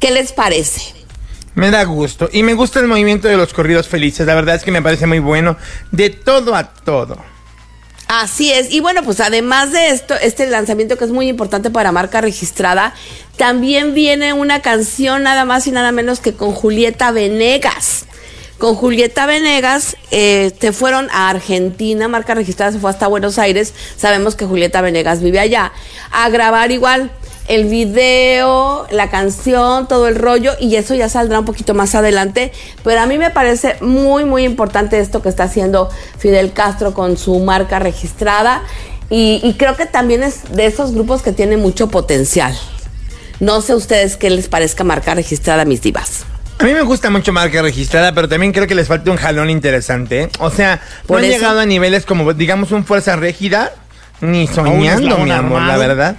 ¿Qué 0.00 0.10
les 0.10 0.32
parece? 0.32 0.97
Me 1.58 1.72
da 1.72 1.82
gusto. 1.82 2.28
Y 2.32 2.44
me 2.44 2.54
gusta 2.54 2.78
el 2.78 2.86
movimiento 2.86 3.26
de 3.26 3.36
los 3.36 3.52
corridos 3.52 3.88
felices. 3.88 4.24
La 4.28 4.36
verdad 4.36 4.54
es 4.54 4.62
que 4.62 4.70
me 4.70 4.80
parece 4.80 5.08
muy 5.08 5.18
bueno. 5.18 5.56
De 5.90 6.08
todo 6.08 6.54
a 6.54 6.72
todo. 6.72 7.16
Así 8.06 8.52
es. 8.52 8.70
Y 8.70 8.78
bueno, 8.78 9.02
pues 9.02 9.18
además 9.18 9.72
de 9.72 9.88
esto, 9.88 10.14
este 10.14 10.46
lanzamiento 10.46 10.96
que 10.96 11.04
es 11.04 11.10
muy 11.10 11.26
importante 11.26 11.70
para 11.70 11.90
marca 11.90 12.20
registrada, 12.20 12.94
también 13.36 13.92
viene 13.92 14.32
una 14.32 14.62
canción 14.62 15.24
nada 15.24 15.44
más 15.44 15.66
y 15.66 15.72
nada 15.72 15.90
menos 15.90 16.20
que 16.20 16.32
con 16.32 16.52
Julieta 16.52 17.10
Venegas. 17.10 18.06
Con 18.58 18.76
Julieta 18.76 19.26
Venegas 19.26 19.96
eh, 20.12 20.52
se 20.60 20.72
fueron 20.72 21.08
a 21.10 21.28
Argentina, 21.28 22.06
marca 22.06 22.34
registrada 22.34 22.70
se 22.70 22.78
fue 22.78 22.90
hasta 22.90 23.08
Buenos 23.08 23.36
Aires. 23.36 23.74
Sabemos 23.96 24.36
que 24.36 24.46
Julieta 24.46 24.80
Venegas 24.80 25.20
vive 25.20 25.40
allá. 25.40 25.72
A 26.12 26.28
grabar 26.28 26.70
igual 26.70 27.10
el 27.48 27.64
video, 27.64 28.86
la 28.90 29.10
canción, 29.10 29.88
todo 29.88 30.06
el 30.06 30.14
rollo, 30.16 30.52
y 30.60 30.76
eso 30.76 30.94
ya 30.94 31.08
saldrá 31.08 31.40
un 31.40 31.44
poquito 31.44 31.74
más 31.74 31.94
adelante. 31.94 32.52
Pero 32.84 33.00
a 33.00 33.06
mí 33.06 33.18
me 33.18 33.30
parece 33.30 33.76
muy, 33.80 34.24
muy 34.24 34.44
importante 34.44 35.00
esto 35.00 35.22
que 35.22 35.28
está 35.28 35.44
haciendo 35.44 35.88
Fidel 36.18 36.52
Castro 36.52 36.94
con 36.94 37.16
su 37.16 37.38
marca 37.40 37.78
registrada. 37.78 38.62
Y, 39.10 39.40
y 39.42 39.54
creo 39.54 39.76
que 39.76 39.86
también 39.86 40.22
es 40.22 40.54
de 40.54 40.66
esos 40.66 40.92
grupos 40.92 41.22
que 41.22 41.32
tiene 41.32 41.56
mucho 41.56 41.88
potencial. 41.88 42.54
No 43.40 43.60
sé 43.60 43.74
ustedes 43.74 44.16
qué 44.16 44.30
les 44.30 44.48
parezca 44.48 44.84
marca 44.84 45.14
registrada, 45.14 45.64
mis 45.64 45.80
divas. 45.80 46.24
A 46.58 46.64
mí 46.64 46.74
me 46.74 46.82
gusta 46.82 47.08
mucho 47.08 47.32
marca 47.32 47.62
registrada, 47.62 48.12
pero 48.12 48.28
también 48.28 48.52
creo 48.52 48.66
que 48.66 48.74
les 48.74 48.88
falta 48.88 49.10
un 49.12 49.16
jalón 49.16 49.48
interesante. 49.48 50.22
¿eh? 50.22 50.28
O 50.40 50.50
sea, 50.50 50.80
Por 51.06 51.20
no 51.20 51.24
han 51.24 51.30
eso. 51.30 51.38
llegado 51.38 51.60
a 51.60 51.66
niveles 51.66 52.04
como, 52.04 52.34
digamos, 52.34 52.72
un 52.72 52.84
fuerza 52.84 53.14
rígida, 53.14 53.72
ni 54.20 54.48
soñando, 54.48 55.18
mi 55.18 55.30
amor, 55.30 55.62
la 55.62 55.76
verdad. 55.76 56.16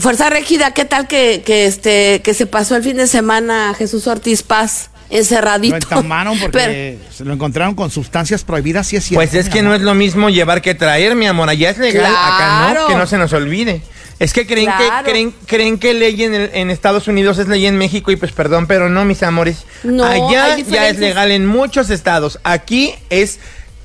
Fuerza 0.00 0.30
Régida, 0.30 0.72
¿qué 0.72 0.84
tal 0.84 1.06
que, 1.08 1.42
que 1.44 1.66
este 1.66 2.20
que 2.22 2.34
se 2.34 2.46
pasó 2.46 2.76
el 2.76 2.82
fin 2.82 2.96
de 2.96 3.06
semana 3.06 3.74
Jesús 3.76 4.06
Ortiz 4.06 4.42
Paz 4.42 4.90
encerradito? 5.10 5.76
Lo 5.76 5.82
entamaron 5.82 6.34
Pero- 6.38 6.50
porque 6.52 6.98
se 7.14 7.24
lo 7.24 7.32
encontraron 7.32 7.74
con 7.74 7.90
sustancias 7.90 8.44
prohibidas, 8.44 8.86
sí 8.86 8.96
es 8.96 9.04
cierto. 9.04 9.18
Pues 9.18 9.34
es 9.34 9.48
que 9.52 9.62
no 9.62 9.74
es 9.74 9.80
lo 9.82 9.94
mismo 9.94 10.28
llevar 10.30 10.62
que 10.62 10.74
traer, 10.74 11.14
mi 11.16 11.26
amor. 11.26 11.48
Allá 11.48 11.70
es 11.70 11.78
legal, 11.78 12.06
acá 12.06 12.74
no, 12.74 12.86
que 12.86 12.94
no 12.94 13.06
se 13.06 13.18
nos 13.18 13.32
olvide. 13.32 13.82
Es 14.18 14.32
que 14.32 14.46
creen 14.48 14.66
Claro. 14.66 15.04
que 15.04 15.10
creen, 15.12 15.34
creen 15.46 15.78
que 15.78 15.94
ley 15.94 16.22
en, 16.24 16.34
el- 16.34 16.50
en 16.52 16.70
Estados 16.70 17.06
Unidos 17.06 17.38
es 17.38 17.46
ley 17.48 17.66
en 17.66 17.76
México 17.78 18.10
y 18.10 18.16
pues 18.16 18.32
perdón, 18.32 18.66
pero 18.66 18.88
no, 18.88 19.04
mis 19.04 19.22
amores. 19.22 19.58
No, 19.84 20.04
Allá 20.04 20.56
ya 20.58 20.88
es 20.88 20.98
legal 20.98 21.30
en 21.30 21.46
muchos 21.46 21.88
estados. 21.90 22.40
Aquí 22.42 22.94
es 23.10 23.38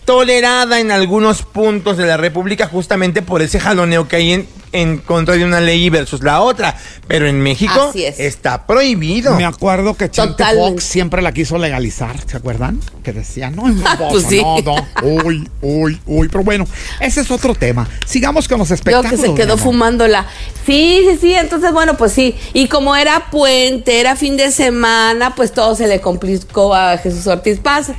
tolerada 0.05 0.79
en 0.79 0.91
algunos 0.91 1.43
puntos 1.43 1.97
de 1.97 2.05
la 2.05 2.17
República 2.17 2.67
justamente 2.67 3.21
por 3.21 3.41
ese 3.41 3.59
jaloneo 3.59 4.07
que 4.07 4.15
hay 4.17 4.33
en, 4.33 4.47
en 4.71 4.97
contra 4.97 5.35
de 5.35 5.45
una 5.45 5.59
ley 5.61 5.89
versus 5.89 6.21
la 6.23 6.41
otra. 6.41 6.75
Pero 7.07 7.27
en 7.27 7.41
México 7.41 7.87
Así 7.89 8.05
es. 8.05 8.19
está 8.19 8.65
prohibido. 8.65 9.35
Me 9.35 9.45
acuerdo 9.45 9.95
que 9.95 10.09
Totalmente. 10.09 10.71
Fox 10.71 10.83
siempre 10.83 11.21
la 11.21 11.31
quiso 11.31 11.57
legalizar, 11.57 12.15
¿se 12.27 12.37
acuerdan? 12.37 12.79
Que 13.03 13.13
decía, 13.13 13.49
no, 13.49 13.67
no, 13.69 13.83
Pues 14.09 14.25
sí. 14.27 14.41
no, 14.41 14.59
no, 14.61 14.75
uy, 15.03 15.47
uy, 15.61 15.99
uy. 16.05 16.27
Pero 16.29 16.43
bueno, 16.43 16.65
ese 16.99 17.21
es 17.21 17.31
otro 17.31 17.55
tema. 17.55 17.87
Sigamos 18.05 18.47
con 18.47 18.59
los 18.59 18.69
Yo 18.69 18.75
espectáculos. 18.75 19.19
que 19.21 19.27
se 19.27 19.33
quedó 19.35 19.57
fumándola. 19.57 20.25
Sí, 20.65 21.05
sí, 21.09 21.17
sí. 21.19 21.33
Entonces, 21.33 21.71
bueno, 21.71 21.95
pues 21.97 22.11
sí. 22.13 22.35
Y 22.53 22.67
como 22.67 22.95
era 22.95 23.29
puente, 23.31 23.99
era 23.99 24.15
fin 24.15 24.37
de 24.37 24.51
semana, 24.51 25.35
pues 25.35 25.51
todo 25.53 25.75
se 25.75 25.87
le 25.87 26.01
complicó 26.01 26.73
a 26.73 26.97
Jesús 26.97 27.27
Ortiz 27.27 27.59
Paz. 27.59 27.91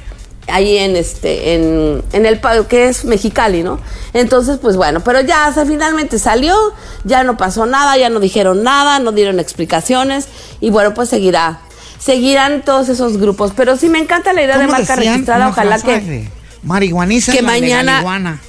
Ahí 0.47 0.77
en 0.77 0.97
este, 0.97 1.55
en, 1.55 2.03
en 2.13 2.27
el 2.27 2.41
que 2.69 2.89
es 2.89 3.05
Mexicali, 3.05 3.63
¿no? 3.63 3.81
Entonces, 4.13 4.59
pues 4.61 4.77
bueno, 4.77 5.01
pero 5.01 5.21
ya 5.21 5.53
se 5.53 5.65
finalmente 5.65 6.19
salió, 6.19 6.55
ya 7.05 7.25
no 7.25 7.37
pasó 7.37 7.67
nada, 7.67 7.97
ya 7.97 8.11
no 8.11 8.21
dijeron 8.21 8.63
nada, 8.63 8.99
no 8.99 9.13
dieron 9.13 9.41
explicaciones, 9.41 10.29
y 10.61 10.71
bueno, 10.71 10.95
pues 10.95 11.09
seguirá. 11.09 11.61
Seguirán 11.99 12.63
todos 12.63 12.91
esos 12.91 13.17
grupos. 13.17 13.53
Pero 13.57 13.79
sí 13.79 13.89
me 13.89 13.99
encanta 13.99 14.35
la 14.35 14.43
idea 14.43 14.59
de 14.59 14.67
¿Cómo 14.67 14.77
marca 14.77 14.95
registrada, 14.97 15.49
ojalá 15.49 15.81
que. 15.81 16.29
Marihuaniza 16.63 17.33
que 17.33 17.43
mañana-. 17.43 18.03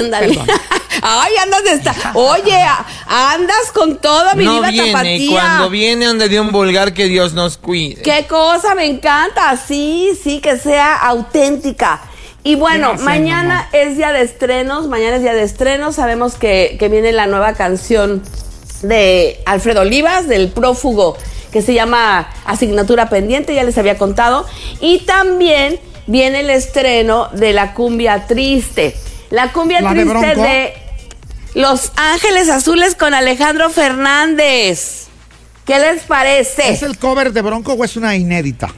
Ándale. 0.00 0.38
Ay, 1.02 1.32
andas 1.42 1.64
de 1.64 1.72
esta. 1.72 1.94
Oye, 2.14 2.58
andas 3.06 3.72
con 3.74 3.98
todo, 3.98 4.34
mi 4.36 4.44
no 4.44 4.54
diva 4.54 4.70
viene, 4.70 4.92
tapatía. 4.92 5.30
cuando 5.30 5.70
viene 5.70 6.06
anda 6.06 6.28
de 6.28 6.40
un 6.40 6.50
vulgar 6.52 6.94
que 6.94 7.06
Dios 7.06 7.34
nos 7.34 7.58
cuide. 7.58 8.02
Qué 8.02 8.26
cosa, 8.26 8.74
me 8.74 8.86
encanta. 8.86 9.56
Sí, 9.56 10.18
sí, 10.22 10.40
que 10.40 10.56
sea 10.58 10.96
auténtica. 10.96 12.00
Y 12.42 12.56
bueno, 12.56 12.88
Gracias, 12.88 13.04
mañana 13.04 13.68
es 13.72 13.96
día 13.96 14.12
de 14.12 14.22
estrenos, 14.22 14.86
mañana 14.86 15.16
es 15.16 15.22
día 15.22 15.34
de 15.34 15.42
estrenos. 15.42 15.96
Sabemos 15.96 16.34
que, 16.34 16.76
que 16.78 16.88
viene 16.88 17.12
la 17.12 17.26
nueva 17.26 17.54
canción 17.54 18.22
de 18.82 19.40
Alfredo 19.46 19.80
Olivas, 19.80 20.28
del 20.28 20.48
prófugo, 20.50 21.16
que 21.52 21.62
se 21.62 21.74
llama 21.74 22.28
Asignatura 22.44 23.08
Pendiente, 23.08 23.54
ya 23.54 23.64
les 23.64 23.78
había 23.78 23.96
contado. 23.96 24.46
Y 24.80 25.00
también 25.00 25.80
viene 26.06 26.40
el 26.40 26.50
estreno 26.50 27.28
de 27.32 27.52
la 27.52 27.74
cumbia 27.74 28.26
triste. 28.26 28.94
La 29.30 29.52
cumbia 29.52 29.80
¿La 29.80 29.94
de 29.94 30.02
triste 30.02 30.12
Bronco? 30.12 30.42
de 30.42 30.74
Los 31.54 31.92
Ángeles 31.96 32.48
Azules 32.48 32.94
con 32.94 33.14
Alejandro 33.14 33.70
Fernández. 33.70 35.06
¿Qué 35.64 35.78
les 35.78 36.02
parece? 36.02 36.70
¿Es 36.70 36.82
el 36.82 36.98
cover 36.98 37.32
de 37.32 37.42
Bronco 37.42 37.72
o 37.72 37.84
es 37.84 37.96
una 37.96 38.14
inédita? 38.16 38.68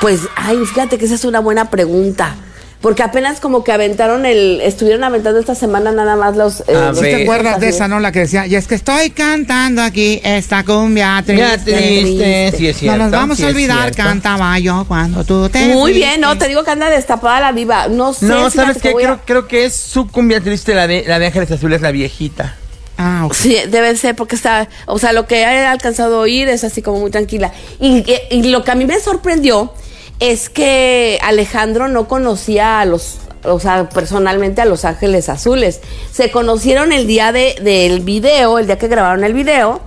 Pues, 0.00 0.22
ay, 0.34 0.64
fíjate 0.66 0.98
que 0.98 1.04
esa 1.04 1.14
es 1.14 1.24
una 1.24 1.40
buena 1.40 1.70
pregunta. 1.70 2.34
Porque 2.80 3.02
apenas 3.02 3.40
como 3.40 3.62
que 3.62 3.72
aventaron 3.72 4.24
el, 4.24 4.60
estuvieron 4.62 5.04
aventando 5.04 5.38
esta 5.38 5.54
semana 5.54 5.92
nada 5.92 6.16
más 6.16 6.34
los... 6.34 6.60
eh, 6.66 6.74
A 6.74 6.94
¿Sí 6.94 7.02
ver. 7.02 7.16
te 7.16 7.22
acuerdas 7.24 7.60
de 7.60 7.68
esa, 7.68 7.88
no? 7.88 8.00
La 8.00 8.10
que 8.10 8.20
decía, 8.20 8.46
y 8.46 8.54
es 8.54 8.66
que 8.66 8.74
estoy 8.74 9.10
cantando 9.10 9.82
aquí 9.82 10.18
esta 10.24 10.64
cumbia 10.64 11.22
triste. 11.26 11.42
Ya 11.46 11.58
triste, 11.62 12.52
sí 12.56 12.68
es 12.68 12.78
cierto. 12.78 12.96
no 12.96 13.04
nos 13.04 13.12
vamos 13.12 13.36
sí 13.36 13.44
a 13.44 13.48
olvidar, 13.48 13.94
cantaba 13.94 14.58
yo 14.58 14.86
cuando 14.88 15.24
tú 15.24 15.50
te 15.50 15.58
Muy 15.66 15.92
fuiste. 15.92 15.98
bien, 15.98 16.20
no, 16.22 16.38
te 16.38 16.48
digo 16.48 16.64
que 16.64 16.70
anda 16.70 16.88
destapada 16.88 17.40
la 17.40 17.52
diva. 17.52 17.88
No 17.88 18.14
sé, 18.14 18.24
No, 18.24 18.36
fíjate 18.50 18.56
¿sabes 18.56 18.76
que 18.78 18.88
qué? 18.88 18.92
voy 18.94 19.02
a- 19.02 19.06
Creo, 19.08 19.20
creo 19.26 19.48
que 19.48 19.66
es 19.66 19.74
su 19.76 20.08
cumbia 20.08 20.40
triste, 20.40 20.74
la 20.74 20.86
de, 20.86 21.04
la 21.06 21.18
de 21.18 21.26
Ángeles 21.26 21.50
Azules, 21.50 21.82
la 21.82 21.90
viejita. 21.90 22.56
Ah, 22.96 23.24
ok. 23.26 23.34
Sí, 23.34 23.56
debe 23.68 23.94
ser 23.96 24.16
porque 24.16 24.36
está, 24.36 24.68
o 24.86 24.98
sea, 24.98 25.12
lo 25.12 25.26
que 25.26 25.40
he 25.42 25.66
alcanzado 25.66 26.16
a 26.16 26.20
oír 26.20 26.48
es 26.48 26.64
así 26.64 26.80
como 26.80 27.00
muy 27.00 27.10
tranquila. 27.10 27.52
Y, 27.78 28.04
y 28.30 28.42
lo 28.44 28.64
que 28.64 28.70
a 28.70 28.74
mí 28.74 28.86
me 28.86 28.98
sorprendió 29.00 29.72
es 30.20 30.50
que 30.50 31.18
Alejandro 31.22 31.88
no 31.88 32.06
conocía 32.06 32.80
a 32.80 32.84
los, 32.84 33.18
o 33.42 33.58
sea, 33.58 33.88
personalmente 33.88 34.60
a 34.60 34.66
Los 34.66 34.84
Ángeles 34.84 35.28
Azules. 35.28 35.80
Se 36.12 36.30
conocieron 36.30 36.92
el 36.92 37.06
día 37.06 37.32
de, 37.32 37.56
del 37.62 38.00
video, 38.00 38.58
el 38.58 38.66
día 38.66 38.78
que 38.78 38.88
grabaron 38.88 39.24
el 39.24 39.32
video. 39.32 39.80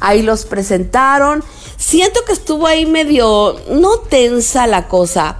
Ahí 0.00 0.22
los 0.22 0.44
presentaron. 0.44 1.42
Siento 1.76 2.24
que 2.26 2.32
estuvo 2.32 2.66
ahí 2.66 2.86
medio, 2.86 3.60
no 3.70 3.98
tensa 3.98 4.66
la 4.66 4.88
cosa. 4.88 5.36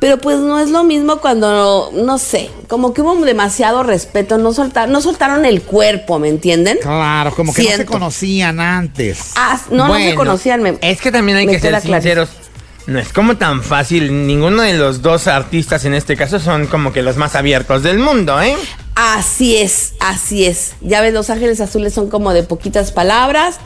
Pero 0.00 0.18
pues 0.18 0.38
no 0.38 0.60
es 0.60 0.68
lo 0.68 0.84
mismo 0.84 1.16
cuando, 1.16 1.90
no 1.92 2.18
sé, 2.18 2.50
como 2.68 2.94
que 2.94 3.02
hubo 3.02 3.16
demasiado 3.16 3.82
respeto, 3.82 4.38
no, 4.38 4.52
soltaron, 4.52 4.92
no 4.92 5.00
soltaron 5.00 5.44
el 5.44 5.62
cuerpo, 5.62 6.20
¿me 6.20 6.28
entienden? 6.28 6.78
Claro, 6.80 7.34
como 7.34 7.52
que 7.52 7.64
no 7.64 7.70
se 7.70 7.84
conocían 7.84 8.60
antes. 8.60 9.32
Ah, 9.34 9.60
no, 9.72 9.88
no 9.88 9.96
se 9.96 10.14
conocían. 10.14 10.62
Me, 10.62 10.78
Es 10.82 11.00
que 11.00 11.10
también 11.10 11.38
hay 11.38 11.46
que 11.48 11.58
ser 11.58 11.80
sinceros. 11.80 12.28
No 12.88 12.98
es 12.98 13.12
como 13.12 13.36
tan 13.36 13.62
fácil. 13.62 14.26
Ninguno 14.26 14.62
de 14.62 14.72
los 14.72 15.02
dos 15.02 15.26
artistas 15.26 15.84
en 15.84 15.92
este 15.92 16.16
caso 16.16 16.40
son 16.40 16.66
como 16.66 16.90
que 16.90 17.02
los 17.02 17.18
más 17.18 17.34
abiertos 17.34 17.82
del 17.82 17.98
mundo, 17.98 18.40
¿eh? 18.40 18.56
Así 18.94 19.58
es, 19.58 19.92
así 20.00 20.46
es. 20.46 20.72
Ya 20.80 21.02
ves, 21.02 21.12
Los 21.12 21.28
Ángeles 21.28 21.60
Azules 21.60 21.92
son 21.92 22.08
como 22.08 22.32
de 22.32 22.44
poquitas 22.44 22.90
palabras. 22.90 23.60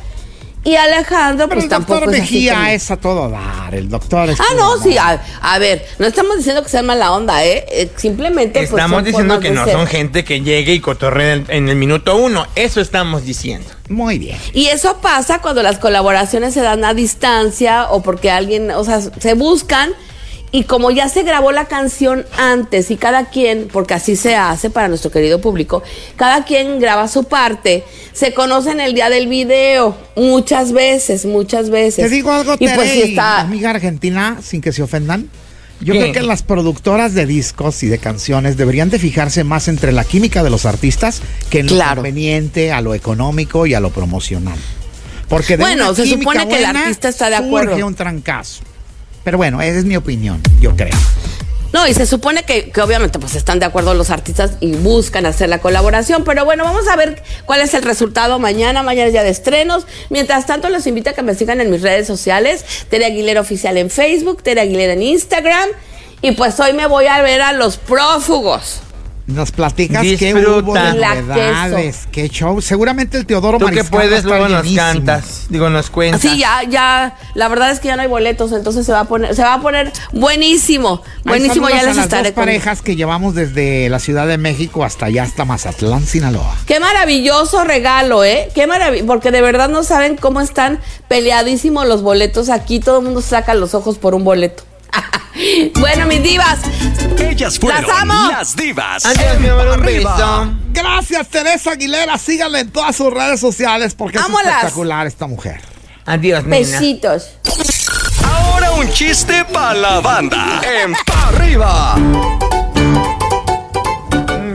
Y 0.64 0.76
Alejandro, 0.76 1.48
Pero 1.48 1.56
pues 1.56 1.64
el 1.64 1.70
tampoco 1.70 2.00
doctor 2.00 2.14
es 2.14 2.22
así 2.22 2.34
Mejía 2.34 2.54
como- 2.54 2.66
es 2.68 2.90
a 2.92 2.96
todo 2.96 3.28
dar. 3.30 3.74
El 3.74 3.88
doctor 3.88 4.30
es 4.30 4.38
Ah, 4.40 4.44
no, 4.56 4.78
sí, 4.80 4.96
a, 4.96 5.20
a 5.40 5.58
ver, 5.58 5.84
no 5.98 6.06
estamos 6.06 6.36
diciendo 6.36 6.62
que 6.62 6.68
sea 6.68 6.82
mala 6.82 7.10
onda, 7.12 7.44
¿eh? 7.44 7.64
Eh, 7.68 7.90
simplemente 7.96 8.60
pues, 8.60 8.70
Estamos 8.70 8.98
son 8.98 9.04
diciendo 9.04 9.40
que 9.40 9.50
no 9.50 9.64
ser. 9.64 9.74
son 9.74 9.86
gente 9.88 10.24
que 10.24 10.40
llegue 10.40 10.72
y 10.74 10.78
cotorrea 10.80 11.32
en 11.34 11.40
el, 11.48 11.50
en 11.50 11.68
el 11.68 11.76
minuto 11.76 12.16
uno. 12.16 12.46
Eso 12.54 12.80
estamos 12.80 13.24
diciendo. 13.24 13.68
Muy 13.88 14.18
bien. 14.18 14.38
Y 14.52 14.66
eso 14.66 14.98
pasa 15.02 15.40
cuando 15.40 15.62
las 15.64 15.78
colaboraciones 15.78 16.54
se 16.54 16.60
dan 16.60 16.84
a 16.84 16.94
distancia 16.94 17.88
o 17.90 18.02
porque 18.02 18.30
alguien, 18.30 18.70
o 18.70 18.84
sea, 18.84 19.00
se 19.00 19.34
buscan 19.34 19.90
y 20.52 20.64
como 20.64 20.90
ya 20.90 21.08
se 21.08 21.22
grabó 21.22 21.50
la 21.50 21.64
canción 21.64 22.26
antes 22.36 22.90
y 22.90 22.96
cada 22.96 23.30
quien, 23.30 23.68
porque 23.72 23.94
así 23.94 24.16
se 24.16 24.36
hace 24.36 24.68
para 24.68 24.86
nuestro 24.88 25.10
querido 25.10 25.40
público, 25.40 25.82
cada 26.16 26.44
quien 26.44 26.78
graba 26.78 27.08
su 27.08 27.24
parte, 27.24 27.84
se 28.12 28.34
conocen 28.34 28.78
el 28.78 28.94
día 28.94 29.08
del 29.08 29.28
video 29.28 29.96
muchas 30.14 30.72
veces, 30.72 31.24
muchas 31.24 31.70
veces. 31.70 32.04
Te 32.04 32.14
digo 32.14 32.30
algo, 32.30 32.54
y 32.58 32.68
pues 32.68 32.90
sí 32.90 32.98
Terey, 32.98 33.10
está 33.10 33.40
amiga 33.40 33.70
argentina, 33.70 34.38
sin 34.42 34.60
que 34.60 34.72
se 34.72 34.82
ofendan. 34.82 35.30
Yo 35.80 35.94
¿Qué? 35.94 36.00
creo 36.00 36.12
que 36.12 36.22
las 36.22 36.42
productoras 36.42 37.14
de 37.14 37.26
discos 37.26 37.82
y 37.82 37.88
de 37.88 37.98
canciones 37.98 38.56
deberían 38.56 38.90
de 38.90 38.98
fijarse 38.98 39.42
más 39.42 39.66
entre 39.66 39.90
la 39.90 40.04
química 40.04 40.44
de 40.44 40.50
los 40.50 40.66
artistas 40.66 41.22
que 41.50 41.60
en 41.60 41.66
lo 41.66 41.82
conveniente, 41.94 42.70
a 42.70 42.82
lo 42.82 42.94
económico 42.94 43.66
y 43.66 43.74
a 43.74 43.80
lo 43.80 43.90
promocional. 43.90 44.58
Porque 45.28 45.56
de 45.56 45.64
Bueno, 45.64 45.86
una 45.86 45.94
se 45.94 46.06
supone 46.06 46.46
que 46.46 46.58
el 46.58 46.66
artista 46.66 47.08
está 47.08 47.30
de 47.30 47.36
acuerdo. 47.36 47.70
Surge 47.70 47.84
un 47.84 47.94
trancazo. 47.94 48.62
Pero 49.24 49.38
bueno, 49.38 49.60
esa 49.62 49.78
es 49.78 49.84
mi 49.84 49.96
opinión, 49.96 50.40
yo 50.60 50.74
creo. 50.76 50.96
No, 51.72 51.86
y 51.86 51.94
se 51.94 52.04
supone 52.04 52.42
que, 52.42 52.70
obviamente 52.82 53.18
pues 53.18 53.34
están 53.34 53.58
de 53.58 53.64
acuerdo 53.64 53.94
los 53.94 54.10
artistas 54.10 54.52
y 54.60 54.72
buscan 54.74 55.24
hacer 55.24 55.48
la 55.48 55.58
colaboración, 55.58 56.22
pero 56.22 56.44
bueno, 56.44 56.64
vamos 56.64 56.86
a 56.86 56.96
ver 56.96 57.22
cuál 57.46 57.62
es 57.62 57.72
el 57.72 57.82
resultado 57.82 58.38
mañana, 58.38 58.82
mañana 58.82 59.06
es 59.06 59.12
día 59.12 59.22
de 59.22 59.30
estrenos. 59.30 59.86
Mientras 60.10 60.44
tanto, 60.44 60.68
los 60.68 60.86
invito 60.86 61.10
a 61.10 61.12
que 61.14 61.22
me 61.22 61.34
sigan 61.34 61.62
en 61.62 61.70
mis 61.70 61.80
redes 61.80 62.06
sociales, 62.06 62.64
Tere 62.90 63.06
Aguilera 63.06 63.40
Oficial 63.40 63.78
en 63.78 63.88
Facebook, 63.88 64.42
Tere 64.42 64.60
Aguilera 64.60 64.92
en 64.92 65.02
Instagram, 65.02 65.70
y 66.20 66.32
pues 66.32 66.60
hoy 66.60 66.74
me 66.74 66.86
voy 66.86 67.06
a 67.06 67.22
ver 67.22 67.40
a 67.40 67.52
los 67.52 67.78
prófugos. 67.78 68.82
Nos 69.26 69.52
platicas 69.52 70.02
qué 70.02 70.16
Disfruta. 70.34 70.58
hubo 70.58 70.74
de 70.74 70.92
La 70.94 71.14
novedades, 71.14 72.08
qué 72.10 72.28
show. 72.28 72.60
Seguramente 72.60 73.16
el 73.18 73.24
Teodoro 73.24 73.58
Tú 73.58 73.66
que 73.66 73.74
Mariscal 73.76 73.86
a 73.86 74.02
puedes, 74.02 74.24
luego 74.24 74.48
nos 74.48 74.66
cantas. 74.74 75.46
Digo, 75.48 75.70
nos 75.70 75.90
cuentas. 75.90 76.20
Sí, 76.20 76.38
ya, 76.38 76.62
ya, 76.68 77.16
la 77.34 77.48
verdad 77.48 77.70
es 77.70 77.78
que 77.78 77.86
ya 77.88 77.94
no 77.96 78.02
hay 78.02 78.08
boletos, 78.08 78.50
entonces 78.52 78.84
se 78.84 78.90
va 78.92 79.00
a 79.00 79.04
poner, 79.04 79.34
se 79.36 79.42
va 79.42 79.54
a 79.54 79.60
poner 79.60 79.92
buenísimo, 80.12 81.02
Ahí 81.04 81.22
buenísimo, 81.24 81.68
ya 81.68 81.76
les 81.76 81.84
a 81.84 81.86
las 81.94 81.98
estaré 81.98 82.22
dos 82.30 82.32
con- 82.32 82.44
parejas 82.46 82.82
que 82.82 82.96
llevamos 82.96 83.34
desde 83.36 83.88
la 83.88 84.00
Ciudad 84.00 84.26
de 84.26 84.38
México 84.38 84.84
hasta 84.84 85.06
allá, 85.06 85.22
hasta 85.22 85.44
Mazatlán, 85.44 86.04
Sinaloa. 86.04 86.56
Qué 86.66 86.80
maravilloso 86.80 87.62
regalo, 87.64 88.24
¿eh? 88.24 88.48
Qué 88.56 88.66
maravilloso, 88.66 89.06
porque 89.06 89.30
de 89.30 89.40
verdad 89.40 89.68
no 89.68 89.84
saben 89.84 90.16
cómo 90.16 90.40
están 90.40 90.80
peleadísimos 91.08 91.86
los 91.86 92.02
boletos 92.02 92.48
aquí. 92.48 92.80
Todo 92.80 92.98
el 92.98 93.04
mundo 93.04 93.22
saca 93.22 93.54
los 93.54 93.74
ojos 93.74 93.98
por 93.98 94.14
un 94.16 94.24
boleto. 94.24 94.64
bueno, 95.80 96.06
mis 96.06 96.22
divas, 96.22 96.60
Ellas 97.18 97.58
fueron 97.58 97.86
¡Las 97.86 98.02
amo! 98.02 98.28
las 98.30 98.56
divas. 98.56 99.06
Adiós, 99.06 99.40
mi 99.40 99.48
amor, 99.48 99.68
un. 99.80 100.58
Gracias, 100.72 101.28
Teresa 101.28 101.72
Aguilera. 101.72 102.18
Síganla 102.18 102.60
en 102.60 102.70
todas 102.70 102.94
sus 102.96 103.12
redes 103.12 103.40
sociales 103.40 103.94
porque 103.94 104.18
es 104.18 104.24
espectacular 104.24 105.06
esta 105.06 105.26
mujer. 105.26 105.60
Adiós, 106.04 106.44
nena. 106.44 106.56
besitos. 106.56 107.30
Ahora 108.24 108.72
un 108.72 108.88
chiste 108.92 109.44
para 109.52 109.74
la 109.74 110.00
banda. 110.00 110.60
En 110.64 110.92
Pa' 110.92 111.28
arriba. 111.28 111.96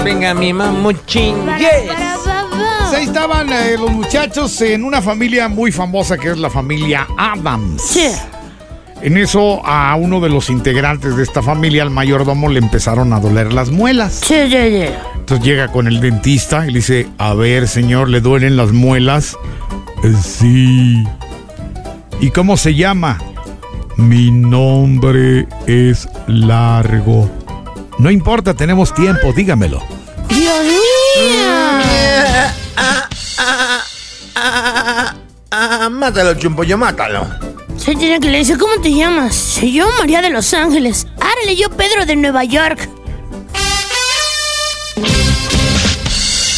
Venga, 0.04 0.34
mi 0.34 0.54
mamuchín. 0.54 1.36
Ahí 1.50 3.04
estaban 3.06 3.52
eh, 3.52 3.78
los 3.78 3.92
muchachos 3.92 4.62
en 4.62 4.84
una 4.84 5.02
familia 5.02 5.48
muy 5.48 5.72
famosa 5.72 6.18
que 6.18 6.32
es 6.32 6.38
la 6.38 6.50
familia 6.50 7.08
Adams. 7.18 7.82
Sí. 7.82 8.12
En 9.02 9.16
eso 9.18 9.62
a 9.66 9.95
uno 9.95 10.20
de 10.20 10.30
los 10.30 10.50
integrantes 10.50 11.16
de 11.16 11.24
esta 11.24 11.41
familia, 11.43 11.84
al 11.84 11.89
mayordomo, 11.91 12.50
le 12.50 12.60
empezaron 12.60 13.14
a 13.14 13.20
doler 13.20 13.54
las 13.54 13.70
muelas. 13.70 14.14
Sí, 14.26 14.36
sí, 14.50 14.52
sí. 14.52 14.86
Entonces 15.16 15.45
llega 15.45 15.68
con 15.70 15.88
el 15.88 16.00
dentista 16.02 16.66
y 16.66 16.72
le 16.72 16.80
dice, 16.80 17.08
a 17.18 17.34
ver, 17.34 17.68
señor, 17.68 18.10
¿le 18.10 18.22
duelen 18.22 18.58
las 18.58 18.72
muelas? 18.72 19.38
"Eh, 20.04 20.14
sí. 20.22 21.04
¿Y 22.20 22.32
cómo 22.32 22.58
se 22.58 22.74
llama? 22.76 23.20
Mi 23.98 24.32
nombre 24.32 25.48
es 25.68 26.08
largo. 26.28 27.30
No 28.00 28.10
importa, 28.12 28.54
tenemos 28.56 28.93
tiempo, 28.93 29.32
dígamelo. 29.34 29.82
Dios 30.30 30.64
mío. 30.64 30.78
Ah, 35.60 35.89
mátalo, 35.89 36.34
chumpollo, 36.36 36.78
mátalo. 36.78 37.26
Que 37.88 38.20
le 38.20 38.40
dice, 38.40 38.58
¿cómo 38.58 38.82
te 38.82 38.94
llamas? 38.94 39.34
Soy 39.34 39.72
yo, 39.72 39.88
María 39.98 40.22
de 40.22 40.30
Los 40.30 40.54
Ángeles. 40.54 41.08
Árale, 41.22 41.56
yo, 41.56 41.70
Pedro 41.70 42.06
de 42.06 42.18
Nueva 42.18 42.44
York. 42.44 42.90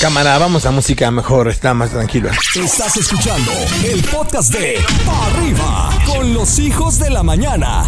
Cámara, 0.02 0.40
vamos 0.40 0.66
a 0.66 0.72
música 0.72 1.12
mejor, 1.12 1.50
está 1.50 1.76
más 1.76 1.92
tranquilo. 1.92 2.32
Estás 2.56 2.98
escuchando 2.98 3.52
el 3.86 4.02
podcast 4.06 4.52
de 4.52 4.84
Pa' 5.06 5.28
Arriba 5.28 5.92
con 6.08 6.34
los 6.34 6.58
hijos 6.58 6.98
de 6.98 7.12
la 7.12 7.22
mañana. 7.22 7.84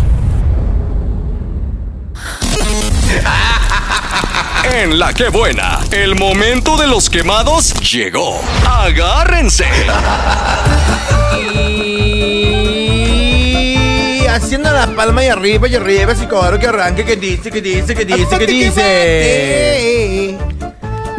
En 4.64 5.00
la 5.00 5.12
que 5.12 5.30
buena, 5.30 5.80
el 5.90 6.16
momento 6.16 6.78
de 6.78 6.86
los 6.86 7.10
quemados 7.10 7.74
llegó. 7.92 8.40
Agárrense. 8.64 9.66
Y 14.42 14.44
haciendo 14.44 14.72
la 14.72 14.88
palma 14.88 15.24
y 15.24 15.28
arriba 15.28 15.68
y 15.68 15.76
arriba, 15.76 16.14
así 16.14 16.26
coro 16.26 16.58
que 16.60 16.66
arranque, 16.66 17.06
que 17.06 17.16
dice, 17.16 17.52
que 17.52 17.62
dice, 17.62 17.94
que 17.94 18.06
dice, 18.06 18.40
que 18.40 18.48
dice. 18.48 20.36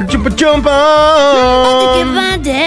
Chumpa 0.09 0.35
chumpa. 0.35 1.95
¡Que 1.97 2.05
bate! 2.05 2.67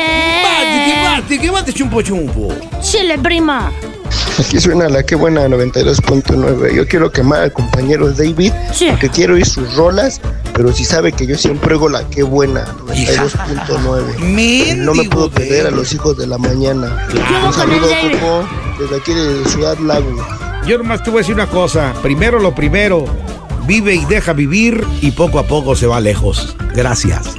¿Qué 1.28 1.52
mate 1.52 1.74
chumpo 1.74 2.02
chumpo? 2.02 2.54
Chile, 2.82 3.20
prima. 3.20 3.70
Aquí 4.40 4.60
suena 4.60 4.90
la 4.90 5.04
que 5.04 5.16
buena 5.16 5.48
92.9. 5.48 6.74
Yo 6.76 6.88
quiero 6.88 7.12
quemar 7.12 7.42
al 7.42 7.52
compañero 7.54 8.12
David 8.12 8.52
Sí. 8.74 8.88
porque 8.90 9.10
quiero 9.10 9.36
oír 9.36 9.46
sus 9.46 9.76
rolas, 9.76 10.20
pero 10.54 10.74
si 10.74 10.84
sabe 10.86 11.12
que 11.14 11.26
yo 11.26 11.38
siempre 11.38 11.74
oigo 11.76 11.90
la 11.90 12.04
que 12.10 12.24
buena 12.24 12.66
92.9. 12.88 14.76
No 14.78 14.94
me 14.94 15.04
puedo 15.06 15.30
perder 15.30 15.68
a 15.68 15.72
los 15.72 15.94
hijos 15.94 16.18
de 16.18 16.28
la 16.28 16.38
mañana. 16.38 17.08
Un 17.46 17.54
saludo. 17.54 17.88
Coco, 18.12 18.48
desde 18.80 18.96
aquí 18.98 19.14
de 19.14 19.46
Ciudad 19.50 19.78
Lago. 19.80 20.26
Yo 20.68 20.78
nomás 20.78 21.04
te 21.04 21.10
voy 21.12 21.20
a 21.20 21.22
decir 21.22 21.36
una 21.36 21.48
cosa. 21.48 21.94
Primero 22.02 22.40
lo 22.40 22.54
primero, 22.56 23.06
vive 23.68 23.96
y 23.96 24.06
deja 24.06 24.34
vivir 24.34 24.84
y 25.02 25.12
poco 25.12 25.40
a 25.40 25.44
poco 25.48 25.76
se 25.76 25.88
va 25.88 26.00
lejos. 26.00 26.56
Gracias. 26.76 27.36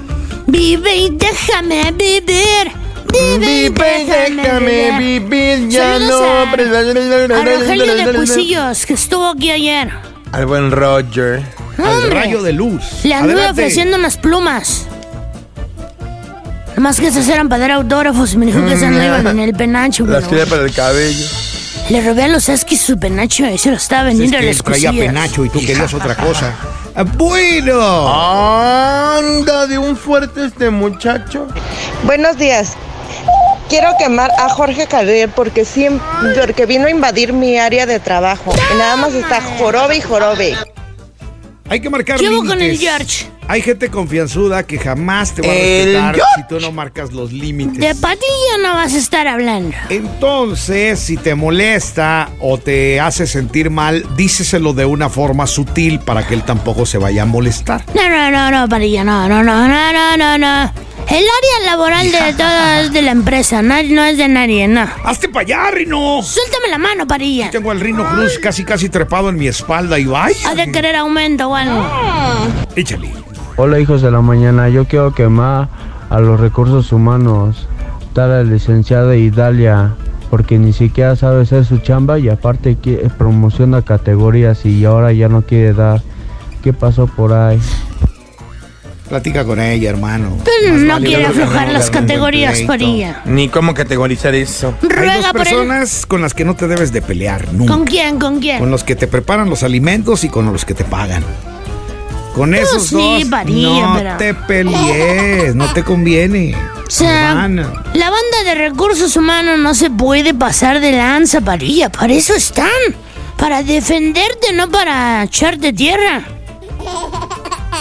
Vive 0.47 0.97
y 0.97 1.11
déjame 1.11 1.93
vivir. 1.93 2.73
Vive 3.13 4.03
y 4.03 4.05
déjame 4.07 4.99
vivir. 4.99 5.69
ya 5.69 5.99
no. 5.99 6.19
a- 6.19 6.53
A 6.53 7.45
Rogelio 7.45 7.95
de 7.95 8.13
Cusillos, 8.19 8.87
que 8.87 8.95
estuvo 8.95 9.29
aquí 9.29 9.51
ayer. 9.51 9.91
Al 10.33 10.47
buen 10.47 10.71
Roger. 10.71 11.43
Al 11.79 11.85
Hombre, 11.85 12.11
rayo 12.11 12.43
de 12.43 12.53
luz. 12.53 12.83
Le 13.05 13.15
anduve 13.15 13.49
ofreciendo 13.49 13.97
unas 13.97 14.17
plumas. 14.17 14.87
Más 16.77 17.01
que 17.01 17.07
esas 17.07 17.27
eran 17.29 17.49
para 17.49 17.63
dar 17.63 17.71
autógrafos 17.73 18.35
y 18.35 18.37
me 18.39 18.47
dijo 18.47 18.65
que 18.67 18.75
esas 18.75 18.91
no 18.91 19.03
iban 19.03 19.27
en 19.27 19.39
el 19.41 19.55
penacho. 19.55 20.05
Las 20.07 20.25
quería 20.29 20.47
para 20.47 20.63
el 20.63 20.73
cabello. 20.75 21.27
Le 21.89 22.01
robé 22.03 22.25
a 22.25 22.29
los 22.29 22.49
esquis 22.49 22.81
su 22.81 22.99
penacho 22.99 23.47
y 23.47 23.57
se 23.59 23.71
lo 23.71 23.77
estaba 23.77 24.03
Es 24.11 24.19
vendiendo 24.19 24.39
a 24.39 24.43
las 24.43 24.63
traía 24.63 24.91
penacho 24.91 25.45
y 25.45 25.49
tú 25.49 25.61
querías 25.61 25.95
otra 25.95 26.17
cosa. 26.17 26.53
Ah, 26.95 27.05
Bueno. 27.05 27.81
Anda 28.13 29.67
de 29.67 29.79
un 29.79 29.97
fuerte 29.97 30.47
este 30.47 30.69
muchacho. 30.71 31.47
Buenos 32.05 32.37
días. 32.37 32.75
Quiero 33.69 33.89
quemar 33.99 34.31
a 34.39 34.49
Jorge 34.49 34.87
Carrier 34.87 35.29
porque 35.29 35.65
siempre, 35.65 36.07
porque 36.41 36.67
vino 36.67 36.87
a 36.87 36.91
invadir 36.91 37.33
mi 37.33 37.59
área 37.59 37.85
de 37.87 37.99
trabajo. 37.99 38.53
Y 38.75 38.79
nada 38.79 38.97
más 38.97 39.13
está 39.15 39.41
jorobe 39.59 39.97
y 39.97 40.01
jorobe. 40.01 40.55
Hay 41.69 41.81
que 41.81 41.91
marcar 41.91 42.19
¿Qué 42.19 42.29
hubo 42.29 42.45
con 42.47 42.53
el 42.63 42.69
límites. 42.71 42.81
George? 42.89 43.27
Hay 43.49 43.61
gente 43.63 43.91
confianzuda 43.91 44.65
que 44.65 44.79
jamás 44.79 45.33
te 45.35 45.43
va 45.43 45.49
a 45.49 45.57
El 45.57 45.85
respetar 45.87 46.15
George. 46.15 46.33
si 46.37 46.49
tú 46.49 46.61
no 46.61 46.71
marcas 46.73 47.13
los 47.13 47.33
límites. 47.33 47.79
De 47.79 47.95
patilla 48.01 48.59
no 48.63 48.75
vas 48.75 48.95
a 48.95 48.99
estar 48.99 49.27
hablando. 49.27 49.77
Entonces, 49.89 50.99
si 51.01 51.17
te 51.17 51.35
molesta 51.35 52.29
o 52.41 52.59
te 52.59 53.01
hace 53.01 53.27
sentir 53.27 53.71
mal, 53.71 54.05
díceselo 54.17 54.73
de 54.75 54.85
una 54.85 55.09
forma 55.09 55.47
sutil 55.49 55.99
para 56.01 56.27
que 56.27 56.35
él 56.35 56.43
tampoco 56.45 56.87
se 56.87 56.99
vaya 56.99 57.23
a 57.23 57.27
molestar. 57.27 57.85
No, 57.95 58.09
no, 58.09 58.31
no, 58.31 58.51
no, 58.51 58.69
patilla, 58.69 59.03
no, 59.05 59.29
no, 59.29 59.43
no, 59.43 59.67
no, 59.69 59.93
no, 59.93 60.17
no, 60.17 60.39
no. 60.39 60.73
El 61.09 61.25
área 61.25 61.71
laboral 61.71 62.11
de 62.11 62.33
todo 62.37 62.81
es 62.81 62.93
de 62.93 63.01
la 63.01 63.13
empresa, 63.13 63.63
no, 63.63 63.75
no 63.83 64.05
es 64.05 64.19
de 64.19 64.29
nadie, 64.29 64.67
no. 64.67 64.87
¡Hazte 65.05 65.29
para 65.29 65.45
allá, 65.45 65.71
Rino! 65.71 66.21
Suéltame 66.23 66.69
la 66.69 66.79
mano, 66.79 67.07
Parilla. 67.07 67.51
Tengo 67.51 67.71
al 67.71 67.81
Rino 67.81 68.05
Cruz 68.11 68.39
casi 68.41 68.65
casi 68.65 68.89
trepado 68.89 69.29
en 69.29 69.37
mi 69.37 69.47
espalda 69.47 69.99
y 70.01 70.07
vaya. 70.07 70.51
Ha 70.51 70.55
de 70.57 70.73
querer 70.73 70.97
aumento 70.97 71.49
o 71.49 71.55
algo. 71.55 71.81
Échale. 72.75 73.13
Hola 73.57 73.79
hijos 73.79 74.03
de 74.03 74.11
la 74.11 74.21
mañana, 74.21 74.69
yo 74.69 74.87
quiero 74.87 75.15
quemar 75.15 75.69
a 76.11 76.21
los 76.21 76.41
recursos 76.41 76.93
humanos, 76.93 77.69
tal 78.13 78.31
la 78.31 78.43
licenciada 78.43 79.17
Idalia, 79.17 79.95
porque 80.29 80.59
ni 80.59 80.73
siquiera 80.73 81.15
sabe 81.15 81.43
hacer 81.43 81.65
su 81.65 81.79
chamba 81.79 82.19
y 82.19 82.29
aparte 82.29 82.77
que 82.77 82.97
promociona 83.17 83.83
categorías 83.83 84.67
y 84.67 84.85
ahora 84.85 85.13
ya 85.13 85.29
no 85.29 85.43
quiere 85.43 85.73
dar. 85.73 86.03
¿Qué 86.63 86.73
pasó 86.73 87.07
por 87.07 87.33
ahí? 87.33 87.61
Platica 89.09 89.45
con 89.45 89.61
ella, 89.61 89.91
hermano. 89.91 90.37
Pero 90.45 90.75
Más 90.75 90.83
no 90.83 90.99
quiere 91.07 91.27
aflojar 91.27 91.71
las 91.71 91.91
categorías, 91.91 92.55
pleito. 92.55 92.67
Parilla. 92.67 93.23
Ni 93.25 93.49
cómo 93.49 93.73
categorizar 93.73 94.35
eso. 94.35 94.75
Hay 94.83 94.89
dos 94.89 94.97
Ruega 94.99 95.33
por 95.33 95.47
él. 95.47 95.55
personas 95.55 96.07
con 96.07 96.21
las 96.23 96.35
que 96.35 96.45
no 96.45 96.57
te 96.57 96.67
debes 96.67 96.93
de 96.93 97.03
pelear 97.03 97.53
nunca. 97.53 97.73
¿Con 97.73 97.85
quién? 97.85 98.19
¿Con 98.19 98.41
quién? 98.41 98.59
Con 98.59 98.71
los 98.73 98.83
que 98.83 98.97
te 98.97 99.07
preparan 99.07 99.49
los 99.49 99.63
alimentos 99.63 100.25
y 100.25 100.29
con 100.29 100.53
los 100.53 100.65
que 100.65 100.75
te 100.75 100.83
pagan. 100.85 101.23
Con 102.35 102.51
Pues 102.51 102.63
esos 102.63 102.89
sí, 102.89 102.95
dos 103.21 103.31
varía, 103.31 103.69
no 103.87 103.95
pero- 103.97 104.17
te 104.19 104.35
pelees, 104.35 105.55
no 105.55 105.73
te 105.73 105.85
conviene. 105.85 106.55
O 106.87 106.91
sea, 106.91 107.35
la 107.49 108.11
banda 108.11 108.45
de 108.45 108.55
recursos 108.57 109.17
humanos 109.17 109.59
no 109.59 109.75
se 109.75 109.89
puede 109.89 110.35
pasar 110.35 110.81
de 110.81 110.93
lanza, 110.93 111.41
Parilla. 111.41 111.91
Para 111.91 112.13
eso 112.13 112.35
están. 112.35 112.69
Para 113.39 113.63
defenderte, 113.63 114.53
no 114.53 114.69
para 114.69 115.23
echarte 115.23 115.73
tierra. 115.73 116.25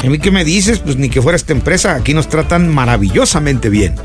¿A 0.05 0.09
mí 0.09 0.19
qué 0.19 0.29
me 0.29 0.43
dices? 0.45 0.79
Pues 0.79 0.97
ni 0.97 1.09
que 1.09 1.21
fuera 1.21 1.35
esta 1.35 1.53
empresa, 1.53 1.95
aquí 1.95 2.13
nos 2.13 2.29
tratan 2.29 2.73
maravillosamente 2.73 3.69
bien. 3.69 3.95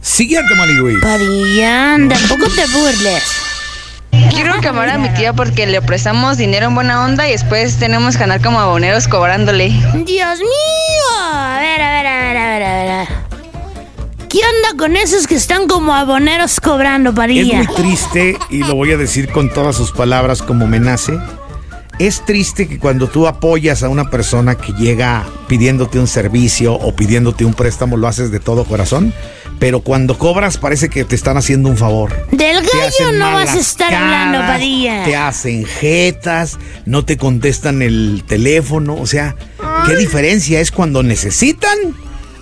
Siguiente, 0.00 0.54
Luis. 0.54 0.98
Parilla, 1.02 1.96
tampoco 2.08 2.46
te 2.54 2.66
burles. 2.72 3.24
Quiero 4.30 4.60
quemar 4.60 4.88
a 4.88 4.98
mi 4.98 5.08
tía 5.10 5.32
porque 5.32 5.66
le 5.66 5.82
prestamos 5.82 6.38
dinero 6.38 6.66
en 6.66 6.74
buena 6.74 7.04
onda 7.04 7.28
y 7.28 7.32
después 7.32 7.76
tenemos 7.76 8.16
que 8.16 8.22
andar 8.22 8.40
como 8.40 8.60
aboneros 8.60 9.08
cobrándole. 9.08 9.68
Dios 9.68 10.38
mío. 10.38 11.32
A 11.32 11.58
ver, 11.60 11.80
a 11.82 11.90
ver, 11.90 12.06
a 12.06 12.20
ver, 12.20 12.36
a 12.36 12.46
ver, 12.46 12.62
a 12.62 12.98
ver. 12.98 13.08
¿Qué 14.28 14.38
onda 14.38 14.78
con 14.78 14.96
esos 14.96 15.26
que 15.26 15.34
están 15.34 15.66
como 15.66 15.94
aboneros 15.94 16.60
cobrando, 16.60 17.10
Es 17.10 17.16
Parilla? 17.16 17.64
muy 17.64 17.74
triste, 17.74 18.38
y 18.50 18.58
lo 18.58 18.74
voy 18.74 18.92
a 18.92 18.96
decir 18.96 19.28
con 19.30 19.52
todas 19.52 19.74
sus 19.74 19.90
palabras 19.90 20.42
como 20.42 20.66
me 20.66 20.78
nace. 20.78 21.18
Es 21.98 22.24
triste 22.24 22.68
que 22.68 22.78
cuando 22.78 23.08
tú 23.08 23.26
apoyas 23.26 23.82
a 23.82 23.88
una 23.88 24.08
persona 24.08 24.54
que 24.54 24.72
llega 24.72 25.26
pidiéndote 25.48 25.98
un 25.98 26.06
servicio 26.06 26.74
o 26.74 26.94
pidiéndote 26.94 27.44
un 27.44 27.54
préstamo, 27.54 27.96
lo 27.96 28.06
haces 28.06 28.30
de 28.30 28.38
todo 28.38 28.64
corazón, 28.64 29.12
pero 29.58 29.80
cuando 29.80 30.16
cobras 30.16 30.58
parece 30.58 30.90
que 30.90 31.04
te 31.04 31.16
están 31.16 31.36
haciendo 31.36 31.68
un 31.68 31.76
favor. 31.76 32.14
Del 32.30 32.62
gallo 32.62 33.12
no 33.18 33.32
vas 33.32 33.52
a 33.52 33.58
estar 33.58 33.92
hablando, 33.92 34.38
caras, 34.38 34.52
Padilla. 34.52 35.04
Te 35.04 35.16
hacen 35.16 35.64
jetas, 35.64 36.58
no 36.86 37.04
te 37.04 37.16
contestan 37.16 37.82
el 37.82 38.22
teléfono. 38.28 38.94
O 38.94 39.06
sea, 39.06 39.34
¿qué 39.84 39.96
diferencia 39.96 40.60
es 40.60 40.70
cuando 40.70 41.02
necesitan 41.02 41.76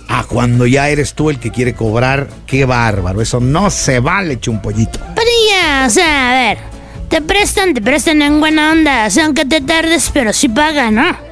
a 0.07 0.23
cuando 0.25 0.67
ya 0.67 0.89
eres 0.89 1.15
tú 1.15 1.31
el 1.31 1.39
que 1.39 1.49
quiere 1.49 1.73
cobrar? 1.73 2.27
Qué 2.45 2.65
bárbaro. 2.65 3.21
Eso 3.21 3.39
no 3.39 3.71
se 3.71 3.99
vale, 4.01 4.39
chumpollito. 4.39 4.99
Padilla, 4.99 5.87
o 5.87 5.89
sea, 5.89 6.29
a 6.29 6.33
ver. 6.33 6.76
Te 7.09 7.21
prestan, 7.21 7.73
te 7.73 7.81
prestan 7.81 8.21
en 8.21 8.39
buena 8.39 8.71
onda. 8.71 9.07
Aunque 9.23 9.45
te 9.45 9.61
tardes, 9.61 10.09
pero 10.13 10.33
sí 10.33 10.49
pagan, 10.49 10.95
¿no? 10.95 11.27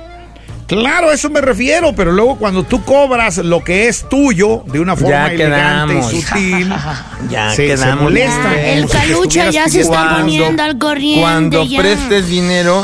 Claro, 0.68 1.10
a 1.10 1.14
eso 1.14 1.30
me 1.30 1.42
refiero, 1.42 1.94
pero 1.96 2.12
luego 2.12 2.38
cuando 2.38 2.64
tú 2.64 2.84
cobras 2.84 3.38
lo 3.38 3.64
que 3.64 3.88
es 3.88 4.10
tuyo 4.10 4.64
de 4.66 4.80
una 4.80 4.96
forma 4.96 5.28
Ya 5.28 5.32
elegante 5.34 5.94
quedamos. 5.94 6.14
y 6.14 6.22
sutil, 6.24 6.74
Ya 7.30 7.50
se, 7.52 7.56
se 7.56 7.68
quedamos. 7.68 8.04
molesta. 8.06 8.54
Ya, 8.56 8.68
el 8.72 8.82
si 8.84 8.88
te 8.88 8.98
calucha 8.98 9.50
ya 9.52 9.70
se 9.70 9.82
está 9.82 10.18
poniendo 10.18 10.64
al 10.64 10.80
corriente. 10.80 11.22
Cuando 11.22 11.64
ya. 11.66 11.80
prestes 11.80 12.28
dinero, 12.30 12.84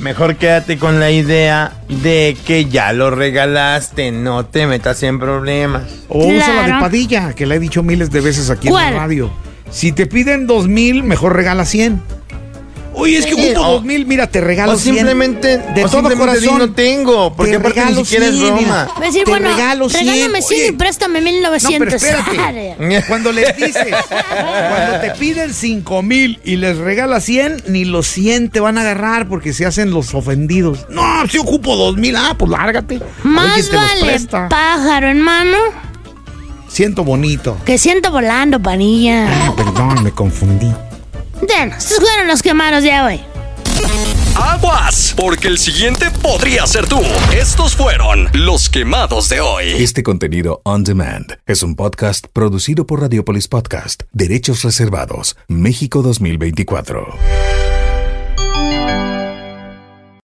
mejor 0.00 0.36
quédate 0.36 0.78
con 0.78 1.00
la 1.00 1.10
idea 1.10 1.72
de 1.88 2.34
que 2.46 2.64
ya 2.64 2.94
lo 2.94 3.10
regalaste, 3.10 4.10
no 4.10 4.46
te 4.46 4.66
metas 4.66 5.02
en 5.02 5.18
problemas. 5.18 5.82
O 6.08 6.28
usa 6.28 6.54
la 6.66 6.76
de. 6.76 6.80
Padilla, 6.80 7.34
que 7.34 7.44
la 7.44 7.56
he 7.56 7.58
dicho 7.58 7.82
miles 7.82 8.10
de 8.10 8.22
veces 8.22 8.48
aquí 8.48 8.68
¿Cuál? 8.68 8.86
en 8.88 8.94
la 8.94 9.00
radio. 9.00 9.30
Si 9.70 9.92
te 9.92 10.06
piden 10.06 10.46
dos 10.46 10.66
mil, 10.66 11.02
mejor 11.02 11.36
regala 11.36 11.66
100. 11.66 12.00
Oye, 13.00 13.18
es 13.18 13.26
que 13.26 13.34
Sí, 13.34 13.40
ocupo 13.52 13.60
o- 13.60 13.72
dos 13.74 13.84
mil, 13.84 14.06
mira, 14.06 14.26
te 14.26 14.40
regalo 14.40 14.72
o 14.72 14.76
100. 14.76 14.96
simplemente- 14.96 15.58
de 15.58 15.84
o 15.84 15.88
todo 15.88 16.00
simplemente 16.08 16.16
corazón. 16.18 16.58
no 16.58 16.72
tengo, 16.72 17.32
porque 17.34 17.52
Te 17.52 17.56
aparte 17.58 17.78
ni 17.80 17.84
regalo 17.86 18.04
siquiera 18.04 18.26
es 18.26 18.32
100, 18.34 18.54
mira. 18.56 18.84
broma. 18.84 18.88
A 18.96 19.00
decir, 19.00 19.24
Te 19.24 19.30
bueno, 19.30 19.48
regalo 19.50 19.88
100. 19.88 20.06
regálame 20.06 20.42
100 20.42 20.60
y 20.60 20.68
Oye, 20.68 20.72
préstame 20.74 21.20
No, 21.20 21.24
pero 21.24 21.36
1900. 21.36 22.02
espérate. 22.02 23.04
Cuando 23.06 23.32
les 23.32 23.56
dices, 23.56 23.86
cuando 24.08 25.00
te 25.00 25.10
piden 25.18 25.54
5 25.54 26.02
mil 26.02 26.40
y 26.44 26.56
les 26.56 26.76
regalas 26.78 27.24
100, 27.24 27.62
ni 27.68 27.84
los 27.84 28.06
100 28.08 28.50
te 28.50 28.60
van 28.60 28.78
a 28.78 28.80
agarrar 28.82 29.28
porque 29.28 29.52
se 29.52 29.64
hacen 29.64 29.90
los 29.90 30.14
ofendidos. 30.14 30.86
No, 30.90 31.26
si 31.28 31.38
ocupo 31.38 31.76
2 31.76 31.96
mil, 31.96 32.16
ah, 32.16 32.34
pues 32.38 32.50
lárgate. 32.50 33.00
Más 33.22 33.70
vale 33.72 34.18
pájaro 34.48 35.08
en 35.08 35.20
mano 35.20 35.56
Siento 36.68 37.04
bonito. 37.04 37.56
que 37.64 37.78
siento 37.78 38.10
volando, 38.10 38.60
panilla. 38.60 39.26
Ah, 39.46 39.54
perdón, 39.56 40.02
me 40.02 40.10
confundí. 40.10 40.70
Bueno, 41.40 41.76
estos 41.76 42.00
fueron 42.00 42.26
los 42.26 42.42
quemados 42.42 42.82
de 42.82 43.00
hoy. 43.00 43.20
Aguas, 44.36 45.14
porque 45.16 45.48
el 45.48 45.58
siguiente 45.58 46.06
podría 46.22 46.66
ser 46.66 46.86
tú. 46.86 47.00
Estos 47.32 47.74
fueron 47.74 48.28
los 48.32 48.68
quemados 48.68 49.28
de 49.28 49.40
hoy. 49.40 49.66
Este 49.78 50.02
contenido 50.02 50.60
on 50.64 50.84
demand 50.84 51.38
es 51.46 51.62
un 51.62 51.74
podcast 51.74 52.26
producido 52.32 52.86
por 52.86 53.00
Radiopolis 53.00 53.48
Podcast, 53.48 54.02
Derechos 54.12 54.62
Reservados, 54.62 55.36
México 55.48 56.02
2024. 56.02 57.06